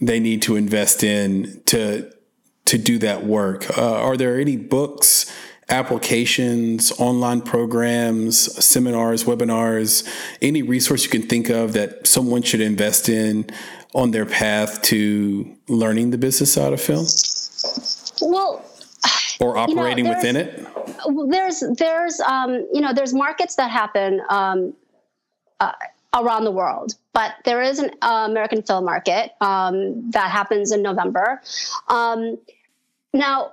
they 0.00 0.20
need 0.20 0.42
to 0.42 0.56
invest 0.56 1.02
in 1.02 1.62
to 1.66 2.12
to 2.66 2.78
do 2.78 2.98
that 2.98 3.24
work. 3.24 3.78
Uh, 3.78 3.94
are 3.94 4.16
there 4.16 4.38
any 4.38 4.56
books, 4.56 5.32
applications, 5.70 6.92
online 6.98 7.40
programs, 7.40 8.38
seminars, 8.62 9.24
webinars, 9.24 10.06
any 10.42 10.62
resource 10.62 11.02
you 11.04 11.10
can 11.10 11.22
think 11.22 11.48
of 11.48 11.72
that 11.72 12.06
someone 12.06 12.42
should 12.42 12.60
invest 12.60 13.08
in 13.08 13.46
on 13.94 14.10
their 14.10 14.26
path 14.26 14.82
to 14.82 15.56
learning 15.68 16.10
the 16.10 16.18
business 16.18 16.52
side 16.52 16.74
of 16.74 16.80
film? 16.80 17.06
Well, 18.20 18.64
or 19.40 19.56
operating 19.56 20.04
you 20.04 20.10
know, 20.10 20.16
within 20.16 20.36
it. 20.36 20.66
There's 21.30 21.62
there's 21.78 22.20
um, 22.20 22.66
you 22.72 22.80
know 22.80 22.92
there's 22.92 23.14
markets 23.14 23.54
that 23.56 23.70
happen. 23.70 24.20
Um, 24.28 24.74
uh, 25.60 25.72
around 26.14 26.44
the 26.44 26.50
world. 26.50 26.94
But 27.12 27.34
there 27.44 27.62
is 27.62 27.78
an 27.78 27.90
uh, 28.02 28.26
American 28.28 28.62
film 28.62 28.84
market 28.84 29.32
um, 29.40 30.10
that 30.10 30.30
happens 30.30 30.72
in 30.72 30.82
November. 30.82 31.42
Um, 31.88 32.38
now, 33.12 33.52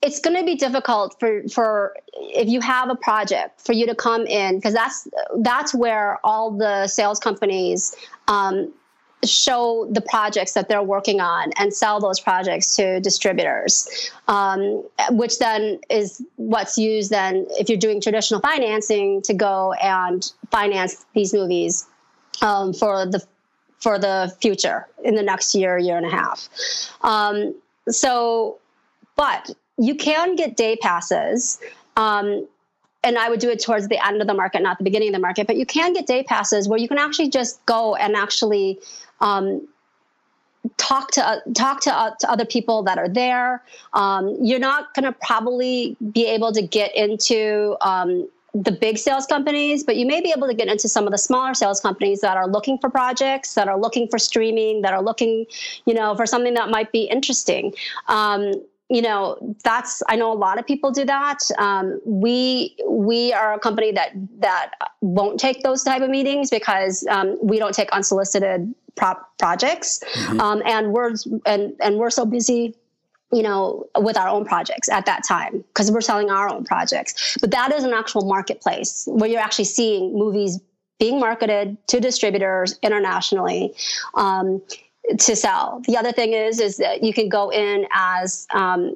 it's 0.00 0.20
going 0.20 0.36
to 0.36 0.44
be 0.44 0.54
difficult 0.54 1.16
for 1.18 1.42
for 1.48 1.96
if 2.14 2.48
you 2.48 2.60
have 2.60 2.88
a 2.88 2.94
project 2.94 3.60
for 3.60 3.72
you 3.72 3.86
to 3.86 3.94
come 3.94 4.26
in 4.26 4.56
because 4.56 4.72
that's 4.72 5.08
that's 5.38 5.74
where 5.74 6.18
all 6.24 6.56
the 6.56 6.86
sales 6.86 7.18
companies 7.18 7.96
um, 8.28 8.72
show 9.24 9.88
the 9.90 10.00
projects 10.00 10.52
that 10.52 10.68
they're 10.68 10.82
working 10.82 11.20
on 11.20 11.50
and 11.56 11.74
sell 11.74 12.00
those 12.00 12.20
projects 12.20 12.76
to 12.76 13.00
distributors, 13.00 14.10
um, 14.28 14.84
which 15.10 15.38
then 15.38 15.80
is 15.90 16.22
what's 16.36 16.78
used 16.78 17.10
then 17.10 17.46
if 17.50 17.68
you're 17.68 17.78
doing 17.78 18.00
traditional 18.00 18.40
financing 18.40 19.20
to 19.22 19.34
go 19.34 19.72
and 19.82 20.32
finance 20.50 21.04
these 21.14 21.34
movies 21.34 21.86
um, 22.42 22.72
for 22.72 23.06
the 23.06 23.24
for 23.80 23.98
the 23.98 24.34
future 24.40 24.86
in 25.04 25.14
the 25.14 25.22
next 25.22 25.54
year, 25.54 25.78
year 25.78 25.96
and 25.96 26.04
a 26.04 26.10
half. 26.10 26.48
Um, 27.02 27.54
so, 27.88 28.58
but 29.14 29.50
you 29.78 29.94
can 29.94 30.34
get 30.34 30.56
day 30.56 30.76
passes. 30.76 31.60
And 33.08 33.16
I 33.16 33.30
would 33.30 33.40
do 33.40 33.48
it 33.48 33.58
towards 33.66 33.88
the 33.88 33.98
end 34.06 34.20
of 34.20 34.26
the 34.26 34.34
market, 34.34 34.60
not 34.60 34.76
the 34.76 34.84
beginning 34.84 35.08
of 35.08 35.14
the 35.14 35.24
market. 35.28 35.46
But 35.46 35.56
you 35.56 35.64
can 35.64 35.94
get 35.94 36.06
day 36.06 36.22
passes 36.22 36.68
where 36.68 36.78
you 36.78 36.88
can 36.88 36.98
actually 36.98 37.30
just 37.30 37.64
go 37.64 37.94
and 37.96 38.14
actually 38.14 38.78
um, 39.20 39.66
talk 40.76 41.10
to 41.12 41.26
uh, 41.26 41.40
talk 41.54 41.80
to, 41.86 41.90
uh, 41.90 42.10
to 42.20 42.30
other 42.30 42.44
people 42.44 42.82
that 42.82 42.98
are 42.98 43.08
there. 43.08 43.62
Um, 43.94 44.36
you're 44.42 44.58
not 44.58 44.92
going 44.94 45.04
to 45.04 45.12
probably 45.12 45.96
be 46.12 46.26
able 46.26 46.52
to 46.52 46.60
get 46.60 46.94
into 46.94 47.76
um, 47.80 48.28
the 48.54 48.72
big 48.72 48.98
sales 48.98 49.26
companies, 49.26 49.84
but 49.84 49.96
you 49.96 50.06
may 50.06 50.20
be 50.20 50.32
able 50.36 50.48
to 50.48 50.54
get 50.54 50.68
into 50.68 50.88
some 50.88 51.06
of 51.06 51.12
the 51.12 51.18
smaller 51.18 51.54
sales 51.54 51.80
companies 51.80 52.20
that 52.20 52.36
are 52.36 52.48
looking 52.48 52.78
for 52.78 52.90
projects, 52.90 53.54
that 53.54 53.68
are 53.68 53.78
looking 53.78 54.08
for 54.08 54.18
streaming, 54.18 54.82
that 54.82 54.92
are 54.92 55.02
looking, 55.02 55.46
you 55.86 55.94
know, 55.94 56.14
for 56.14 56.26
something 56.26 56.54
that 56.54 56.68
might 56.68 56.90
be 56.92 57.04
interesting. 57.04 57.74
Um, 58.08 58.52
you 58.88 59.02
know 59.02 59.36
that's 59.64 60.02
i 60.08 60.16
know 60.16 60.32
a 60.32 60.34
lot 60.34 60.58
of 60.58 60.66
people 60.66 60.90
do 60.90 61.04
that 61.04 61.38
um, 61.58 62.00
we 62.04 62.76
we 62.88 63.32
are 63.32 63.52
a 63.52 63.58
company 63.58 63.92
that 63.92 64.12
that 64.38 64.72
won't 65.00 65.38
take 65.38 65.62
those 65.62 65.82
type 65.82 66.02
of 66.02 66.10
meetings 66.10 66.50
because 66.50 67.06
um, 67.10 67.38
we 67.42 67.58
don't 67.58 67.74
take 67.74 67.90
unsolicited 67.92 68.74
pro- 68.98 69.14
projects, 69.38 70.02
mm-hmm. 70.12 70.40
um, 70.40 70.62
and 70.66 70.92
we're 70.92 71.14
and 71.46 71.74
and 71.80 71.96
we're 71.96 72.10
so 72.10 72.26
busy 72.26 72.74
you 73.30 73.42
know, 73.42 73.84
with 73.98 74.16
our 74.16 74.26
own 74.26 74.42
projects 74.46 74.88
at 74.88 75.04
that 75.04 75.22
time 75.22 75.62
because 75.68 75.92
we're 75.92 76.00
selling 76.00 76.30
our 76.30 76.48
own 76.48 76.64
projects. 76.64 77.36
But 77.42 77.50
that 77.50 77.72
is 77.72 77.84
an 77.84 77.92
actual 77.92 78.24
marketplace 78.24 79.04
where 79.06 79.28
you're 79.28 79.40
actually 79.40 79.66
seeing 79.66 80.14
movies 80.14 80.58
being 80.98 81.20
marketed 81.20 81.76
to 81.88 82.00
distributors 82.00 82.78
internationally. 82.82 83.74
To 85.16 85.34
sell. 85.34 85.80
The 85.86 85.96
other 85.96 86.12
thing 86.12 86.34
is 86.34 86.60
is 86.60 86.76
that 86.76 87.02
you 87.02 87.14
can 87.14 87.30
go 87.30 87.48
in 87.50 87.86
as 87.92 88.46
um, 88.52 88.94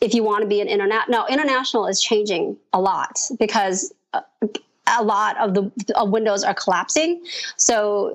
if 0.00 0.14
you 0.14 0.22
want 0.22 0.42
to 0.42 0.48
be 0.48 0.60
an 0.60 0.68
internet. 0.68 1.08
Now, 1.08 1.26
international 1.26 1.88
is 1.88 2.00
changing 2.00 2.56
a 2.72 2.80
lot 2.80 3.18
because 3.36 3.92
uh, 4.12 4.20
a 4.86 5.02
lot 5.02 5.36
of 5.38 5.54
the 5.54 5.72
of 5.96 6.10
windows 6.10 6.44
are 6.44 6.54
collapsing. 6.54 7.24
So 7.56 8.14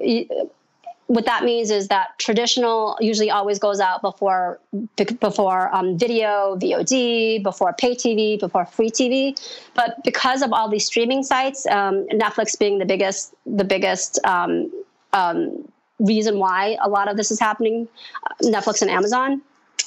what 1.07 1.25
that 1.25 1.43
means 1.43 1.71
is 1.71 1.87
that 1.87 2.17
traditional 2.19 2.97
usually 2.99 3.31
always 3.31 3.59
goes 3.59 3.79
out 3.79 4.01
before 4.01 4.59
before 4.95 5.73
um, 5.75 5.97
video, 5.97 6.57
VOD, 6.57 7.43
before 7.43 7.73
pay 7.73 7.95
TV, 7.95 8.39
before 8.39 8.65
free 8.65 8.91
TV. 8.91 9.37
But 9.73 10.03
because 10.03 10.41
of 10.41 10.51
all 10.51 10.69
these 10.69 10.85
streaming 10.85 11.23
sites, 11.23 11.65
um, 11.67 12.05
Netflix 12.09 12.59
being 12.59 12.77
the 12.77 12.85
biggest 12.85 13.33
the 13.45 13.63
biggest 13.63 14.19
um, 14.25 14.71
um 15.13 15.67
reason 15.99 16.39
why 16.39 16.77
a 16.81 16.89
lot 16.89 17.09
of 17.09 17.17
this 17.17 17.31
is 17.31 17.39
happening, 17.39 17.87
uh, 18.25 18.33
Netflix 18.43 18.81
and 18.81 18.91
Amazon, 18.91 19.41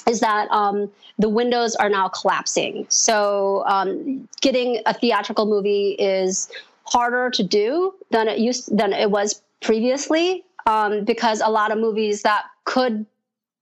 is 0.07 0.19
that 0.19 0.49
um, 0.51 0.91
the 1.19 1.29
windows 1.29 1.75
are 1.75 1.89
now 1.89 2.07
collapsing. 2.07 2.85
So 2.89 3.63
um, 3.67 4.27
getting 4.41 4.81
a 4.85 4.93
theatrical 4.93 5.45
movie 5.45 5.91
is 5.99 6.49
harder 6.85 7.29
to 7.29 7.43
do 7.43 7.93
than 8.09 8.27
it 8.27 8.39
used 8.39 8.75
than 8.75 8.93
it 8.93 9.11
was 9.11 9.41
previously 9.61 10.43
um, 10.65 11.05
because 11.05 11.41
a 11.41 11.49
lot 11.49 11.71
of 11.71 11.77
movies 11.77 12.23
that 12.23 12.45
could 12.65 13.05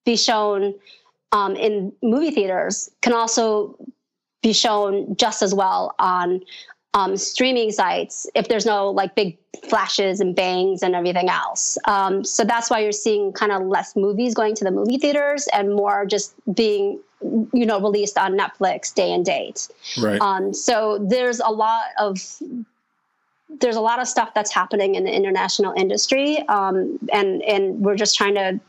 be 0.06 0.16
shown 0.16 0.74
um, 1.32 1.56
in 1.56 1.92
movie 2.02 2.32
theaters 2.32 2.90
can 3.02 3.14
also 3.14 3.78
be 4.42 4.54
shown 4.54 5.16
just 5.16 5.42
as 5.42 5.54
well 5.54 5.94
on 6.00 6.42
um, 6.94 7.18
streaming 7.18 7.72
sites 7.72 8.28
if 8.36 8.48
there's 8.48 8.66
no 8.66 8.90
like 8.90 9.16
big 9.16 9.38
flashes 9.68 10.20
and 10.20 10.36
bangs 10.36 10.82
and 10.82 10.96
everything 10.96 11.30
else. 11.30 11.78
Um, 11.86 12.24
so 12.24 12.44
that's 12.44 12.70
why 12.70 12.80
you're 12.80 12.92
seeing 12.92 13.32
kind 13.34 13.52
of 13.52 13.64
less 13.64 13.96
movies 13.96 14.34
going 14.34 14.56
to 14.56 14.64
the 14.64 14.72
movie 14.72 14.98
theaters 14.98 15.48
and 15.54 15.76
more 15.76 16.06
just 16.06 16.34
being 16.54 17.00
you 17.22 17.66
know 17.66 17.80
released 17.82 18.18
on 18.18 18.38
Netflix 18.38 18.94
day 18.94 19.12
and 19.12 19.26
date. 19.26 19.68
Right. 20.02 20.20
Um, 20.22 20.54
so 20.54 21.06
there's 21.08 21.40
a 21.40 21.52
lot 21.52 21.86
of 22.00 22.18
there's 23.60 23.76
a 23.76 23.82
lot 23.82 24.00
of 24.00 24.08
stuff 24.08 24.34
that's 24.34 24.54
happening 24.54 24.96
in 24.96 25.04
the 25.04 25.14
international 25.14 25.74
industry, 25.76 26.40
um, 26.48 26.98
and 27.12 27.44
and 27.44 27.80
we're 27.82 27.96
just 27.96 28.16
trying 28.16 28.36
to 28.36 28.60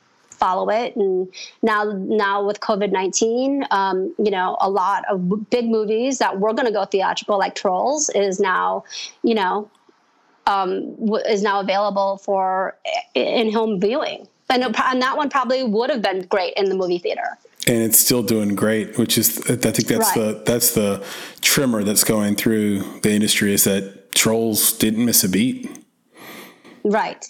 follow 0.41 0.69
it. 0.71 0.97
And 0.97 1.29
now 1.63 1.85
now 1.85 2.45
with 2.45 2.61
COVID 2.61 2.91
nineteen, 2.91 3.65
um, 3.71 4.15
you 4.19 4.31
know, 4.31 4.57
a 4.61 4.69
lot 4.69 5.05
of 5.09 5.51
big 5.51 5.67
movies 5.67 6.19
that 6.19 6.41
were 6.41 6.53
going 6.53 6.67
to 6.67 6.73
go 6.73 6.85
theatrical, 6.85 7.39
like 7.39 7.55
Trolls, 7.55 8.11
is 8.11 8.41
now, 8.41 8.85
you 9.23 9.35
know, 9.35 9.71
um, 10.47 10.97
is 11.29 11.43
now 11.43 11.61
available 11.61 12.17
for 12.19 12.77
in 13.15 13.53
home 13.53 13.81
viewing. 13.81 14.27
And, 14.49 14.65
and 14.65 15.01
that 15.01 15.17
one 15.17 15.31
probably 15.31 15.63
would 15.63 15.91
have 15.91 16.03
been 16.03 16.23
great 16.23 16.55
in 16.55 16.69
the 16.69 16.75
movie 16.75 16.99
theater 16.99 17.39
and 17.67 17.77
it's 17.83 17.99
still 17.99 18.23
doing 18.23 18.55
great 18.55 18.97
which 18.97 19.19
is 19.19 19.39
i 19.51 19.55
think 19.55 19.87
that's 19.87 19.99
right. 19.99 20.15
the 20.15 20.43
that's 20.47 20.73
the 20.75 21.05
trimmer 21.43 21.85
that's 21.85 22.05
going 22.05 22.35
through 22.35 22.79
the 23.03 23.11
industry 23.11 23.53
is 23.53 23.65
that 23.65 24.01
Trolls 24.15 24.73
didn't 24.73 25.05
miss 25.05 25.25
a 25.25 25.29
beat. 25.29 25.71
Right. 26.85 27.27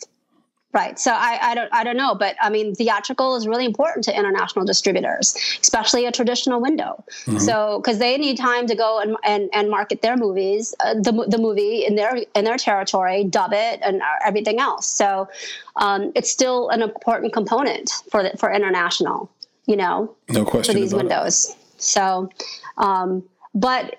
Right. 0.72 1.00
So 1.00 1.10
I, 1.10 1.38
I 1.42 1.54
don't 1.56 1.68
I 1.72 1.82
don't 1.82 1.96
know, 1.96 2.14
but 2.14 2.36
I 2.40 2.48
mean 2.48 2.76
theatrical 2.76 3.34
is 3.34 3.48
really 3.48 3.64
important 3.64 4.04
to 4.04 4.16
international 4.16 4.64
distributors, 4.64 5.34
especially 5.60 6.06
a 6.06 6.12
traditional 6.12 6.60
window. 6.60 7.02
Mm-hmm. 7.24 7.38
So 7.38 7.80
because 7.80 7.98
they 7.98 8.16
need 8.16 8.36
time 8.36 8.68
to 8.68 8.76
go 8.76 9.00
and, 9.00 9.16
and, 9.24 9.50
and 9.52 9.68
market 9.68 10.00
their 10.00 10.16
movies, 10.16 10.72
uh, 10.78 10.94
the, 10.94 11.26
the 11.28 11.38
movie 11.38 11.84
in 11.84 11.96
their 11.96 12.18
in 12.36 12.44
their 12.44 12.56
territory, 12.56 13.24
dub 13.24 13.52
it, 13.52 13.80
and 13.82 14.00
everything 14.24 14.60
else. 14.60 14.86
So 14.86 15.28
um, 15.74 16.12
it's 16.14 16.30
still 16.30 16.68
an 16.68 16.82
important 16.82 17.32
component 17.32 17.90
for 18.08 18.22
the, 18.22 18.30
for 18.38 18.52
international. 18.52 19.28
You 19.66 19.76
know, 19.76 20.14
no 20.28 20.44
question 20.44 20.72
for 20.72 20.80
these 20.80 20.94
windows. 20.94 21.50
It. 21.50 21.82
So. 21.82 22.30
Um, 22.78 23.24
but 23.52 23.98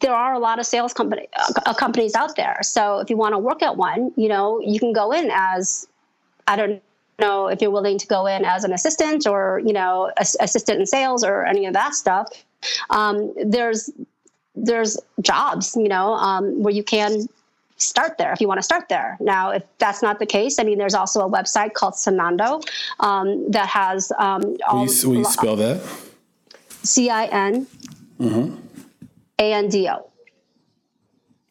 there 0.00 0.14
are 0.14 0.32
a 0.32 0.38
lot 0.38 0.60
of 0.60 0.66
sales 0.66 0.92
company, 0.92 1.26
uh, 1.66 1.74
companies 1.74 2.14
out 2.14 2.36
there. 2.36 2.60
So 2.62 3.00
if 3.00 3.10
you 3.10 3.16
want 3.16 3.32
to 3.32 3.38
work 3.38 3.60
at 3.60 3.76
one, 3.76 4.12
you 4.16 4.28
know, 4.28 4.60
you 4.60 4.78
can 4.78 4.92
go 4.92 5.10
in 5.10 5.28
as, 5.32 5.88
I 6.46 6.56
don't 6.56 6.82
know 7.18 7.48
if 7.48 7.60
you're 7.60 7.70
willing 7.70 7.98
to 7.98 8.06
go 8.06 8.26
in 8.26 8.44
as 8.44 8.64
an 8.64 8.72
assistant 8.72 9.26
or, 9.26 9.60
you 9.64 9.72
know, 9.72 10.10
assistant 10.18 10.80
in 10.80 10.86
sales 10.86 11.22
or 11.24 11.44
any 11.44 11.66
of 11.66 11.74
that 11.74 11.94
stuff. 11.94 12.28
Um, 12.90 13.32
there's, 13.44 13.90
there's 14.54 14.98
jobs, 15.20 15.76
you 15.76 15.88
know, 15.88 16.14
um, 16.14 16.62
where 16.62 16.74
you 16.74 16.82
can 16.82 17.28
start 17.76 18.16
there 18.16 18.32
if 18.32 18.40
you 18.40 18.48
want 18.48 18.58
to 18.58 18.62
start 18.62 18.88
there. 18.88 19.16
Now, 19.20 19.50
if 19.50 19.62
that's 19.78 20.02
not 20.02 20.18
the 20.18 20.26
case, 20.26 20.58
I 20.58 20.64
mean, 20.64 20.78
there's 20.78 20.94
also 20.94 21.20
a 21.20 21.30
website 21.30 21.74
called 21.74 21.94
Cinando 21.94 22.64
um, 23.00 23.50
that 23.50 23.68
has. 23.68 24.12
Um, 24.18 24.56
all, 24.68 24.84
will, 24.84 24.92
you, 24.92 25.08
will 25.08 25.16
you 25.18 25.24
spell 25.24 25.56
that? 25.56 25.80
C 26.82 27.10
I 27.10 27.26
N. 27.26 27.66
Mm-hmm. 28.20 28.56
ANDO. 29.38 30.11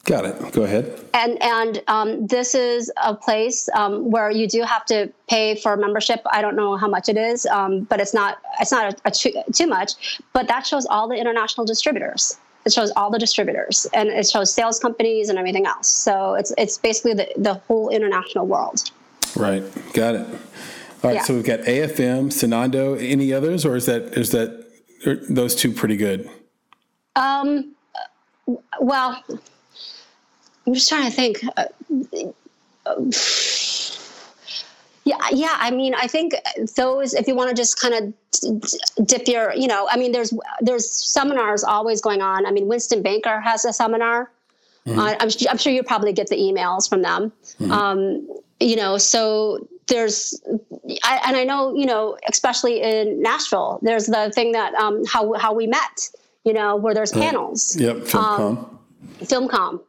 Got 0.06 0.26
it. 0.26 0.52
Go 0.52 0.64
ahead. 0.64 1.00
And 1.14 1.42
and 1.44 1.84
um, 1.88 2.26
this 2.26 2.56
is 2.56 2.92
a 3.04 3.14
place 3.14 3.70
um, 3.76 4.10
where 4.10 4.32
you 4.32 4.48
do 4.48 4.64
have 4.64 4.84
to 4.86 5.12
pay 5.30 5.56
for 5.56 5.78
membership. 5.78 6.22
I 6.32 6.42
don't 6.42 6.56
know 6.56 6.76
how 6.76 6.88
much 6.88 7.08
it 7.08 7.18
is, 7.18 7.46
um, 7.46 7.82
but 7.84 8.02
it's 8.02 8.14
not 8.14 8.40
it's 8.60 8.72
not 8.72 8.94
a, 8.94 8.98
a 9.06 9.12
too, 9.12 9.34
too 9.54 9.68
much. 9.68 10.20
But 10.34 10.48
that 10.48 10.66
shows 10.66 10.88
all 10.88 11.08
the 11.08 11.16
international 11.16 11.68
distributors. 11.68 12.38
It 12.66 12.74
shows 12.74 12.92
all 12.96 13.12
the 13.12 13.20
distributors, 13.20 13.88
and 13.94 14.10
it 14.10 14.28
shows 14.28 14.54
sales 14.54 14.80
companies 14.80 15.30
and 15.30 15.38
everything 15.38 15.68
else. 15.68 15.88
So 15.88 16.34
it's 16.34 16.52
it's 16.58 16.80
basically 16.80 17.14
the 17.14 17.28
the 17.38 17.54
whole 17.54 17.90
international 17.90 18.48
world. 18.48 18.90
Right. 19.36 19.64
Got 19.94 20.16
it. 20.16 20.28
All 20.28 21.10
right. 21.10 21.16
Yeah. 21.16 21.24
So 21.24 21.36
we've 21.36 21.46
got 21.46 21.60
AFM, 21.62 22.32
Cinando. 22.32 23.00
Any 23.00 23.34
others, 23.34 23.66
or 23.66 23.76
is 23.76 23.86
that 23.86 24.18
is 24.18 24.32
that 24.32 24.66
those 25.30 25.56
two 25.56 25.72
pretty 25.72 25.98
good? 25.98 26.28
Um, 27.16 27.76
well, 28.80 29.24
I'm 30.66 30.74
just 30.74 30.90
trying 30.90 31.10
to 31.10 31.12
think. 31.12 31.44
Uh, 31.58 31.66
yeah, 35.04 35.18
yeah. 35.32 35.56
I 35.58 35.72
mean, 35.72 35.94
I 35.96 36.08
think 36.08 36.34
those. 36.76 37.14
If 37.14 37.28
you 37.28 37.36
want 37.36 37.50
to 37.50 37.56
just 37.56 37.80
kind 37.80 37.94
of 37.94 39.08
dip 39.08 39.28
your, 39.28 39.54
you 39.54 39.68
know, 39.68 39.88
I 39.90 39.98
mean, 39.98 40.12
there's 40.12 40.34
there's 40.62 40.90
seminars 40.90 41.64
always 41.64 42.02
going 42.02 42.22
on. 42.22 42.46
I 42.46 42.52
mean, 42.52 42.68
Winston 42.68 43.02
Baker 43.02 43.40
has 43.40 43.66
a 43.66 43.74
seminar. 43.74 44.32
Mm-hmm. 44.86 45.00
Uh, 45.00 45.16
I'm, 45.20 45.30
I'm, 45.50 45.58
sure 45.60 45.72
you 45.72 45.84
probably 45.84 46.12
get 46.12 46.28
the 46.28 46.38
emails 46.38 46.90
from 46.90 47.04
them. 47.04 47.32
Mm-hmm. 47.60 47.72
Um, 47.72 48.28
you 48.60 48.76
know, 48.76 48.98
so 48.98 49.68
there's, 49.88 50.42
I, 51.04 51.22
and 51.28 51.38
I 51.38 51.44
know, 51.44 51.76
you 51.76 51.86
know, 51.86 52.18
especially 52.28 52.82
in 52.82 53.22
Nashville, 53.22 53.78
there's 53.84 54.08
the 54.08 54.32
thing 54.34 54.54
that 54.54 54.74
um, 54.74 55.04
how 55.06 55.34
how 55.34 55.54
we 55.54 55.68
met 55.68 56.10
you 56.44 56.54
know, 56.54 56.76
where 56.76 56.94
there's 56.94 57.12
panels. 57.12 57.76
Yep, 57.78 57.98
FilmCom. 57.98 58.58
Um, 58.58 58.80
FilmCom. 59.20 59.82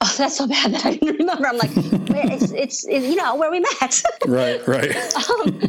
Oh, 0.00 0.14
that's 0.16 0.36
so 0.36 0.46
bad 0.46 0.72
that 0.72 0.86
I 0.86 0.92
didn't 0.94 1.18
remember. 1.18 1.46
I'm 1.48 1.58
like, 1.58 1.72
it's, 1.74 2.52
it's, 2.52 2.86
it's, 2.86 3.04
you 3.04 3.16
know, 3.16 3.34
where 3.34 3.50
we 3.50 3.60
met. 3.60 4.02
right, 4.26 4.66
right. 4.68 5.14
um, 5.28 5.60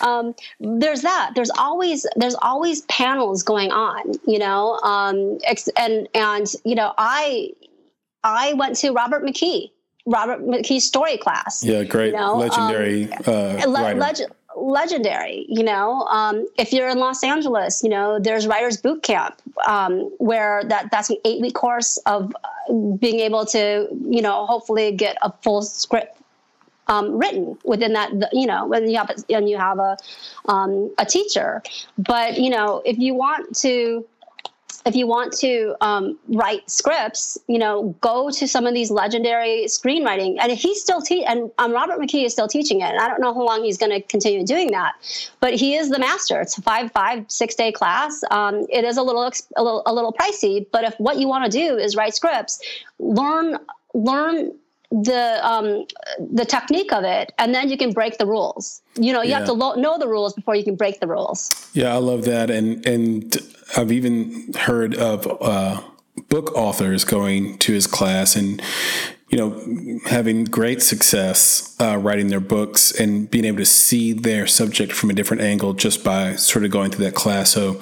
um, 0.00 0.34
there's 0.60 1.02
that. 1.02 1.32
There's 1.34 1.50
always 1.58 2.06
there's 2.16 2.36
always 2.36 2.82
panels 2.82 3.42
going 3.42 3.72
on, 3.72 4.14
you 4.26 4.38
know, 4.38 4.78
um, 4.84 5.38
and 5.76 6.08
and 6.14 6.46
you 6.64 6.76
know, 6.76 6.94
I 6.96 7.50
I 8.22 8.52
went 8.54 8.76
to 8.76 8.92
Robert 8.92 9.24
McKee, 9.24 9.70
Robert 10.06 10.40
McKee's 10.40 10.84
story 10.84 11.16
class. 11.16 11.64
Yeah, 11.64 11.82
great, 11.82 12.12
you 12.12 12.18
know? 12.18 12.36
legendary 12.36 13.12
um, 13.12 13.22
uh, 13.26 13.64
le- 13.66 13.94
legend 13.94 14.32
legendary. 14.68 15.46
You 15.48 15.64
know, 15.64 16.02
um, 16.02 16.46
if 16.58 16.72
you're 16.72 16.88
in 16.88 16.98
Los 16.98 17.24
Angeles, 17.24 17.82
you 17.82 17.88
know, 17.88 18.18
there's 18.20 18.46
Writers 18.46 18.76
Boot 18.76 19.02
Camp, 19.02 19.40
um, 19.66 20.10
where 20.18 20.62
that 20.64 20.90
that's 20.90 21.10
an 21.10 21.16
eight 21.24 21.40
week 21.40 21.54
course 21.54 21.96
of 22.06 22.34
uh, 22.44 22.72
being 22.72 23.20
able 23.20 23.46
to, 23.46 23.88
you 24.08 24.22
know, 24.22 24.46
hopefully 24.46 24.92
get 24.92 25.16
a 25.22 25.32
full 25.42 25.62
script 25.62 26.20
um, 26.88 27.18
written 27.18 27.58
within 27.64 27.92
that. 27.94 28.10
You 28.32 28.46
know, 28.46 28.66
when 28.66 28.88
you 28.88 28.96
have 28.98 29.10
a, 29.10 29.14
when 29.28 29.48
you 29.48 29.56
have 29.56 29.78
a 29.78 29.96
um, 30.46 30.94
a 30.98 31.04
teacher, 31.04 31.62
but 31.96 32.38
you 32.38 32.50
know, 32.50 32.82
if 32.84 32.98
you 32.98 33.14
want 33.14 33.56
to 33.58 34.06
if 34.88 34.96
you 34.96 35.06
want 35.06 35.34
to 35.34 35.76
um, 35.82 36.18
write 36.28 36.68
scripts, 36.68 37.36
you 37.46 37.58
know, 37.58 37.94
go 38.00 38.30
to 38.30 38.48
some 38.48 38.66
of 38.66 38.72
these 38.72 38.90
legendary 38.90 39.66
screenwriting. 39.66 40.38
And 40.40 40.50
he's 40.50 40.80
still 40.80 41.02
te- 41.02 41.26
and 41.26 41.50
um, 41.58 41.72
Robert 41.72 42.00
McKee 42.00 42.24
is 42.24 42.32
still 42.32 42.48
teaching 42.48 42.80
it. 42.80 42.90
And 42.90 42.98
I 42.98 43.06
don't 43.06 43.20
know 43.20 43.34
how 43.34 43.44
long 43.44 43.64
he's 43.64 43.76
going 43.76 43.92
to 43.92 44.00
continue 44.00 44.46
doing 44.46 44.70
that, 44.70 44.94
but 45.40 45.52
he 45.52 45.76
is 45.76 45.90
the 45.90 45.98
master. 45.98 46.40
It's 46.40 46.56
a 46.56 46.62
five, 46.62 46.90
five, 46.92 47.26
six 47.28 47.54
day 47.54 47.70
class. 47.70 48.24
Um, 48.30 48.66
it 48.70 48.84
is 48.84 48.96
a 48.96 49.02
little, 49.02 49.30
a 49.56 49.62
little, 49.62 49.82
a 49.84 49.92
little 49.92 50.12
pricey, 50.12 50.66
but 50.72 50.84
if 50.84 50.94
what 50.98 51.18
you 51.18 51.28
want 51.28 51.44
to 51.44 51.50
do 51.50 51.76
is 51.76 51.94
write 51.94 52.14
scripts, 52.14 52.58
learn, 52.98 53.58
learn 53.92 54.52
the 54.90 55.46
um, 55.46 55.86
the 56.18 56.44
technique 56.44 56.92
of 56.92 57.04
it, 57.04 57.32
and 57.38 57.54
then 57.54 57.68
you 57.68 57.76
can 57.76 57.92
break 57.92 58.18
the 58.18 58.26
rules. 58.26 58.80
You 58.96 59.12
know, 59.12 59.22
you 59.22 59.30
yeah. 59.30 59.38
have 59.38 59.46
to 59.46 59.52
lo- 59.52 59.74
know 59.74 59.98
the 59.98 60.08
rules 60.08 60.32
before 60.32 60.54
you 60.54 60.64
can 60.64 60.76
break 60.76 61.00
the 61.00 61.06
rules. 61.06 61.70
Yeah, 61.74 61.94
I 61.94 61.98
love 61.98 62.24
that, 62.24 62.50
and 62.50 62.84
and 62.86 63.36
I've 63.76 63.92
even 63.92 64.52
heard 64.54 64.94
of 64.96 65.26
uh, 65.42 65.80
book 66.28 66.52
authors 66.54 67.04
going 67.04 67.58
to 67.58 67.72
his 67.72 67.86
class 67.86 68.34
and 68.34 68.62
you 69.28 69.36
know, 69.36 70.00
having 70.06 70.44
great 70.44 70.80
success 70.80 71.76
uh, 71.80 71.98
writing 71.98 72.28
their 72.28 72.40
books 72.40 72.98
and 72.98 73.30
being 73.30 73.44
able 73.44 73.58
to 73.58 73.66
see 73.66 74.14
their 74.14 74.46
subject 74.46 74.92
from 74.92 75.10
a 75.10 75.12
different 75.12 75.42
angle 75.42 75.74
just 75.74 76.02
by 76.02 76.34
sort 76.34 76.64
of 76.64 76.70
going 76.70 76.90
through 76.90 77.04
that 77.04 77.14
class. 77.14 77.50
So 77.50 77.80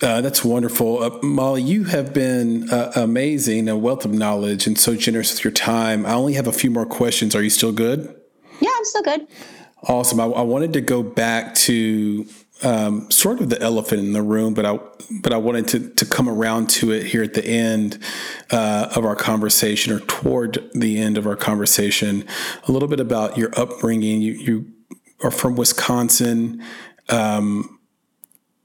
uh, 0.00 0.20
that's 0.20 0.44
wonderful. 0.44 1.02
Uh, 1.02 1.18
Molly, 1.22 1.62
you 1.62 1.84
have 1.84 2.14
been 2.14 2.70
uh, 2.70 2.92
amazing, 2.94 3.68
a 3.68 3.76
wealth 3.76 4.04
of 4.04 4.12
knowledge, 4.12 4.66
and 4.68 4.78
so 4.78 4.94
generous 4.94 5.32
with 5.32 5.44
your 5.44 5.52
time. 5.52 6.06
I 6.06 6.12
only 6.12 6.34
have 6.34 6.46
a 6.46 6.52
few 6.52 6.70
more 6.70 6.86
questions. 6.86 7.34
Are 7.34 7.42
you 7.42 7.50
still 7.50 7.72
good? 7.72 8.14
Yeah, 8.60 8.70
I'm 8.74 8.84
still 8.84 9.02
good. 9.02 9.26
Awesome. 9.82 10.20
I, 10.20 10.24
I 10.24 10.42
wanted 10.42 10.72
to 10.74 10.80
go 10.80 11.02
back 11.02 11.54
to 11.56 12.26
um, 12.62 13.10
sort 13.10 13.40
of 13.40 13.50
the 13.50 13.60
elephant 13.60 14.00
in 14.00 14.12
the 14.12 14.22
room, 14.22 14.54
but 14.54 14.64
I 14.64 14.78
but 15.22 15.32
I 15.32 15.36
wanted 15.36 15.68
to 15.68 15.90
to 15.90 16.06
come 16.06 16.28
around 16.28 16.70
to 16.70 16.90
it 16.90 17.04
here 17.04 17.22
at 17.22 17.34
the 17.34 17.44
end 17.44 17.98
uh, 18.50 18.88
of 18.96 19.04
our 19.04 19.16
conversation, 19.16 19.92
or 19.92 20.00
toward 20.00 20.70
the 20.72 20.98
end 20.98 21.18
of 21.18 21.26
our 21.26 21.36
conversation, 21.36 22.24
a 22.66 22.72
little 22.72 22.88
bit 22.88 23.00
about 23.00 23.36
your 23.36 23.50
upbringing. 23.58 24.22
You 24.22 24.32
you 24.32 24.72
are 25.22 25.30
from 25.30 25.56
Wisconsin, 25.56 26.62
um, 27.08 27.78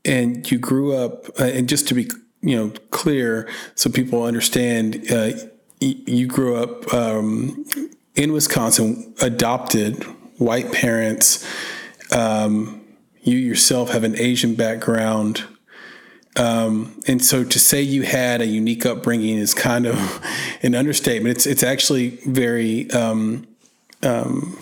and 0.06 0.50
you 0.50 0.58
grew 0.58 0.96
up. 0.96 1.28
Uh, 1.39 1.46
and 1.46 1.68
just 1.68 1.88
to 1.89 1.94
be 1.94 2.10
you 2.42 2.56
know 2.56 2.72
clear, 2.92 3.50
so 3.76 3.89
people 3.89 4.24
understand, 4.24 5.06
uh, 5.12 5.32
you 5.80 6.28
grew 6.28 6.56
up 6.56 6.94
um, 6.94 7.66
in 8.16 8.32
Wisconsin, 8.32 9.14
adopted, 9.22 10.04
white 10.38 10.72
parents. 10.72 11.46
Um, 12.14 12.80
you 13.22 13.38
yourself 13.38 13.91
have 13.91 14.03
an 14.03 14.17
Asian 14.17 14.55
background. 14.55 15.43
Um, 16.38 17.01
and 17.07 17.24
so 17.24 17.43
to 17.43 17.59
say 17.59 17.82
you 17.82 18.03
had 18.03 18.41
a 18.41 18.45
unique 18.45 18.86
upbringing 18.86 19.38
is 19.38 19.53
kind 19.53 19.86
of 19.86 20.26
an 20.63 20.76
understatement. 20.76 21.36
It's 21.36 21.45
it's 21.45 21.63
actually 21.63 22.09
very 22.26 22.89
um, 22.91 23.47
um, 24.03 24.57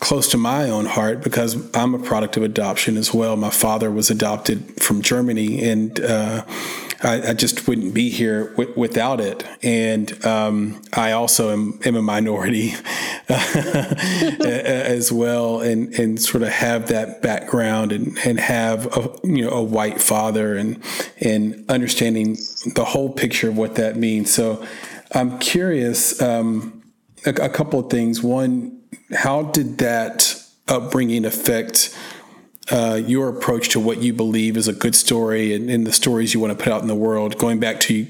close 0.00 0.28
to 0.30 0.36
my 0.36 0.68
own 0.68 0.84
heart 0.84 1.22
because 1.22 1.56
I'm 1.74 1.94
a 1.94 1.98
product 1.98 2.36
of 2.36 2.42
adoption 2.42 2.96
as 2.96 3.14
well. 3.14 3.36
My 3.36 3.50
father 3.50 3.90
was 3.90 4.10
adopted 4.10 4.82
from 4.82 5.00
Germany, 5.00 5.62
and 5.62 5.98
uh, 6.00 6.44
I, 7.02 7.30
I, 7.30 7.34
just 7.34 7.66
wouldn't 7.66 7.94
be 7.94 8.10
here 8.10 8.50
w- 8.50 8.72
without 8.76 9.20
it. 9.20 9.44
And 9.62 10.24
um, 10.24 10.82
I 10.92 11.12
also 11.12 11.52
am, 11.52 11.80
am 11.84 11.96
a 11.96 12.02
minority 12.02 12.74
as 13.28 15.10
well, 15.10 15.60
and 15.60 15.92
and 15.98 16.20
sort 16.20 16.42
of 16.42 16.50
have 16.50 16.88
that 16.88 17.22
background 17.22 17.92
and 17.92 18.18
and 18.24 18.38
have 18.38 18.86
a 18.96 19.10
you 19.24 19.44
know 19.44 19.50
a 19.50 19.62
white 19.62 20.00
father 20.00 20.56
and 20.56 20.82
and 21.20 21.64
understanding 21.68 22.36
the 22.74 22.84
whole 22.84 23.10
picture 23.12 23.48
of 23.48 23.56
what 23.56 23.74
that 23.76 23.96
means. 23.96 24.32
So 24.32 24.64
I'm 25.12 25.38
curious. 25.38 26.20
Um, 26.22 26.82
a, 27.26 27.30
a 27.30 27.48
couple 27.48 27.80
of 27.80 27.90
things. 27.90 28.22
One 28.22 28.80
how 29.14 29.42
did 29.44 29.78
that 29.78 30.42
upbringing 30.68 31.24
affect 31.24 31.96
uh, 32.72 32.94
your 32.94 33.28
approach 33.28 33.68
to 33.68 33.78
what 33.78 33.98
you 33.98 34.14
believe 34.14 34.56
is 34.56 34.66
a 34.66 34.72
good 34.72 34.94
story 34.94 35.54
and, 35.54 35.68
and, 35.68 35.86
the 35.86 35.92
stories 35.92 36.32
you 36.32 36.40
want 36.40 36.56
to 36.56 36.64
put 36.64 36.72
out 36.72 36.80
in 36.80 36.88
the 36.88 36.94
world? 36.94 37.36
Going 37.36 37.60
back 37.60 37.80
to 37.80 38.06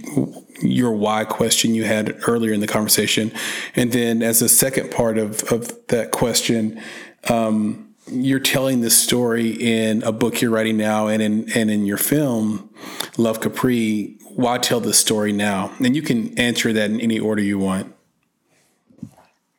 your 0.61 0.93
why 0.93 1.25
question 1.25 1.75
you 1.75 1.83
had 1.83 2.17
earlier 2.29 2.53
in 2.53 2.61
the 2.61 2.69
conversation, 2.69 3.33
and 3.75 3.91
then 3.91 4.23
as 4.23 4.41
a 4.41 4.49
second 4.49 4.93
part 4.93 5.19
of, 5.19 5.43
of 5.53 5.87
that 5.89 6.13
question, 6.13 6.81
um, 7.29 7.93
you're 8.07 8.39
telling 8.39 8.81
this 8.81 8.97
story 8.97 9.51
in 9.51 10.03
a 10.05 10.13
book 10.13 10.41
you're 10.41 10.51
writing 10.51 10.77
now 10.77 11.09
and 11.09 11.21
in 11.21 11.51
and 11.57 11.71
in 11.71 11.85
your 11.85 11.99
film, 11.99 12.71
Love 13.17 13.41
Capri. 13.41 14.17
Why 14.35 14.59
tell 14.59 14.81
this 14.81 14.99
story 14.99 15.33
now? 15.33 15.73
And 15.79 15.95
you 15.95 16.03
can 16.03 16.39
answer 16.39 16.73
that 16.73 16.91
in 16.91 17.01
any 17.01 17.19
order 17.19 17.43
you 17.43 17.59
want. 17.59 17.95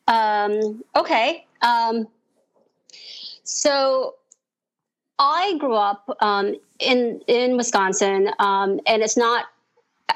Um, 0.08 0.82
okay. 0.96 1.46
Um, 1.62 2.08
so 3.44 4.16
I 5.18 5.56
grew 5.58 5.74
up 5.74 6.16
um, 6.20 6.56
in 6.80 7.20
in 7.26 7.56
Wisconsin, 7.56 8.30
um, 8.38 8.80
and 8.86 9.02
it's 9.02 9.16
not 9.16 9.46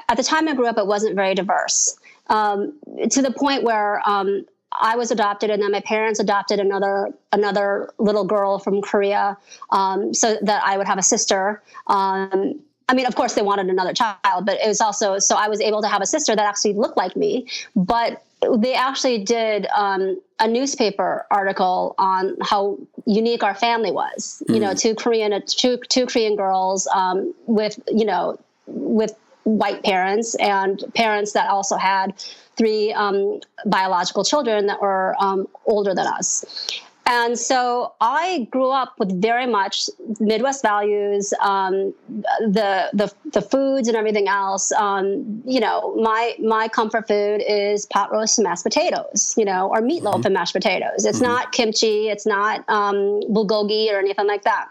at 0.09 0.17
the 0.17 0.23
time 0.23 0.47
I 0.47 0.55
grew 0.55 0.67
up. 0.67 0.77
It 0.77 0.87
wasn't 0.87 1.15
very 1.15 1.35
diverse 1.35 1.97
um, 2.27 2.73
to 3.09 3.21
the 3.21 3.31
point 3.31 3.63
where 3.63 4.01
um, 4.07 4.45
I 4.79 4.95
was 4.95 5.11
adopted, 5.11 5.49
and 5.49 5.61
then 5.61 5.71
my 5.71 5.81
parents 5.81 6.19
adopted 6.19 6.59
another 6.59 7.13
another 7.31 7.91
little 7.97 8.25
girl 8.25 8.59
from 8.59 8.81
Korea, 8.81 9.37
um, 9.71 10.13
so 10.13 10.37
that 10.41 10.63
I 10.65 10.77
would 10.77 10.87
have 10.87 10.97
a 10.97 11.03
sister. 11.03 11.63
Um, 11.87 12.59
I 12.89 12.95
mean, 12.95 13.05
of 13.05 13.15
course, 13.15 13.35
they 13.35 13.43
wanted 13.43 13.67
another 13.67 13.93
child, 13.93 14.45
but 14.45 14.59
it 14.59 14.67
was 14.67 14.81
also 14.81 15.19
so 15.19 15.35
I 15.35 15.47
was 15.47 15.61
able 15.61 15.81
to 15.83 15.87
have 15.87 16.01
a 16.01 16.07
sister 16.07 16.35
that 16.35 16.45
actually 16.45 16.73
looked 16.73 16.97
like 16.97 17.15
me, 17.15 17.47
but 17.75 18.23
they 18.57 18.73
actually 18.73 19.23
did 19.23 19.67
um, 19.75 20.19
a 20.39 20.47
newspaper 20.47 21.25
article 21.29 21.93
on 21.99 22.35
how 22.41 22.77
unique 23.05 23.43
our 23.43 23.53
family 23.53 23.91
was. 23.91 24.41
Mm. 24.47 24.55
You 24.55 24.59
know, 24.61 24.71
hmm. 24.71 24.77
two 24.77 24.95
Korean 24.95 25.41
two 25.45 25.77
two 25.89 26.07
Korean 26.07 26.35
girls 26.35 26.87
um, 26.87 27.33
with 27.45 27.79
you 27.87 28.05
know 28.05 28.39
with 28.65 29.15
white 29.43 29.83
parents 29.83 30.35
and 30.35 30.83
parents 30.95 31.33
that 31.33 31.47
also 31.49 31.77
had 31.77 32.13
three 32.57 32.91
um, 32.93 33.39
biological 33.67 34.23
children 34.23 34.65
that 34.65 34.81
were 34.81 35.15
um, 35.19 35.47
older 35.65 35.93
than 35.93 36.07
us. 36.07 36.43
And 37.09 37.39
so 37.39 37.93
I 37.99 38.47
grew 38.51 38.69
up 38.69 38.93
with 38.99 39.19
very 39.19 39.47
much 39.47 39.89
Midwest 40.19 40.61
values, 40.61 41.33
um, 41.41 41.91
the, 42.39 42.91
the 42.93 43.11
the 43.33 43.41
foods 43.41 43.87
and 43.87 43.97
everything 43.97 44.27
else. 44.27 44.71
Um, 44.73 45.41
you 45.43 45.59
know, 45.59 45.95
my 45.95 46.35
my 46.37 46.67
comfort 46.67 47.07
food 47.07 47.41
is 47.47 47.87
pot 47.87 48.11
roast 48.11 48.37
and 48.37 48.45
mashed 48.45 48.63
potatoes. 48.63 49.33
You 49.35 49.45
know, 49.45 49.69
or 49.69 49.81
meatloaf 49.81 50.17
mm-hmm. 50.17 50.25
and 50.27 50.33
mashed 50.35 50.53
potatoes. 50.53 51.03
It's 51.03 51.17
mm-hmm. 51.17 51.25
not 51.25 51.51
kimchi. 51.51 52.09
It's 52.09 52.27
not 52.27 52.63
um, 52.69 53.21
bulgogi 53.33 53.91
or 53.91 53.97
anything 53.97 54.27
like 54.27 54.43
that. 54.43 54.67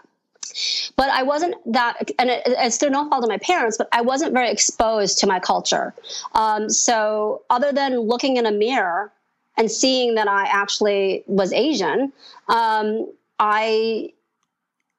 But 0.95 1.09
I 1.09 1.23
wasn't 1.23 1.55
that, 1.73 2.09
and 2.17 2.29
it, 2.29 2.41
it's 2.45 2.77
through 2.77 2.89
no 2.89 3.07
fault 3.09 3.23
of 3.23 3.29
my 3.29 3.37
parents, 3.37 3.77
but 3.77 3.89
I 3.91 4.01
wasn't 4.01 4.33
very 4.33 4.49
exposed 4.49 5.19
to 5.19 5.27
my 5.27 5.39
culture. 5.39 5.93
Um, 6.33 6.69
so, 6.69 7.43
other 7.49 7.71
than 7.71 7.99
looking 7.99 8.37
in 8.37 8.45
a 8.45 8.51
mirror 8.51 9.11
and 9.59 9.69
seeing 9.69 10.15
that 10.15 10.27
I 10.27 10.45
actually 10.45 11.23
was 11.27 11.53
Asian, 11.53 12.11
um, 12.47 13.11
I 13.37 14.11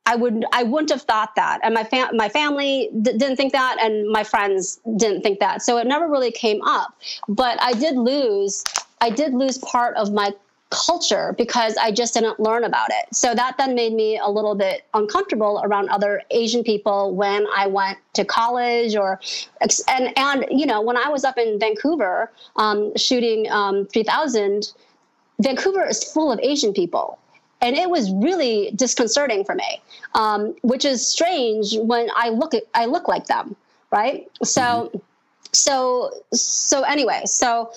I 0.07 0.17
would 0.17 0.45
I 0.53 0.63
wouldn't 0.63 0.91
have 0.91 1.03
thought 1.03 1.35
that, 1.37 1.61
and 1.63 1.75
my 1.75 1.89
my 2.13 2.29
family 2.29 2.91
d- 3.01 3.13
didn't 3.13 3.37
think 3.37 3.53
that, 3.53 3.79
and 3.81 4.09
my 4.11 4.23
friends 4.23 4.81
didn't 4.97 5.23
think 5.23 5.41
that. 5.41 5.63
So 5.63 5.79
it 5.79 5.87
never 5.87 6.09
really 6.09 6.31
came 6.31 6.61
up. 6.63 6.95
But 7.29 7.61
I 7.63 7.73
did 7.73 7.97
lose 7.97 8.63
I 9.01 9.11
did 9.11 9.35
lose 9.35 9.59
part 9.59 9.97
of 9.97 10.13
my 10.13 10.33
culture 10.71 11.35
because 11.37 11.77
I 11.77 11.91
just 11.91 12.15
didn't 12.15 12.39
learn 12.39 12.65
about 12.65 12.89
it. 12.91 13.15
So 13.15 13.35
that 13.35 13.57
then 13.59 13.75
made 13.75 13.93
me 13.93 14.19
a 14.19 14.29
little 14.29 14.55
bit 14.55 14.85
uncomfortable 14.95 15.61
around 15.65 15.89
other 15.91 16.23
Asian 16.31 16.63
people 16.63 17.15
when 17.15 17.47
I 17.55 17.67
went 17.67 17.99
to 18.15 18.25
college 18.25 18.97
or 18.97 19.21
and 19.89 20.17
and 20.17 20.47
you 20.51 20.67
know 20.67 20.81
when 20.81 20.97
I 20.97 21.09
was 21.09 21.25
up 21.25 21.39
in 21.39 21.59
Vancouver 21.59 22.31
um, 22.57 22.97
shooting 22.97 23.51
um, 23.51 23.87
3000, 23.87 24.73
Vancouver 25.41 25.87
is 25.87 26.05
full 26.05 26.31
of 26.31 26.39
Asian 26.41 26.73
people. 26.73 27.19
And 27.63 27.77
it 27.77 27.91
was 27.91 28.11
really 28.13 28.71
disconcerting 28.75 29.45
for 29.45 29.55
me, 29.55 29.83
um, 30.15 30.55
which 30.63 30.87
is 30.87 31.07
strange 31.07 31.77
when 31.77 32.09
I 32.17 32.31
look 32.31 32.55
at 32.55 32.63
I 32.75 32.87
look 32.87 33.07
like 33.07 33.27
them, 33.27 33.55
right? 33.91 34.27
So, 34.43 34.63
mm-hmm. 34.63 34.99
so 35.53 36.11
so 36.33 36.83
anyway, 36.83 37.23
so 37.27 37.71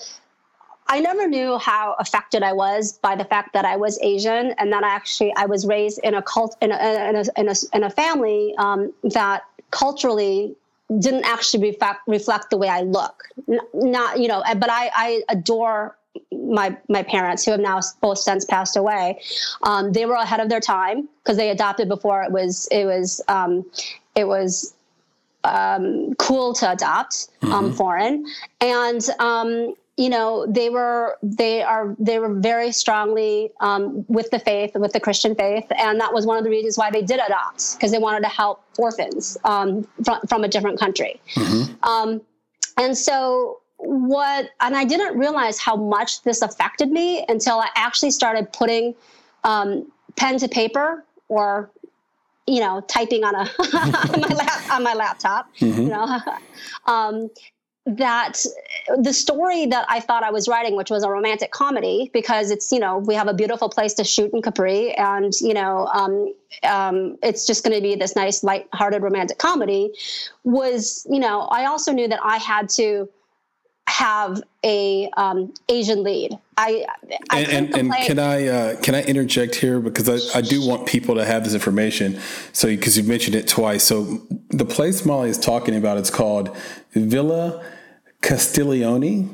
I 0.86 1.00
never 1.00 1.26
knew 1.26 1.58
how 1.58 1.96
affected 1.98 2.42
I 2.42 2.52
was 2.52 2.98
by 2.98 3.16
the 3.16 3.24
fact 3.24 3.52
that 3.54 3.64
I 3.64 3.76
was 3.76 3.98
Asian 4.02 4.52
and 4.58 4.72
that 4.72 4.84
I 4.84 4.88
actually 4.88 5.32
I 5.36 5.46
was 5.46 5.66
raised 5.66 6.00
in 6.02 6.14
a 6.14 6.22
cult 6.22 6.56
in 6.60 6.72
a 6.72 6.76
in 7.08 7.16
a 7.16 7.24
in 7.36 7.48
a, 7.48 7.54
in 7.72 7.84
a 7.84 7.90
family 7.90 8.54
um, 8.58 8.92
that 9.02 9.44
culturally 9.70 10.54
didn't 10.98 11.24
actually 11.24 11.70
reflect 11.70 12.00
reflect 12.06 12.50
the 12.50 12.58
way 12.58 12.68
I 12.68 12.82
look. 12.82 13.24
Not 13.72 14.20
you 14.20 14.28
know, 14.28 14.42
but 14.56 14.70
I 14.70 14.90
I 14.94 15.22
adore 15.30 15.96
my 16.30 16.76
my 16.88 17.02
parents 17.02 17.44
who 17.44 17.52
have 17.52 17.60
now 17.60 17.80
both 18.00 18.18
since 18.18 18.44
passed 18.44 18.76
away. 18.76 19.20
Um, 19.62 19.92
they 19.92 20.06
were 20.06 20.14
ahead 20.14 20.40
of 20.40 20.48
their 20.48 20.60
time 20.60 21.08
because 21.22 21.36
they 21.36 21.50
adopted 21.50 21.88
before 21.88 22.22
it 22.22 22.30
was 22.30 22.68
it 22.70 22.84
was 22.84 23.22
um, 23.28 23.64
it 24.14 24.28
was 24.28 24.74
um, 25.44 26.14
cool 26.14 26.54
to 26.54 26.70
adopt 26.70 27.28
um, 27.42 27.50
mm-hmm. 27.50 27.74
foreign 27.74 28.26
and 28.60 29.08
um, 29.18 29.74
you 29.96 30.08
know 30.08 30.46
they 30.48 30.70
were 30.70 31.16
they 31.22 31.62
are 31.62 31.94
they 31.98 32.18
were 32.18 32.34
very 32.34 32.72
strongly 32.72 33.50
um, 33.60 34.04
with 34.08 34.30
the 34.30 34.38
faith 34.38 34.72
with 34.74 34.92
the 34.92 35.00
christian 35.00 35.34
faith 35.34 35.66
and 35.78 36.00
that 36.00 36.12
was 36.12 36.26
one 36.26 36.36
of 36.36 36.44
the 36.44 36.50
reasons 36.50 36.76
why 36.76 36.90
they 36.90 37.02
did 37.02 37.20
adopt 37.20 37.74
because 37.74 37.92
they 37.92 37.98
wanted 37.98 38.20
to 38.20 38.28
help 38.28 38.64
orphans 38.78 39.36
um, 39.44 39.86
from, 40.04 40.20
from 40.28 40.44
a 40.44 40.48
different 40.48 40.78
country 40.78 41.20
mm-hmm. 41.34 41.84
um, 41.84 42.20
and 42.76 42.96
so 42.96 43.60
what, 43.78 44.50
and 44.60 44.76
I 44.76 44.84
didn't 44.84 45.18
realize 45.18 45.58
how 45.58 45.76
much 45.76 46.22
this 46.22 46.42
affected 46.42 46.90
me 46.90 47.24
until 47.28 47.58
I 47.58 47.68
actually 47.76 48.12
started 48.12 48.52
putting 48.52 48.94
um, 49.42 49.90
pen 50.16 50.38
to 50.38 50.48
paper 50.48 51.04
or 51.28 51.70
you 52.46 52.60
know, 52.60 52.82
typing 52.88 53.24
on 53.24 53.34
a 53.34 53.38
on, 54.12 54.20
my 54.20 54.34
lap, 54.34 54.70
on 54.70 54.82
my 54.82 54.92
laptop, 54.92 55.48
mm-hmm. 55.56 55.80
you 55.80 55.88
know, 55.88 56.20
um, 56.92 57.30
that 57.86 58.42
the 58.96 59.12
story 59.12 59.66
that 59.66 59.84
I 59.88 60.00
thought 60.00 60.22
I 60.22 60.30
was 60.30 60.48
writing, 60.48 60.74
which 60.74 60.90
was 60.90 61.04
a 61.04 61.10
romantic 61.10 61.50
comedy, 61.50 62.10
because 62.14 62.50
it's 62.50 62.72
you 62.72 62.78
know 62.78 62.98
we 62.98 63.14
have 63.14 63.28
a 63.28 63.34
beautiful 63.34 63.68
place 63.68 63.92
to 63.94 64.04
shoot 64.04 64.32
in 64.32 64.40
Capri, 64.40 64.92
and 64.94 65.32
you 65.40 65.54
know 65.54 65.86
um, 65.88 66.32
um, 66.62 67.18
it's 67.22 67.46
just 67.46 67.62
going 67.62 67.76
to 67.76 67.82
be 67.82 67.94
this 67.94 68.16
nice, 68.16 68.42
light-hearted 68.42 69.02
romantic 69.02 69.38
comedy, 69.38 69.92
was 70.44 71.06
you 71.10 71.20
know 71.20 71.42
I 71.50 71.66
also 71.66 71.92
knew 71.92 72.08
that 72.08 72.20
I 72.22 72.38
had 72.38 72.70
to 72.70 73.08
have 73.86 74.42
a 74.64 75.10
um, 75.18 75.52
Asian 75.68 76.02
lead. 76.02 76.38
I, 76.56 76.86
I 77.30 77.40
and, 77.40 77.74
and, 77.74 77.92
and, 77.92 77.94
can 78.06 78.18
I 78.18 78.46
uh, 78.46 78.80
can 78.80 78.94
I 78.94 79.02
interject 79.02 79.56
here 79.56 79.78
because 79.78 80.08
I, 80.08 80.38
I 80.38 80.40
do 80.40 80.66
want 80.66 80.86
people 80.86 81.16
to 81.16 81.24
have 81.24 81.44
this 81.44 81.52
information. 81.52 82.18
So 82.54 82.68
because 82.68 82.96
you 82.96 83.04
mentioned 83.04 83.36
it 83.36 83.46
twice. 83.46 83.84
So 83.84 84.22
the 84.48 84.64
place 84.64 85.04
Molly 85.04 85.28
is 85.28 85.38
talking 85.38 85.76
about 85.76 85.98
it's 85.98 86.10
called 86.10 86.56
Villa 86.94 87.62
Castiglione. 88.24 89.28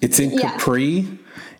It's 0.00 0.20
in 0.20 0.30
yeah. 0.30 0.52
Capri, 0.52 1.18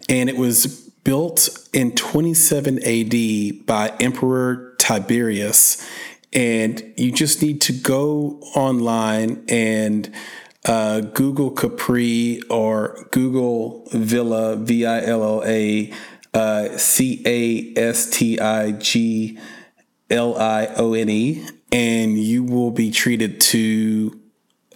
and 0.09 0.29
it 0.29 0.37
was 0.37 0.67
built 1.03 1.69
in 1.73 1.93
27 1.93 2.79
AD 2.79 3.67
by 3.67 3.93
Emperor 4.01 4.75
Tiberius. 4.79 5.85
And 6.33 6.95
you 6.97 7.13
just 7.13 7.43
need 7.43 7.61
to 7.63 7.73
go 7.73 8.41
online 8.55 9.45
and 9.49 10.13
uh, 10.65 11.01
Google 11.01 11.51
Capri 11.51 12.41
or 12.51 13.09
Google 13.11 13.89
Villa, 13.93 14.57
V 14.57 14.87
I 14.87 15.05
L 15.05 15.23
L 15.23 15.43
A 15.45 15.93
uh, 16.35 16.77
C 16.77 17.23
A 17.25 17.81
S 17.81 18.11
T 18.11 18.39
I 18.39 18.73
G 18.73 19.39
L 20.11 20.37
I 20.39 20.67
O 20.77 20.93
N 20.93 21.09
E, 21.09 21.47
and 21.73 22.19
you 22.19 22.45
will 22.45 22.71
be 22.71 22.91
treated 22.91 23.41
to 23.41 24.21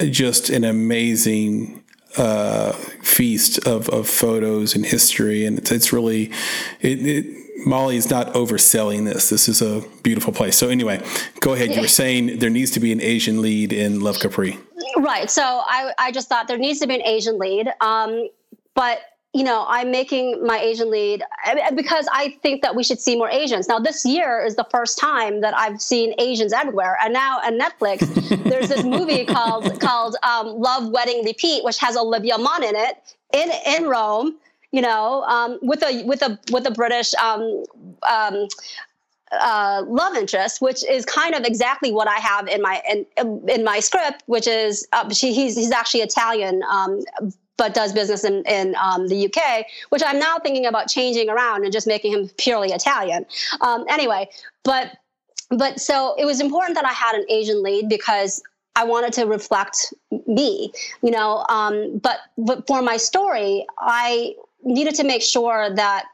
just 0.09 0.49
an 0.49 0.63
amazing 0.63 1.80
uh, 2.17 2.71
feast 3.03 3.67
of, 3.67 3.89
of 3.89 4.07
photos 4.07 4.75
and 4.75 4.85
history. 4.85 5.45
And 5.45 5.57
it's, 5.57 5.71
it's 5.71 5.93
really, 5.93 6.31
it, 6.81 7.05
it 7.05 7.25
is 7.67 8.09
not 8.09 8.33
overselling 8.33 9.05
this. 9.05 9.29
This 9.29 9.47
is 9.47 9.61
a 9.61 9.83
beautiful 10.03 10.33
place. 10.33 10.57
So 10.57 10.69
anyway, 10.69 11.03
go 11.39 11.53
ahead. 11.53 11.71
You 11.75 11.81
were 11.81 11.87
saying 11.87 12.39
there 12.39 12.49
needs 12.49 12.71
to 12.71 12.79
be 12.79 12.91
an 12.91 13.01
Asian 13.01 13.41
lead 13.41 13.71
in 13.71 13.99
Love 13.99 14.19
Capri. 14.19 14.57
Right. 14.97 15.29
So 15.29 15.43
I, 15.43 15.93
I 15.97 16.11
just 16.11 16.27
thought 16.27 16.47
there 16.47 16.57
needs 16.57 16.79
to 16.79 16.87
be 16.87 16.95
an 16.95 17.03
Asian 17.03 17.37
lead. 17.37 17.71
Um, 17.81 18.29
but 18.73 18.99
you 19.33 19.43
know, 19.43 19.65
I'm 19.67 19.91
making 19.91 20.45
my 20.45 20.59
Asian 20.59 20.91
lead 20.91 21.23
because 21.73 22.05
I 22.11 22.37
think 22.41 22.61
that 22.63 22.75
we 22.75 22.83
should 22.83 22.99
see 22.99 23.15
more 23.15 23.29
Asians. 23.29 23.67
Now, 23.69 23.79
this 23.79 24.05
year 24.05 24.43
is 24.45 24.57
the 24.57 24.65
first 24.69 24.97
time 24.97 25.39
that 25.39 25.55
I've 25.55 25.81
seen 25.81 26.13
Asians 26.17 26.51
everywhere, 26.51 26.97
and 27.01 27.13
now 27.13 27.39
on 27.39 27.57
Netflix, 27.57 27.99
there's 28.43 28.67
this 28.67 28.83
movie 28.83 29.25
called 29.25 29.79
called 29.79 30.17
um, 30.23 30.47
Love 30.59 30.89
Wedding 30.89 31.23
Repeat, 31.23 31.63
which 31.63 31.77
has 31.77 31.95
Olivia 31.95 32.37
Munn 32.37 32.63
in 32.63 32.75
it 32.75 33.15
in 33.33 33.49
in 33.65 33.87
Rome 33.87 34.37
you 34.71 34.81
know, 34.81 35.23
um, 35.23 35.59
with 35.61 35.83
a 35.83 36.03
with 36.05 36.21
a 36.21 36.39
with 36.51 36.65
a 36.65 36.71
British 36.71 37.13
um, 37.15 37.63
um, 38.09 38.47
uh, 39.31 39.83
love 39.87 40.15
interest, 40.15 40.61
which 40.61 40.83
is 40.85 41.05
kind 41.05 41.35
of 41.35 41.43
exactly 41.43 41.91
what 41.91 42.07
I 42.07 42.17
have 42.17 42.47
in 42.47 42.61
my 42.61 42.81
in, 42.89 43.05
in 43.49 43.63
my 43.63 43.79
script, 43.79 44.23
which 44.27 44.47
is 44.47 44.87
uh, 44.93 45.09
she, 45.13 45.33
he's 45.33 45.55
he's 45.55 45.71
actually 45.71 46.01
Italian, 46.01 46.63
um, 46.69 47.03
but 47.61 47.75
does 47.75 47.93
business 47.93 48.23
in 48.23 48.43
in 48.45 48.75
um, 48.81 49.07
the 49.07 49.27
UK, 49.27 49.67
which 49.89 50.01
I'm 50.03 50.17
now 50.17 50.39
thinking 50.39 50.65
about 50.65 50.87
changing 50.87 51.29
around 51.29 51.63
and 51.63 51.71
just 51.71 51.85
making 51.85 52.11
him 52.11 52.27
purely 52.39 52.69
Italian. 52.69 53.23
Um, 53.61 53.85
anyway, 53.87 54.27
but 54.63 54.97
but 55.51 55.79
so 55.79 56.15
it 56.17 56.25
was 56.25 56.41
important 56.41 56.73
that 56.73 56.85
I 56.85 56.93
had 57.03 57.13
an 57.13 57.23
Asian 57.29 57.61
lead 57.61 57.87
because 57.87 58.41
I 58.75 58.83
wanted 58.83 59.13
to 59.13 59.25
reflect 59.27 59.93
me, 60.25 60.71
you 61.03 61.11
know. 61.11 61.45
Um, 61.49 61.99
but 61.99 62.17
but 62.35 62.65
for 62.65 62.81
my 62.81 62.97
story, 62.97 63.67
I 63.77 64.33
needed 64.63 64.95
to 64.95 65.03
make 65.03 65.21
sure 65.21 65.69
that 65.75 66.05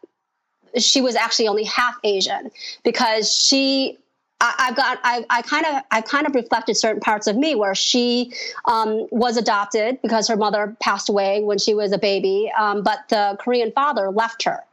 she 0.78 1.00
was 1.00 1.16
actually 1.16 1.48
only 1.48 1.64
half 1.64 1.96
Asian 2.04 2.52
because 2.84 3.34
she 3.34 3.98
I, 4.40 4.54
have 4.58 4.76
got 4.76 5.00
I, 5.04 5.26
I 5.30 5.42
kind 5.42 5.66
of 5.66 5.84
I 5.90 6.02
kind 6.02 6.28
of 6.28 6.36
reflected 6.36 6.76
certain 6.76 7.02
parts 7.02 7.26
of 7.28 7.36
me 7.36 7.56
where 7.56 7.74
she 7.74 8.34
um, 8.66 9.08
was 9.10 9.36
adopted 9.36 10.00
because 10.02 10.28
her 10.28 10.38
mother 10.38 10.76
passed 10.80 11.10
away 11.10 11.44
when 11.44 11.58
she 11.58 11.74
was 11.74 11.92
a 11.92 11.98
baby, 11.98 12.52
um, 12.58 12.84
but 12.84 13.00
the 13.10 13.36
Korean 13.40 13.72
father 13.72 14.12
left 14.12 14.44
her, 14.44 14.64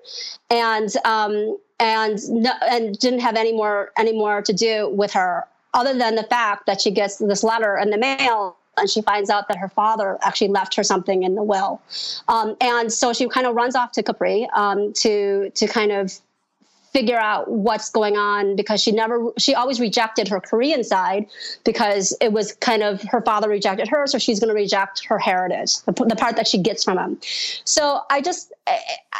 and 0.50 0.94
um, 1.06 1.56
and 1.80 2.18
no, 2.30 2.52
and 2.68 2.98
didn't 2.98 3.20
have 3.20 3.36
any 3.36 3.52
more 3.52 3.90
any 3.96 4.12
more 4.12 4.42
to 4.42 4.52
do 4.52 4.90
with 4.90 5.12
her 5.12 5.46
other 5.72 5.96
than 5.96 6.14
the 6.14 6.24
fact 6.24 6.66
that 6.66 6.80
she 6.80 6.90
gets 6.90 7.16
this 7.16 7.42
letter 7.42 7.76
in 7.78 7.90
the 7.90 7.98
mail 7.98 8.56
and 8.76 8.90
she 8.90 9.02
finds 9.02 9.30
out 9.30 9.48
that 9.48 9.56
her 9.56 9.68
father 9.68 10.18
actually 10.22 10.48
left 10.48 10.74
her 10.74 10.82
something 10.82 11.22
in 11.22 11.34
the 11.34 11.42
will. 11.42 11.80
Um, 12.28 12.56
and 12.60 12.92
so 12.92 13.12
she 13.12 13.28
kind 13.28 13.46
of 13.46 13.54
runs 13.54 13.76
off 13.76 13.92
to 13.92 14.02
Capri 14.02 14.48
um, 14.54 14.92
to 14.94 15.50
to 15.54 15.66
kind 15.66 15.92
of 15.92 16.12
figure 16.94 17.18
out 17.18 17.50
what's 17.50 17.90
going 17.90 18.16
on 18.16 18.54
because 18.54 18.80
she 18.80 18.92
never 18.92 19.32
she 19.36 19.52
always 19.52 19.80
rejected 19.80 20.28
her 20.28 20.40
korean 20.40 20.84
side 20.84 21.26
because 21.64 22.16
it 22.20 22.32
was 22.32 22.52
kind 22.54 22.84
of 22.84 23.02
her 23.02 23.20
father 23.22 23.48
rejected 23.48 23.88
her 23.88 24.06
so 24.06 24.16
she's 24.16 24.38
going 24.38 24.48
to 24.48 24.54
reject 24.54 25.04
her 25.04 25.18
heritage 25.18 25.78
the, 25.86 25.92
the, 25.92 26.14
part 26.14 26.36
that 26.36 26.46
she 26.46 26.56
gets 26.56 26.84
from 26.84 26.96
him. 26.96 27.18
So 27.64 28.02
i 28.10 28.20
just 28.20 28.52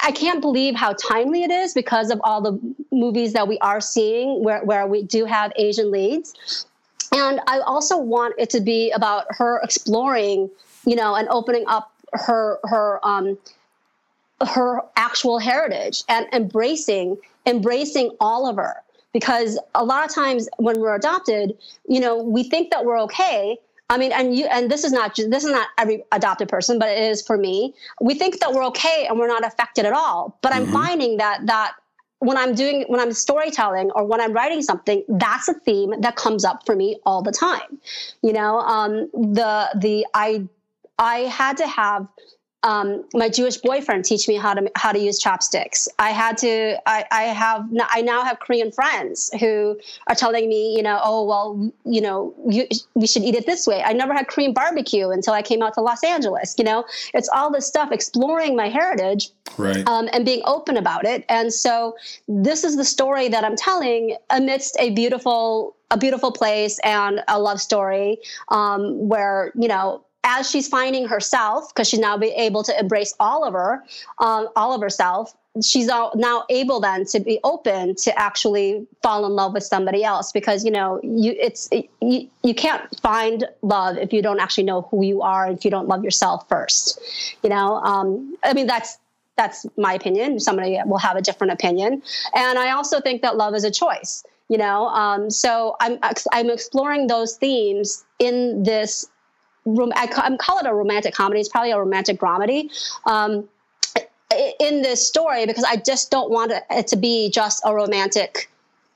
i 0.04 0.12
can't 0.12 0.40
believe 0.40 0.76
how 0.76 0.92
timely 0.92 1.42
it 1.42 1.50
is 1.50 1.74
because 1.74 2.10
of 2.10 2.20
all 2.22 2.40
the 2.40 2.56
movies 2.92 3.32
that 3.32 3.48
we 3.48 3.58
are 3.58 3.80
seeing 3.80 4.44
where, 4.44 4.64
where 4.64 4.86
we 4.86 5.02
do 5.02 5.24
have 5.24 5.52
asian 5.56 5.90
leads. 5.90 6.66
And 7.12 7.40
I 7.46 7.60
also 7.60 7.96
want 7.96 8.34
it 8.38 8.50
to 8.50 8.60
be 8.60 8.90
about 8.90 9.26
her 9.30 9.60
exploring, 9.62 10.50
you 10.84 10.96
know, 10.96 11.14
and 11.14 11.28
opening 11.28 11.64
up 11.68 11.92
her 12.12 12.58
her 12.64 12.98
um, 13.06 13.38
her 14.44 14.80
actual 14.96 15.38
heritage 15.38 16.02
and 16.08 16.26
embracing 16.32 17.18
embracing 17.46 18.10
all 18.20 18.48
of 18.48 18.56
her 18.56 18.82
because 19.12 19.58
a 19.74 19.84
lot 19.84 20.04
of 20.04 20.14
times 20.14 20.48
when 20.58 20.78
we're 20.80 20.94
adopted 20.94 21.56
you 21.88 22.00
know 22.00 22.22
we 22.22 22.42
think 22.42 22.70
that 22.70 22.84
we're 22.84 23.00
okay 23.00 23.56
i 23.90 23.98
mean 23.98 24.12
and 24.12 24.36
you 24.36 24.46
and 24.46 24.70
this 24.70 24.84
is 24.84 24.92
not 24.92 25.14
this 25.16 25.44
is 25.44 25.50
not 25.50 25.68
every 25.78 26.02
adopted 26.12 26.48
person 26.48 26.78
but 26.78 26.88
it 26.88 27.02
is 27.02 27.22
for 27.22 27.36
me 27.36 27.74
we 28.00 28.14
think 28.14 28.40
that 28.40 28.52
we're 28.52 28.64
okay 28.64 29.06
and 29.08 29.18
we're 29.18 29.28
not 29.28 29.44
affected 29.44 29.84
at 29.84 29.92
all 29.92 30.38
but 30.42 30.54
i'm 30.54 30.64
mm-hmm. 30.64 30.72
finding 30.72 31.16
that 31.16 31.44
that 31.46 31.74
when 32.24 32.38
I'm 32.38 32.54
doing 32.54 32.84
when 32.88 33.00
I'm 33.00 33.12
storytelling 33.12 33.90
or 33.90 34.04
when 34.06 34.20
I'm 34.20 34.32
writing 34.32 34.62
something, 34.62 35.04
that's 35.08 35.46
a 35.48 35.54
theme 35.54 36.00
that 36.00 36.16
comes 36.16 36.44
up 36.44 36.64
for 36.64 36.74
me 36.74 36.98
all 37.04 37.20
the 37.22 37.32
time. 37.32 37.78
You 38.22 38.32
know, 38.32 38.60
um, 38.60 39.10
the 39.12 39.68
the 39.78 40.06
I 40.14 40.48
I 40.98 41.18
had 41.20 41.58
to 41.58 41.66
have 41.66 42.06
um, 42.64 43.04
my 43.12 43.28
Jewish 43.28 43.58
boyfriend 43.58 44.06
teach 44.06 44.26
me 44.26 44.36
how 44.36 44.54
to 44.54 44.70
how 44.74 44.90
to 44.90 44.98
use 44.98 45.18
chopsticks. 45.18 45.86
I 45.98 46.10
had 46.10 46.38
to. 46.38 46.76
I, 46.86 47.04
I 47.12 47.22
have. 47.24 47.68
I 47.90 48.00
now 48.00 48.24
have 48.24 48.40
Korean 48.40 48.72
friends 48.72 49.30
who 49.38 49.78
are 50.08 50.14
telling 50.14 50.48
me, 50.48 50.74
you 50.74 50.82
know, 50.82 50.98
oh 51.04 51.24
well, 51.24 51.70
you 51.84 52.00
know, 52.00 52.34
you, 52.48 52.66
we 52.94 53.06
should 53.06 53.22
eat 53.22 53.34
it 53.34 53.44
this 53.44 53.66
way. 53.66 53.82
I 53.82 53.92
never 53.92 54.14
had 54.14 54.28
Korean 54.28 54.54
barbecue 54.54 55.10
until 55.10 55.34
I 55.34 55.42
came 55.42 55.62
out 55.62 55.74
to 55.74 55.82
Los 55.82 56.02
Angeles. 56.02 56.54
You 56.56 56.64
know, 56.64 56.84
it's 57.12 57.28
all 57.28 57.52
this 57.52 57.66
stuff 57.66 57.92
exploring 57.92 58.56
my 58.56 58.70
heritage, 58.70 59.28
right, 59.58 59.86
um, 59.86 60.08
and 60.14 60.24
being 60.24 60.40
open 60.46 60.78
about 60.78 61.04
it. 61.04 61.26
And 61.28 61.52
so 61.52 61.96
this 62.28 62.64
is 62.64 62.76
the 62.76 62.84
story 62.84 63.28
that 63.28 63.44
I'm 63.44 63.56
telling 63.56 64.16
amidst 64.30 64.74
a 64.78 64.90
beautiful 64.90 65.76
a 65.90 65.98
beautiful 65.98 66.32
place 66.32 66.80
and 66.82 67.22
a 67.28 67.38
love 67.38 67.60
story 67.60 68.18
um, 68.48 69.06
where 69.06 69.52
you 69.54 69.68
know 69.68 70.02
as 70.24 70.50
she's 70.50 70.66
finding 70.66 71.06
herself, 71.06 71.72
because 71.72 71.88
she's 71.88 72.00
now 72.00 72.16
be 72.16 72.28
able 72.28 72.62
to 72.64 72.78
embrace 72.78 73.14
all 73.20 73.44
of 73.44 73.52
her, 73.52 73.84
um, 74.18 74.48
all 74.56 74.72
of 74.74 74.80
herself, 74.80 75.34
she's 75.62 75.86
now 75.86 76.44
able 76.50 76.80
then 76.80 77.04
to 77.04 77.20
be 77.20 77.38
open 77.44 77.94
to 77.94 78.18
actually 78.18 78.86
fall 79.02 79.24
in 79.24 79.32
love 79.32 79.52
with 79.52 79.62
somebody 79.62 80.02
else 80.02 80.32
because 80.32 80.64
you 80.64 80.70
know 80.70 81.00
you 81.04 81.34
it's 81.38 81.68
it, 81.70 81.88
you, 82.00 82.28
you 82.42 82.54
can't 82.54 82.82
find 83.00 83.46
love 83.62 83.96
if 83.96 84.12
you 84.12 84.20
don't 84.20 84.40
actually 84.40 84.64
know 84.64 84.82
who 84.90 85.04
you 85.04 85.22
are 85.22 85.48
if 85.48 85.64
you 85.64 85.70
don't 85.70 85.86
love 85.86 86.02
yourself 86.02 86.48
first 86.48 87.00
you 87.42 87.50
know? 87.50 87.76
Um, 87.76 88.36
i 88.42 88.52
mean 88.52 88.66
that's 88.66 88.98
that's 89.36 89.66
my 89.76 89.94
opinion. 89.94 90.38
Somebody 90.38 90.78
will 90.86 90.98
have 90.98 91.16
a 91.16 91.22
different 91.22 91.52
opinion. 91.52 92.02
And 92.34 92.58
i 92.58 92.70
also 92.70 93.00
think 93.00 93.22
that 93.22 93.36
love 93.36 93.54
is 93.54 93.64
a 93.64 93.70
choice 93.70 94.24
you 94.48 94.58
know? 94.58 94.88
Um, 94.88 95.30
so 95.30 95.76
i'm 95.80 95.98
i'm 96.32 96.50
exploring 96.50 97.06
those 97.06 97.36
themes 97.36 98.04
in 98.18 98.64
this 98.64 99.06
I, 99.66 100.08
I 100.16 100.36
call 100.36 100.58
it 100.58 100.66
a 100.66 100.74
romantic 100.74 101.14
comedy. 101.14 101.40
It's 101.40 101.48
probably 101.48 101.72
a 101.72 101.78
romantic 101.78 102.18
dramedy. 102.18 102.70
Um, 103.06 103.48
in 104.58 104.82
this 104.82 105.06
story, 105.06 105.46
because 105.46 105.64
I 105.64 105.76
just 105.76 106.10
don't 106.10 106.30
want 106.30 106.52
it 106.70 106.86
to 106.88 106.96
be 106.96 107.30
just 107.30 107.62
a 107.64 107.74
romantic 107.74 108.50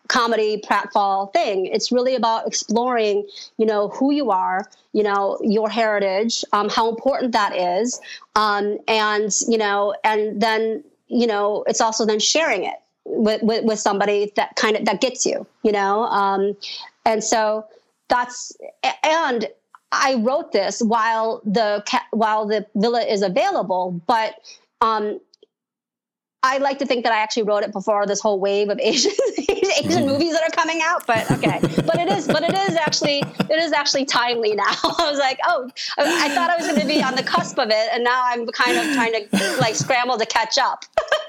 comedy 0.08 0.60
pratfall 0.66 1.32
thing. 1.32 1.66
It's 1.66 1.92
really 1.92 2.14
about 2.14 2.46
exploring, 2.46 3.28
you 3.58 3.66
know, 3.66 3.88
who 3.88 4.12
you 4.12 4.30
are, 4.30 4.68
you 4.92 5.02
know, 5.02 5.38
your 5.42 5.68
heritage, 5.68 6.44
um, 6.52 6.68
how 6.68 6.88
important 6.88 7.32
that 7.32 7.54
is, 7.54 8.00
um, 8.34 8.78
and 8.88 9.30
you 9.46 9.58
know, 9.58 9.94
and 10.02 10.40
then 10.40 10.82
you 11.08 11.26
know, 11.26 11.64
it's 11.66 11.80
also 11.80 12.04
then 12.04 12.20
sharing 12.20 12.64
it 12.64 12.76
with, 13.06 13.42
with, 13.42 13.64
with 13.64 13.78
somebody 13.78 14.30
that 14.36 14.54
kind 14.56 14.76
of 14.76 14.84
that 14.84 15.00
gets 15.00 15.24
you, 15.24 15.46
you 15.62 15.72
know, 15.72 16.04
um, 16.04 16.56
and 17.04 17.22
so 17.22 17.64
that's 18.08 18.56
and 19.04 19.48
I 19.92 20.16
wrote 20.16 20.52
this 20.52 20.80
while 20.80 21.40
the 21.44 21.82
while 22.10 22.46
the 22.46 22.66
villa 22.74 23.02
is 23.02 23.22
available, 23.22 24.02
but 24.06 24.34
um, 24.80 25.20
I 26.42 26.58
like 26.58 26.78
to 26.78 26.86
think 26.86 27.02
that 27.02 27.12
I 27.12 27.18
actually 27.18 27.42
wrote 27.44 27.64
it 27.64 27.72
before 27.72 28.06
this 28.06 28.20
whole 28.20 28.38
wave 28.38 28.68
of 28.68 28.78
Asian 28.82 29.12
Asian 29.38 30.04
mm. 30.04 30.06
movies 30.06 30.32
that 30.32 30.42
are 30.42 30.54
coming 30.54 30.80
out. 30.82 31.06
But 31.06 31.30
okay, 31.30 31.58
but 31.84 31.98
it 31.98 32.08
is 32.08 32.26
but 32.26 32.42
it 32.42 32.54
is 32.54 32.76
actually 32.76 33.18
it 33.18 33.58
is 33.58 33.72
actually 33.72 34.04
timely 34.04 34.54
now. 34.54 34.64
I 34.68 35.10
was 35.10 35.18
like, 35.18 35.40
oh, 35.44 35.68
I 35.98 36.28
thought 36.34 36.50
I 36.50 36.56
was 36.56 36.66
going 36.66 36.80
to 36.80 36.86
be 36.86 37.02
on 37.02 37.16
the 37.16 37.22
cusp 37.22 37.58
of 37.58 37.70
it, 37.70 37.88
and 37.92 38.04
now 38.04 38.22
I'm 38.24 38.46
kind 38.48 38.76
of 38.76 38.94
trying 38.94 39.12
to 39.12 39.56
like 39.58 39.74
scramble 39.74 40.18
to 40.18 40.26
catch 40.26 40.58
up. 40.58 40.84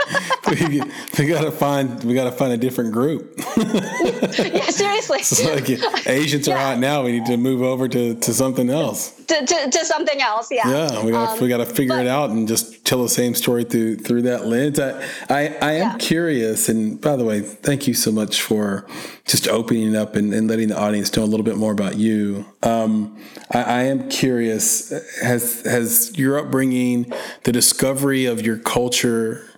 we, 0.50 0.82
we, 1.18 1.26
gotta 1.26 1.52
find 1.52 2.04
we 2.04 2.14
gotta 2.14 2.32
find 2.32 2.54
a 2.54 2.58
different 2.58 2.92
group. 2.92 3.34
yeah, 3.58 4.62
seriously. 4.70 5.24
So 5.24 5.54
like 5.54 5.70
Asians 6.08 6.48
are 6.48 6.52
yeah. 6.52 6.70
hot 6.70 6.80
now. 6.80 7.04
We 7.04 7.14
need 7.14 7.26
to 7.28 7.38
move 7.38 7.62
over 7.62 7.88
to, 7.88 8.16
to 8.16 8.34
something 8.34 8.70
else. 8.70 9.12
To, 9.26 9.46
to, 9.46 9.70
to 9.70 9.86
something 9.86 10.22
else, 10.22 10.50
yeah. 10.52 10.68
Yeah, 10.68 11.04
we 11.04 11.12
got 11.12 11.30
um, 11.30 11.40
we 11.40 11.50
got 11.50 11.58
to 11.58 11.66
figure 11.66 11.96
but, 11.96 12.06
it 12.06 12.08
out 12.08 12.32
and 12.32 12.48
just 12.48 12.86
tell 12.86 13.04
the 13.04 13.10
same 13.10 13.36
story 13.36 13.64
through 13.64 13.98
through 13.98 14.24
that 14.24 14.46
lens. 14.46 14.80
I 14.80 15.02
I, 15.30 15.58
I 15.62 15.72
am 15.74 15.92
yeah. 15.92 15.98
curious, 16.00 16.70
and 16.70 17.00
by 17.00 17.16
the 17.16 17.26
way, 17.26 17.42
thank 17.42 17.88
you 17.88 17.94
so 17.94 18.12
much 18.12 18.42
for 18.42 18.88
just 19.26 19.48
opening 19.48 19.96
up 19.96 20.16
and, 20.16 20.34
and 20.34 20.48
letting 20.48 20.70
the 20.70 20.80
audience 20.80 21.16
know 21.16 21.24
a 21.24 21.26
little 21.26 21.46
bit 21.46 21.58
more 21.58 21.72
about 21.72 21.98
you. 21.98 22.46
Um, 22.64 23.18
I, 23.52 23.62
I 23.62 23.82
am 23.84 24.10
curious. 24.10 24.90
Has 25.22 25.62
has 25.64 26.18
your 26.18 26.40
upbringing, 26.40 27.14
the 27.44 27.52
discovery 27.52 28.26
of 28.26 28.42
your 28.42 28.58
culture 28.58 29.49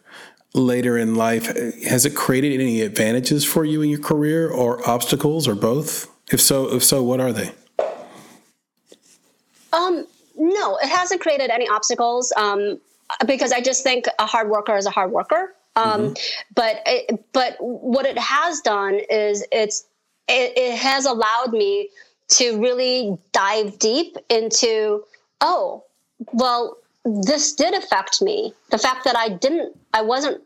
later 0.53 0.97
in 0.97 1.15
life, 1.15 1.45
has 1.83 2.05
it 2.05 2.15
created 2.15 2.59
any 2.59 2.81
advantages 2.81 3.45
for 3.45 3.63
you 3.65 3.81
in 3.81 3.89
your 3.89 3.99
career 3.99 4.49
or 4.49 4.87
obstacles 4.89 5.47
or 5.47 5.55
both? 5.55 6.09
If 6.31 6.41
so, 6.41 6.73
if 6.73 6.83
so, 6.83 7.03
what 7.03 7.19
are 7.19 7.31
they? 7.31 7.51
Um, 9.73 10.05
no, 10.35 10.77
it 10.77 10.89
hasn't 10.89 11.21
created 11.21 11.49
any 11.49 11.67
obstacles 11.67 12.33
um, 12.35 12.79
because 13.25 13.51
I 13.51 13.61
just 13.61 13.83
think 13.83 14.05
a 14.19 14.25
hard 14.25 14.49
worker 14.49 14.75
is 14.75 14.85
a 14.85 14.91
hard 14.91 15.11
worker. 15.11 15.55
Um, 15.75 16.01
mm-hmm. 16.01 16.13
But 16.53 16.81
it, 16.85 17.25
but 17.31 17.55
what 17.59 18.05
it 18.05 18.17
has 18.17 18.59
done 18.61 18.99
is 19.09 19.45
it's 19.51 19.85
it, 20.27 20.57
it 20.57 20.77
has 20.77 21.05
allowed 21.05 21.51
me 21.51 21.89
to 22.29 22.61
really 22.61 23.17
dive 23.31 23.79
deep 23.79 24.17
into 24.29 25.03
oh 25.39 25.83
well 26.33 26.77
this 27.03 27.53
did 27.53 27.73
affect 27.73 28.21
me. 28.21 28.53
The 28.69 28.77
fact 28.77 29.03
that 29.05 29.17
I 29.17 29.29
didn't, 29.29 29.75
I 29.93 30.01
wasn't, 30.01 30.41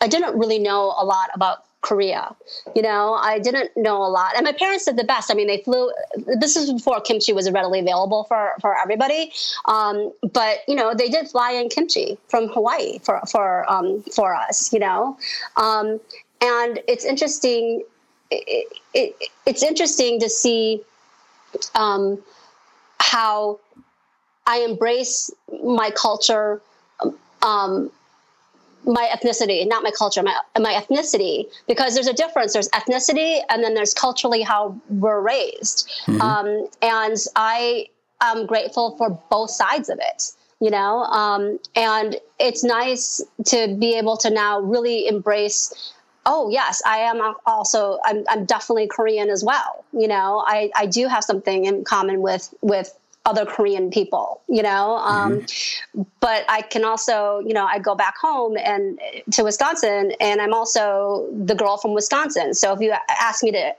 I 0.00 0.08
didn't 0.08 0.38
really 0.38 0.58
know 0.58 0.94
a 0.96 1.04
lot 1.04 1.30
about 1.34 1.64
Korea. 1.80 2.34
You 2.74 2.80
know, 2.80 3.14
I 3.14 3.38
didn't 3.38 3.70
know 3.76 3.98
a 4.02 4.08
lot. 4.08 4.34
And 4.36 4.44
my 4.44 4.52
parents 4.52 4.86
did 4.86 4.96
the 4.96 5.04
best. 5.04 5.30
I 5.30 5.34
mean, 5.34 5.46
they 5.46 5.62
flew, 5.62 5.92
this 6.40 6.56
is 6.56 6.72
before 6.72 7.00
kimchi 7.00 7.34
was 7.34 7.50
readily 7.50 7.78
available 7.78 8.24
for, 8.24 8.54
for 8.60 8.76
everybody. 8.78 9.32
Um, 9.66 10.10
but, 10.32 10.60
you 10.66 10.74
know, 10.74 10.94
they 10.94 11.08
did 11.08 11.28
fly 11.28 11.52
in 11.52 11.68
kimchi 11.68 12.16
from 12.28 12.48
Hawaii 12.48 13.00
for, 13.00 13.20
for, 13.30 13.70
um, 13.70 14.02
for 14.14 14.34
us, 14.34 14.72
you 14.72 14.78
know. 14.78 15.18
Um, 15.56 16.00
and 16.40 16.80
it's 16.88 17.04
interesting, 17.04 17.84
it, 18.30 18.72
it, 18.94 19.14
it's 19.44 19.62
interesting 19.62 20.18
to 20.20 20.30
see 20.30 20.80
um, 21.74 22.18
how 22.98 23.60
I 24.46 24.60
embrace 24.60 25.30
my 25.62 25.90
culture, 25.90 26.62
um, 27.42 27.90
my 28.84 29.10
ethnicity, 29.14 29.66
not 29.66 29.82
my 29.82 29.90
culture, 29.90 30.22
my, 30.22 30.36
my 30.58 30.72
ethnicity, 30.74 31.46
because 31.66 31.94
there's 31.94 32.06
a 32.06 32.12
difference. 32.12 32.52
There's 32.52 32.68
ethnicity, 32.70 33.40
and 33.48 33.62
then 33.62 33.74
there's 33.74 33.94
culturally 33.94 34.42
how 34.42 34.78
we're 34.88 35.20
raised. 35.20 35.90
Mm-hmm. 36.06 36.20
Um, 36.20 36.68
and 36.82 37.16
I 37.36 37.86
am 38.20 38.46
grateful 38.46 38.96
for 38.96 39.10
both 39.30 39.50
sides 39.50 39.88
of 39.88 39.98
it 40.00 40.32
you 40.60 40.70
know 40.70 41.02
um, 41.04 41.58
and 41.74 42.16
it's 42.38 42.64
nice 42.64 43.20
to 43.44 43.76
be 43.78 43.96
able 43.96 44.16
to 44.16 44.30
now 44.30 44.60
really 44.60 45.06
embrace 45.06 45.92
oh 46.26 46.48
yes 46.48 46.80
i 46.86 46.98
am 46.98 47.20
also 47.44 47.98
i'm, 48.04 48.24
I'm 48.28 48.44
definitely 48.44 48.86
korean 48.86 49.30
as 49.30 49.44
well 49.44 49.84
you 49.92 50.08
know 50.08 50.42
I, 50.46 50.70
I 50.74 50.86
do 50.86 51.06
have 51.08 51.24
something 51.24 51.64
in 51.66 51.84
common 51.84 52.22
with 52.22 52.54
with 52.62 52.96
other 53.24 53.46
Korean 53.46 53.90
people, 53.90 54.42
you 54.48 54.62
know. 54.62 54.96
Um, 54.96 55.40
mm-hmm. 55.40 56.02
But 56.20 56.44
I 56.48 56.62
can 56.62 56.84
also, 56.84 57.40
you 57.40 57.54
know, 57.54 57.64
I 57.64 57.78
go 57.78 57.94
back 57.94 58.16
home 58.18 58.56
and 58.56 58.98
to 59.32 59.44
Wisconsin, 59.44 60.12
and 60.20 60.40
I'm 60.40 60.52
also 60.52 61.28
the 61.32 61.54
girl 61.54 61.76
from 61.78 61.94
Wisconsin. 61.94 62.54
So 62.54 62.72
if 62.72 62.80
you 62.80 62.94
ask 63.08 63.42
me 63.42 63.52
to 63.52 63.74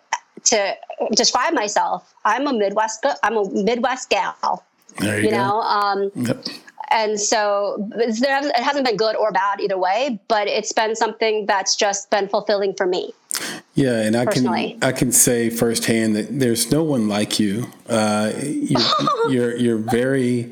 to 0.45 0.75
describe 1.13 1.53
myself, 1.53 2.13
I'm 2.23 2.47
a 2.47 2.53
Midwest. 2.53 3.05
I'm 3.23 3.37
a 3.37 3.49
Midwest 3.51 4.09
gal. 4.09 4.63
There 4.99 5.19
you, 5.19 5.25
you 5.25 5.31
know. 5.31 5.61
Um, 5.61 6.11
yep. 6.15 6.45
And 6.91 7.19
so 7.19 7.75
there, 7.89 8.45
it 8.45 8.63
hasn't 8.63 8.85
been 8.85 8.95
good 8.95 9.15
or 9.15 9.31
bad 9.31 9.59
either 9.59 9.77
way, 9.77 10.19
but 10.27 10.47
it's 10.47 10.71
been 10.71 10.95
something 10.95 11.45
that's 11.47 11.75
just 11.75 12.11
been 12.11 12.27
fulfilling 12.27 12.73
for 12.75 12.85
me. 12.85 13.11
Yeah, 13.73 14.01
and 14.01 14.15
I 14.15 14.25
personally. 14.25 14.77
can 14.79 14.83
I 14.83 14.91
can 14.91 15.11
say 15.11 15.49
firsthand 15.49 16.15
that 16.15 16.39
there's 16.39 16.71
no 16.71 16.83
one 16.83 17.07
like 17.07 17.39
you. 17.39 17.67
Uh, 17.89 18.31
you 18.41 18.77
you're 19.29 19.55
you're 19.55 19.77
very 19.77 20.51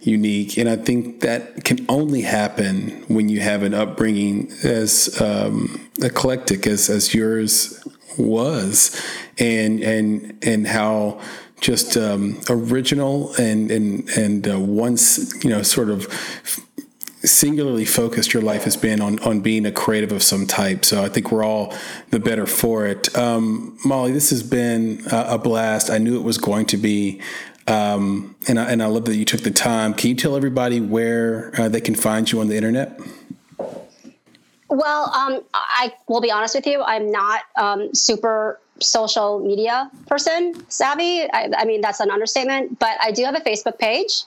unique, 0.00 0.56
and 0.56 0.68
I 0.68 0.76
think 0.76 1.20
that 1.20 1.64
can 1.64 1.84
only 1.88 2.22
happen 2.22 3.04
when 3.08 3.28
you 3.28 3.40
have 3.40 3.62
an 3.62 3.74
upbringing 3.74 4.50
as 4.64 5.20
um, 5.20 5.88
eclectic 6.00 6.66
as 6.66 6.88
as 6.88 7.14
yours 7.14 7.86
was, 8.16 9.00
and 9.38 9.82
and 9.82 10.38
and 10.42 10.66
how 10.66 11.20
just 11.60 11.96
um, 11.96 12.40
original 12.48 13.34
and 13.34 13.70
and 13.70 14.08
and 14.10 14.48
uh, 14.48 14.58
once 14.58 15.32
you 15.44 15.50
know 15.50 15.62
sort 15.62 15.90
of 15.90 16.08
singularly 17.24 17.84
focused 17.84 18.32
your 18.32 18.42
life 18.42 18.64
has 18.64 18.76
been 18.76 19.00
on 19.00 19.18
on 19.20 19.40
being 19.40 19.66
a 19.66 19.72
creative 19.72 20.12
of 20.12 20.22
some 20.22 20.46
type. 20.46 20.84
So 20.84 21.02
I 21.02 21.08
think 21.08 21.30
we're 21.30 21.44
all 21.44 21.74
the 22.10 22.18
better 22.18 22.46
for 22.46 22.86
it. 22.86 23.16
Um, 23.16 23.78
Molly, 23.84 24.12
this 24.12 24.30
has 24.30 24.42
been 24.42 25.02
a, 25.10 25.38
blast. 25.38 25.90
I 25.90 25.98
knew 25.98 26.18
it 26.18 26.24
was 26.24 26.38
going 26.38 26.66
to 26.66 26.76
be. 26.76 27.20
Um, 27.68 28.34
and 28.48 28.58
I, 28.58 28.72
and 28.72 28.82
I 28.82 28.86
love 28.86 29.04
that 29.04 29.14
you 29.14 29.24
took 29.24 29.42
the 29.42 29.50
time. 29.52 29.94
Can 29.94 30.10
you 30.10 30.16
tell 30.16 30.36
everybody 30.36 30.80
where 30.80 31.52
uh, 31.58 31.68
they 31.68 31.80
can 31.80 31.94
find 31.94 32.30
you 32.30 32.40
on 32.40 32.48
the 32.48 32.56
internet? 32.56 32.98
Well, 34.68 35.12
um, 35.14 35.42
I 35.54 35.92
will 36.08 36.20
be 36.20 36.30
honest 36.30 36.54
with 36.54 36.66
you. 36.66 36.82
I'm 36.82 37.12
not 37.12 37.42
um, 37.56 37.94
super 37.94 38.58
social 38.80 39.38
media 39.38 39.90
person 40.06 40.54
savvy. 40.68 41.22
I, 41.32 41.50
I 41.56 41.64
mean, 41.64 41.80
that's 41.80 42.00
an 42.00 42.10
understatement. 42.10 42.78
But 42.78 42.96
I 43.00 43.12
do 43.12 43.24
have 43.24 43.36
a 43.36 43.40
Facebook 43.40 43.78
page. 43.78 44.22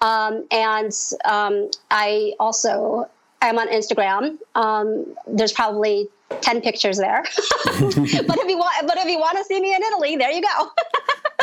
Um, 0.00 0.46
and 0.50 0.92
um, 1.24 1.70
I 1.90 2.34
also 2.38 3.08
am 3.42 3.58
on 3.58 3.68
Instagram. 3.68 4.38
Um, 4.54 5.14
there's 5.26 5.52
probably 5.52 6.08
10 6.40 6.60
pictures 6.60 6.98
there. 6.98 7.22
but 7.64 8.38
if 8.38 8.48
you 8.48 8.58
want, 8.58 8.86
but 8.86 8.96
if 8.98 9.06
you 9.06 9.18
want 9.18 9.38
to 9.38 9.44
see 9.44 9.60
me 9.60 9.74
in 9.74 9.82
Italy, 9.82 10.16
there 10.16 10.30
you 10.30 10.42
go. 10.42 10.70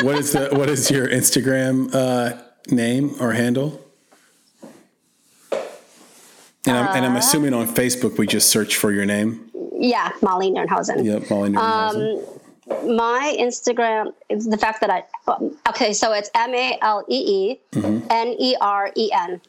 what 0.02 0.16
is 0.16 0.32
the, 0.32 0.48
what 0.52 0.68
is 0.68 0.90
your 0.90 1.08
Instagram 1.08 1.94
uh, 1.94 2.40
name 2.68 3.14
or 3.20 3.32
handle? 3.32 3.82
And 6.68 6.76
I'm, 6.76 6.88
uh, 6.88 6.94
and 6.94 7.06
I'm, 7.06 7.16
assuming 7.16 7.54
on 7.54 7.68
Facebook 7.68 8.18
we 8.18 8.26
just 8.26 8.50
search 8.50 8.76
for 8.76 8.90
your 8.90 9.04
name. 9.04 9.50
Yeah, 9.78 10.10
Molly 10.20 10.50
Nierenhausen. 10.50 11.04
Yep, 11.04 11.30
Molly 11.30 11.50
Nierenhausen. 11.50 12.35
My 12.66 13.36
Instagram 13.38 14.12
is 14.28 14.46
the 14.46 14.58
fact 14.58 14.80
that 14.80 14.90
I 14.90 15.04
okay, 15.68 15.92
so 15.92 16.12
it's 16.12 16.30
M 16.34 16.52
A 16.54 16.78
L 16.82 17.04
E 17.08 17.58
E 17.74 17.80
N 18.10 18.34
E 18.38 18.56
R 18.60 18.90
E 18.96 19.10
N. 19.12 19.40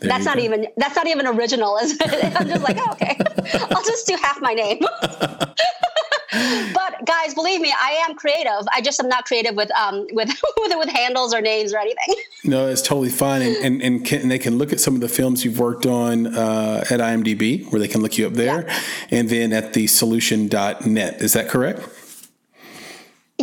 That's 0.00 0.24
not 0.24 0.36
go. 0.36 0.42
even 0.42 0.66
that's 0.76 0.96
not 0.96 1.06
even 1.06 1.26
original, 1.26 1.76
is 1.78 1.92
it? 2.00 2.36
I'm 2.36 2.48
just 2.48 2.62
like, 2.62 2.76
oh, 2.78 2.92
okay, 2.92 3.16
I'll 3.70 3.84
just 3.84 4.06
do 4.06 4.16
half 4.20 4.40
my 4.40 4.52
name. 4.52 4.80
but 6.74 7.06
guys, 7.06 7.34
believe 7.34 7.60
me, 7.60 7.72
I 7.80 8.04
am 8.08 8.16
creative. 8.16 8.66
I 8.72 8.80
just 8.80 9.00
am 9.00 9.08
not 9.08 9.24
creative 9.24 9.54
with 9.54 9.70
um 9.72 10.06
with 10.12 10.28
with, 10.58 10.72
with 10.76 10.88
handles 10.88 11.32
or 11.32 11.40
names 11.40 11.72
or 11.72 11.78
anything. 11.78 12.16
No, 12.44 12.66
it's 12.66 12.82
totally 12.82 13.10
fine, 13.10 13.42
and 13.42 13.56
and, 13.56 13.82
and, 13.82 14.04
can, 14.04 14.22
and, 14.22 14.30
they 14.30 14.38
can 14.38 14.58
look 14.58 14.72
at 14.72 14.80
some 14.80 14.94
of 14.94 15.00
the 15.00 15.08
films 15.08 15.44
you've 15.44 15.58
worked 15.58 15.86
on 15.86 16.26
uh, 16.26 16.84
at 16.90 17.00
IMDb, 17.00 17.70
where 17.70 17.80
they 17.80 17.88
can 17.88 18.02
look 18.02 18.18
you 18.18 18.26
up 18.26 18.34
there, 18.34 18.66
yeah. 18.66 18.80
and 19.10 19.28
then 19.28 19.52
at 19.52 19.72
the 19.72 19.86
solution.net. 19.86 21.22
Is 21.22 21.32
that 21.34 21.48
correct? 21.48 21.88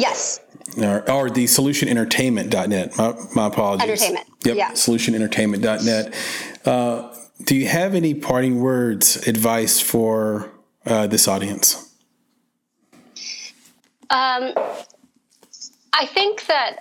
Yes. 0.01 0.41
Or, 0.81 1.09
or 1.11 1.29
the 1.29 1.45
solutionentertainment.net. 1.45 2.97
My, 2.97 3.13
my 3.35 3.47
apologies. 3.47 3.83
Entertainment. 3.83 4.27
Yep. 4.43 4.57
Yeah. 4.57 4.71
Solutionentertainment.net. 4.71 6.15
Uh, 6.65 7.15
do 7.43 7.55
you 7.55 7.67
have 7.67 7.93
any 7.93 8.15
parting 8.15 8.61
words, 8.61 9.27
advice 9.27 9.79
for 9.79 10.51
uh, 10.87 11.05
this 11.05 11.27
audience? 11.27 11.93
Um, 14.09 14.53
I 15.93 16.05
think 16.05 16.45
that 16.47 16.77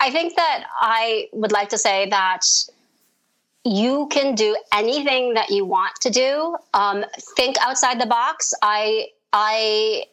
I 0.00 0.10
think 0.10 0.34
that 0.36 0.64
I 0.80 1.28
would 1.32 1.52
like 1.52 1.68
to 1.70 1.78
say 1.78 2.08
that 2.10 2.44
you 3.64 4.08
can 4.10 4.34
do 4.34 4.56
anything 4.72 5.34
that 5.34 5.50
you 5.50 5.64
want 5.64 5.94
to 6.00 6.10
do. 6.10 6.56
Um, 6.74 7.04
think 7.36 7.56
outside 7.60 8.00
the 8.00 8.06
box. 8.06 8.52
I 8.62 9.08
I 9.32 10.04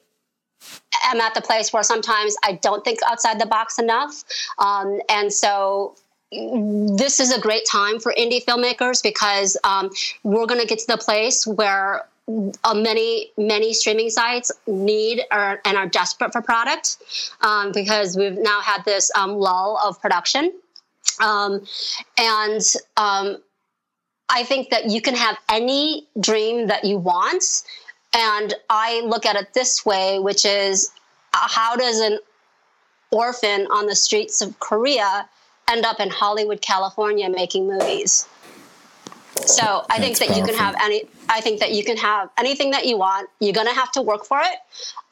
am 1.03 1.22
at 1.22 1.34
the 1.34 1.41
place 1.41 1.72
where 1.72 1.84
sometimes 1.84 2.36
I 2.43 2.53
don't 2.53 2.84
think 2.84 2.99
outside 3.07 3.39
the 3.39 3.45
box 3.45 3.80
enough, 3.80 4.24
um, 4.57 4.99
and 5.09 5.32
so 5.32 5.95
this 6.32 7.20
is 7.20 7.32
a 7.32 7.39
great 7.39 7.65
time 7.65 7.99
for 7.99 8.13
indie 8.18 8.43
filmmakers 8.43 9.01
because 9.01 9.57
um, 9.63 9.89
we're 10.24 10.45
going 10.45 10.59
to 10.59 10.68
get 10.68 10.80
to 10.80 10.88
the 10.88 10.97
place 10.97 11.47
where 11.47 12.05
uh, 12.65 12.74
many 12.74 13.32
many 13.38 13.74
streaming 13.74 14.09
sites 14.09 14.51
need 14.68 15.22
or, 15.32 15.61
and 15.63 15.78
are 15.78 15.88
desperate 15.88 16.34
for 16.34 16.41
product 16.41 16.97
um, 17.41 17.72
because 17.72 18.18
we've 18.18 18.38
now 18.38 18.59
had 18.61 18.84
this 18.84 19.09
um, 19.15 19.36
lull 19.36 19.80
of 19.84 19.99
production. 20.01 20.51
Um, 21.22 21.65
and 22.18 22.61
um, 22.97 23.38
i 24.30 24.43
think 24.43 24.70
that 24.70 24.89
you 24.89 25.01
can 25.01 25.15
have 25.15 25.38
any 25.49 26.07
dream 26.20 26.68
that 26.68 26.84
you 26.84 26.97
want 26.97 27.63
and 28.18 28.53
i 28.70 29.01
look 29.05 29.26
at 29.26 29.36
it 29.36 29.53
this 29.53 29.86
way 29.86 30.20
which 30.20 30.43
is 30.43 30.91
uh, 31.34 31.47
how 31.47 31.76
does 31.76 31.99
an 31.99 32.20
orphan 33.11 33.68
on 33.72 33.86
the 33.86 33.95
streets 33.95 34.41
of 34.41 34.59
korea 34.59 35.30
end 35.70 35.86
up 35.86 35.99
in 35.99 36.09
hollywood 36.09 36.61
california 36.61 37.30
making 37.30 37.68
movies 37.68 38.28
so 39.45 39.86
I 39.89 39.99
think 39.99 40.18
that 40.18 40.30
powerful. 40.30 40.47
you 40.47 40.47
can 40.47 40.57
have 40.57 40.76
any. 40.82 41.03
I 41.30 41.41
think 41.41 41.59
that 41.59 41.72
you 41.72 41.84
can 41.84 41.97
have 41.97 42.30
anything 42.38 42.72
that 42.72 42.86
you 42.86 42.97
want. 42.97 43.30
You're 43.39 43.53
gonna 43.53 43.74
have 43.74 43.91
to 43.91 44.01
work 44.01 44.26
for 44.26 44.39
it, 44.41 44.57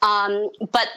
um, 0.02 0.50
but 0.72 0.88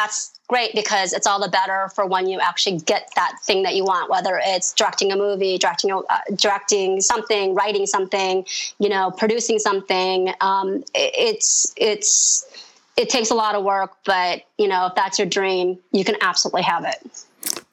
that's 0.00 0.40
great 0.48 0.74
because 0.74 1.12
it's 1.12 1.26
all 1.26 1.40
the 1.40 1.48
better 1.48 1.90
for 1.94 2.06
when 2.06 2.26
you 2.26 2.40
actually 2.40 2.78
get 2.78 3.10
that 3.16 3.34
thing 3.44 3.62
that 3.62 3.74
you 3.74 3.84
want. 3.84 4.10
Whether 4.10 4.40
it's 4.42 4.72
directing 4.72 5.12
a 5.12 5.16
movie, 5.16 5.58
directing 5.58 5.92
uh, 5.92 6.02
directing 6.36 7.00
something, 7.00 7.54
writing 7.54 7.86
something, 7.86 8.46
you 8.78 8.88
know, 8.88 9.10
producing 9.10 9.58
something. 9.58 10.32
Um, 10.40 10.76
it, 10.94 11.12
it's 11.14 11.74
it's 11.76 12.46
it 12.96 13.10
takes 13.10 13.30
a 13.30 13.34
lot 13.34 13.54
of 13.54 13.62
work, 13.62 13.96
but 14.04 14.42
you 14.58 14.68
know, 14.68 14.86
if 14.86 14.94
that's 14.94 15.18
your 15.18 15.28
dream, 15.28 15.78
you 15.92 16.04
can 16.04 16.16
absolutely 16.22 16.62
have 16.62 16.84
it. 16.84 17.24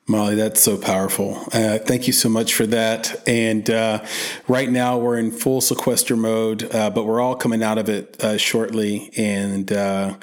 Molly, 0.09 0.35
that's 0.35 0.61
so 0.61 0.77
powerful. 0.77 1.35
Uh, 1.51 1.79
thank 1.79 2.07
you 2.07 2.13
so 2.13 2.29
much 2.29 2.53
for 2.53 2.65
that. 2.67 3.27
And 3.27 3.69
uh, 3.69 4.05
right 4.47 4.69
now 4.69 4.97
we're 4.97 5.17
in 5.17 5.31
full 5.31 5.59
sequester 5.59 6.15
mode, 6.15 6.73
uh, 6.73 6.89
but 6.91 7.03
we're 7.03 7.19
all 7.19 7.35
coming 7.35 7.61
out 7.61 7.77
of 7.77 7.89
it 7.89 8.23
uh, 8.23 8.37
shortly. 8.37 9.11
And 9.17 9.69
uh, 9.69 10.15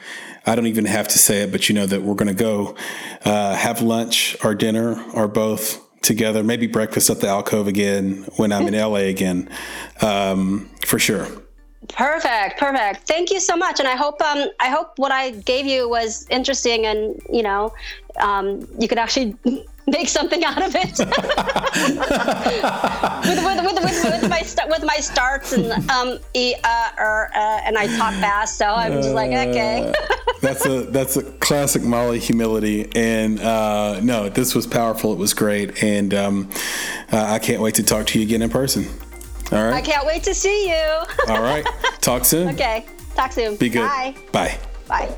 I 0.46 0.54
don't 0.54 0.68
even 0.68 0.86
have 0.86 1.08
to 1.08 1.18
say 1.18 1.42
it, 1.42 1.52
but 1.52 1.68
you 1.68 1.74
know 1.74 1.84
that 1.84 2.00
we're 2.00 2.14
going 2.14 2.34
to 2.34 2.42
go 2.42 2.76
uh, 3.26 3.54
have 3.54 3.82
lunch 3.82 4.38
or 4.42 4.54
dinner 4.54 4.98
or 5.12 5.28
both 5.28 5.82
together, 6.00 6.42
maybe 6.42 6.66
breakfast 6.66 7.10
at 7.10 7.20
the 7.20 7.28
alcove 7.28 7.68
again 7.68 8.26
when 8.36 8.52
I'm 8.52 8.66
in 8.66 8.74
LA 8.74 9.08
again, 9.10 9.50
um, 10.00 10.70
for 10.86 10.98
sure. 10.98 11.26
Perfect, 11.88 12.58
perfect. 12.58 13.06
Thank 13.06 13.30
you 13.30 13.40
so 13.40 13.56
much, 13.56 13.78
and 13.78 13.88
I 13.88 13.96
hope 13.96 14.20
um, 14.22 14.48
I 14.60 14.68
hope 14.68 14.98
what 14.98 15.12
I 15.12 15.30
gave 15.30 15.66
you 15.66 15.88
was 15.88 16.26
interesting, 16.30 16.86
and 16.86 17.20
you 17.30 17.42
know, 17.42 17.72
um, 18.18 18.66
you 18.78 18.88
could 18.88 18.98
actually 18.98 19.36
make 19.86 20.08
something 20.08 20.42
out 20.44 20.62
of 20.62 20.74
it 20.74 20.98
with, 23.26 23.44
with, 23.44 23.64
with, 23.64 23.84
with, 23.84 24.22
with, 24.22 24.30
my 24.30 24.42
with 24.68 24.82
my 24.82 24.96
starts 24.96 25.52
and 25.52 25.70
um 25.90 26.18
e, 26.32 26.54
uh, 26.64 26.90
er, 26.98 27.30
uh, 27.34 27.60
and 27.64 27.76
I 27.76 27.86
talk 27.98 28.14
fast, 28.14 28.56
so 28.56 28.66
I'm 28.66 28.92
just 28.92 29.14
like 29.14 29.32
okay. 29.32 29.92
Uh, 29.92 30.16
that's 30.40 30.64
a 30.64 30.84
that's 30.84 31.16
a 31.16 31.22
classic 31.22 31.82
Molly 31.82 32.18
humility, 32.18 32.90
and 32.94 33.40
uh, 33.40 34.00
no, 34.00 34.28
this 34.28 34.54
was 34.54 34.66
powerful. 34.66 35.12
It 35.12 35.18
was 35.18 35.34
great, 35.34 35.82
and 35.82 36.14
um, 36.14 36.50
uh, 37.12 37.22
I 37.22 37.38
can't 37.38 37.60
wait 37.60 37.74
to 37.74 37.82
talk 37.82 38.06
to 38.06 38.18
you 38.18 38.24
again 38.24 38.40
in 38.42 38.50
person. 38.50 38.86
All 39.52 39.64
right. 39.64 39.74
I 39.74 39.80
can't 39.80 40.06
wait 40.06 40.22
to 40.24 40.34
see 40.34 40.68
you. 40.68 40.74
All 41.28 41.42
right. 41.42 41.64
Talk 42.00 42.24
soon. 42.24 42.48
Okay. 42.54 42.86
Talk 43.14 43.32
soon. 43.32 43.56
Be 43.56 43.68
good. 43.68 43.86
Bye. 43.86 44.14
Bye. 44.32 44.58
Bye. 44.88 45.14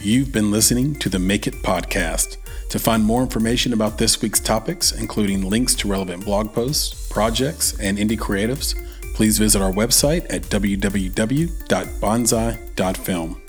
You've 0.00 0.32
been 0.32 0.50
listening 0.50 0.94
to 0.96 1.08
the 1.08 1.18
Make 1.18 1.46
It 1.46 1.54
podcast. 1.62 2.36
To 2.70 2.78
find 2.80 3.04
more 3.04 3.22
information 3.22 3.72
about 3.72 3.96
this 3.98 4.20
week's 4.20 4.40
topics, 4.40 4.92
including 4.92 5.48
links 5.48 5.74
to 5.76 5.88
relevant 5.88 6.24
blog 6.24 6.52
posts, 6.52 7.08
projects, 7.10 7.78
and 7.78 7.96
indie 7.96 8.18
creatives, 8.18 8.74
please 9.14 9.38
visit 9.38 9.62
our 9.62 9.70
website 9.72 10.26
at 10.30 10.42
www.bonsai.film. 10.42 13.42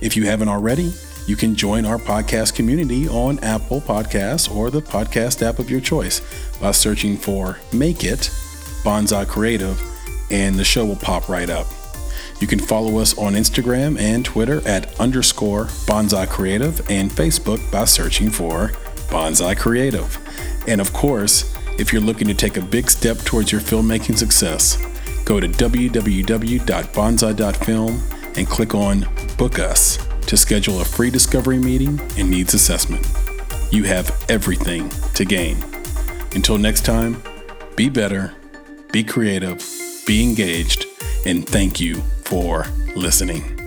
If 0.00 0.16
you 0.16 0.26
haven't 0.26 0.48
already, 0.48 0.92
you 1.26 1.36
can 1.36 1.54
join 1.54 1.84
our 1.84 1.98
podcast 1.98 2.54
community 2.54 3.08
on 3.08 3.38
Apple 3.40 3.80
Podcasts 3.80 4.54
or 4.54 4.70
the 4.70 4.80
podcast 4.80 5.46
app 5.46 5.58
of 5.58 5.68
your 5.68 5.80
choice 5.80 6.22
by 6.60 6.70
searching 6.70 7.16
for 7.16 7.58
Make 7.72 8.04
It 8.04 8.30
Bonsai 8.82 9.26
Creative, 9.26 9.80
and 10.30 10.56
the 10.56 10.64
show 10.64 10.84
will 10.84 10.96
pop 10.96 11.28
right 11.28 11.50
up. 11.50 11.66
You 12.40 12.46
can 12.46 12.58
follow 12.58 12.98
us 12.98 13.16
on 13.18 13.34
Instagram 13.34 13.98
and 13.98 14.24
Twitter 14.24 14.66
at 14.66 14.98
underscore 14.98 15.66
Bonsai 15.86 16.26
Creative 16.28 16.80
and 16.90 17.10
Facebook 17.10 17.70
by 17.70 17.84
searching 17.84 18.30
for 18.30 18.68
Bonsai 19.08 19.58
Creative. 19.58 20.16
And 20.66 20.80
of 20.80 20.92
course, 20.92 21.54
if 21.78 21.92
you're 21.92 22.02
looking 22.02 22.26
to 22.28 22.34
take 22.34 22.56
a 22.56 22.62
big 22.62 22.90
step 22.90 23.18
towards 23.18 23.52
your 23.52 23.60
filmmaking 23.60 24.16
success, 24.16 24.78
go 25.24 25.38
to 25.38 25.48
www.bonsai.film 25.48 28.02
and 28.36 28.46
click 28.46 28.74
on 28.74 29.06
Book 29.36 29.58
Us 29.58 29.98
to 30.26 30.36
schedule 30.36 30.80
a 30.80 30.84
free 30.84 31.10
discovery 31.10 31.58
meeting 31.58 32.00
and 32.16 32.30
needs 32.30 32.54
assessment. 32.54 33.06
You 33.70 33.84
have 33.84 34.24
everything 34.28 34.88
to 35.14 35.24
gain. 35.24 35.62
Until 36.34 36.58
next 36.58 36.84
time, 36.84 37.22
be 37.76 37.88
better, 37.88 38.34
be 38.92 39.04
creative, 39.04 39.64
be 40.06 40.22
engaged, 40.22 40.86
and 41.26 41.46
thank 41.46 41.80
you 41.80 41.96
for 42.24 42.66
listening. 42.96 43.59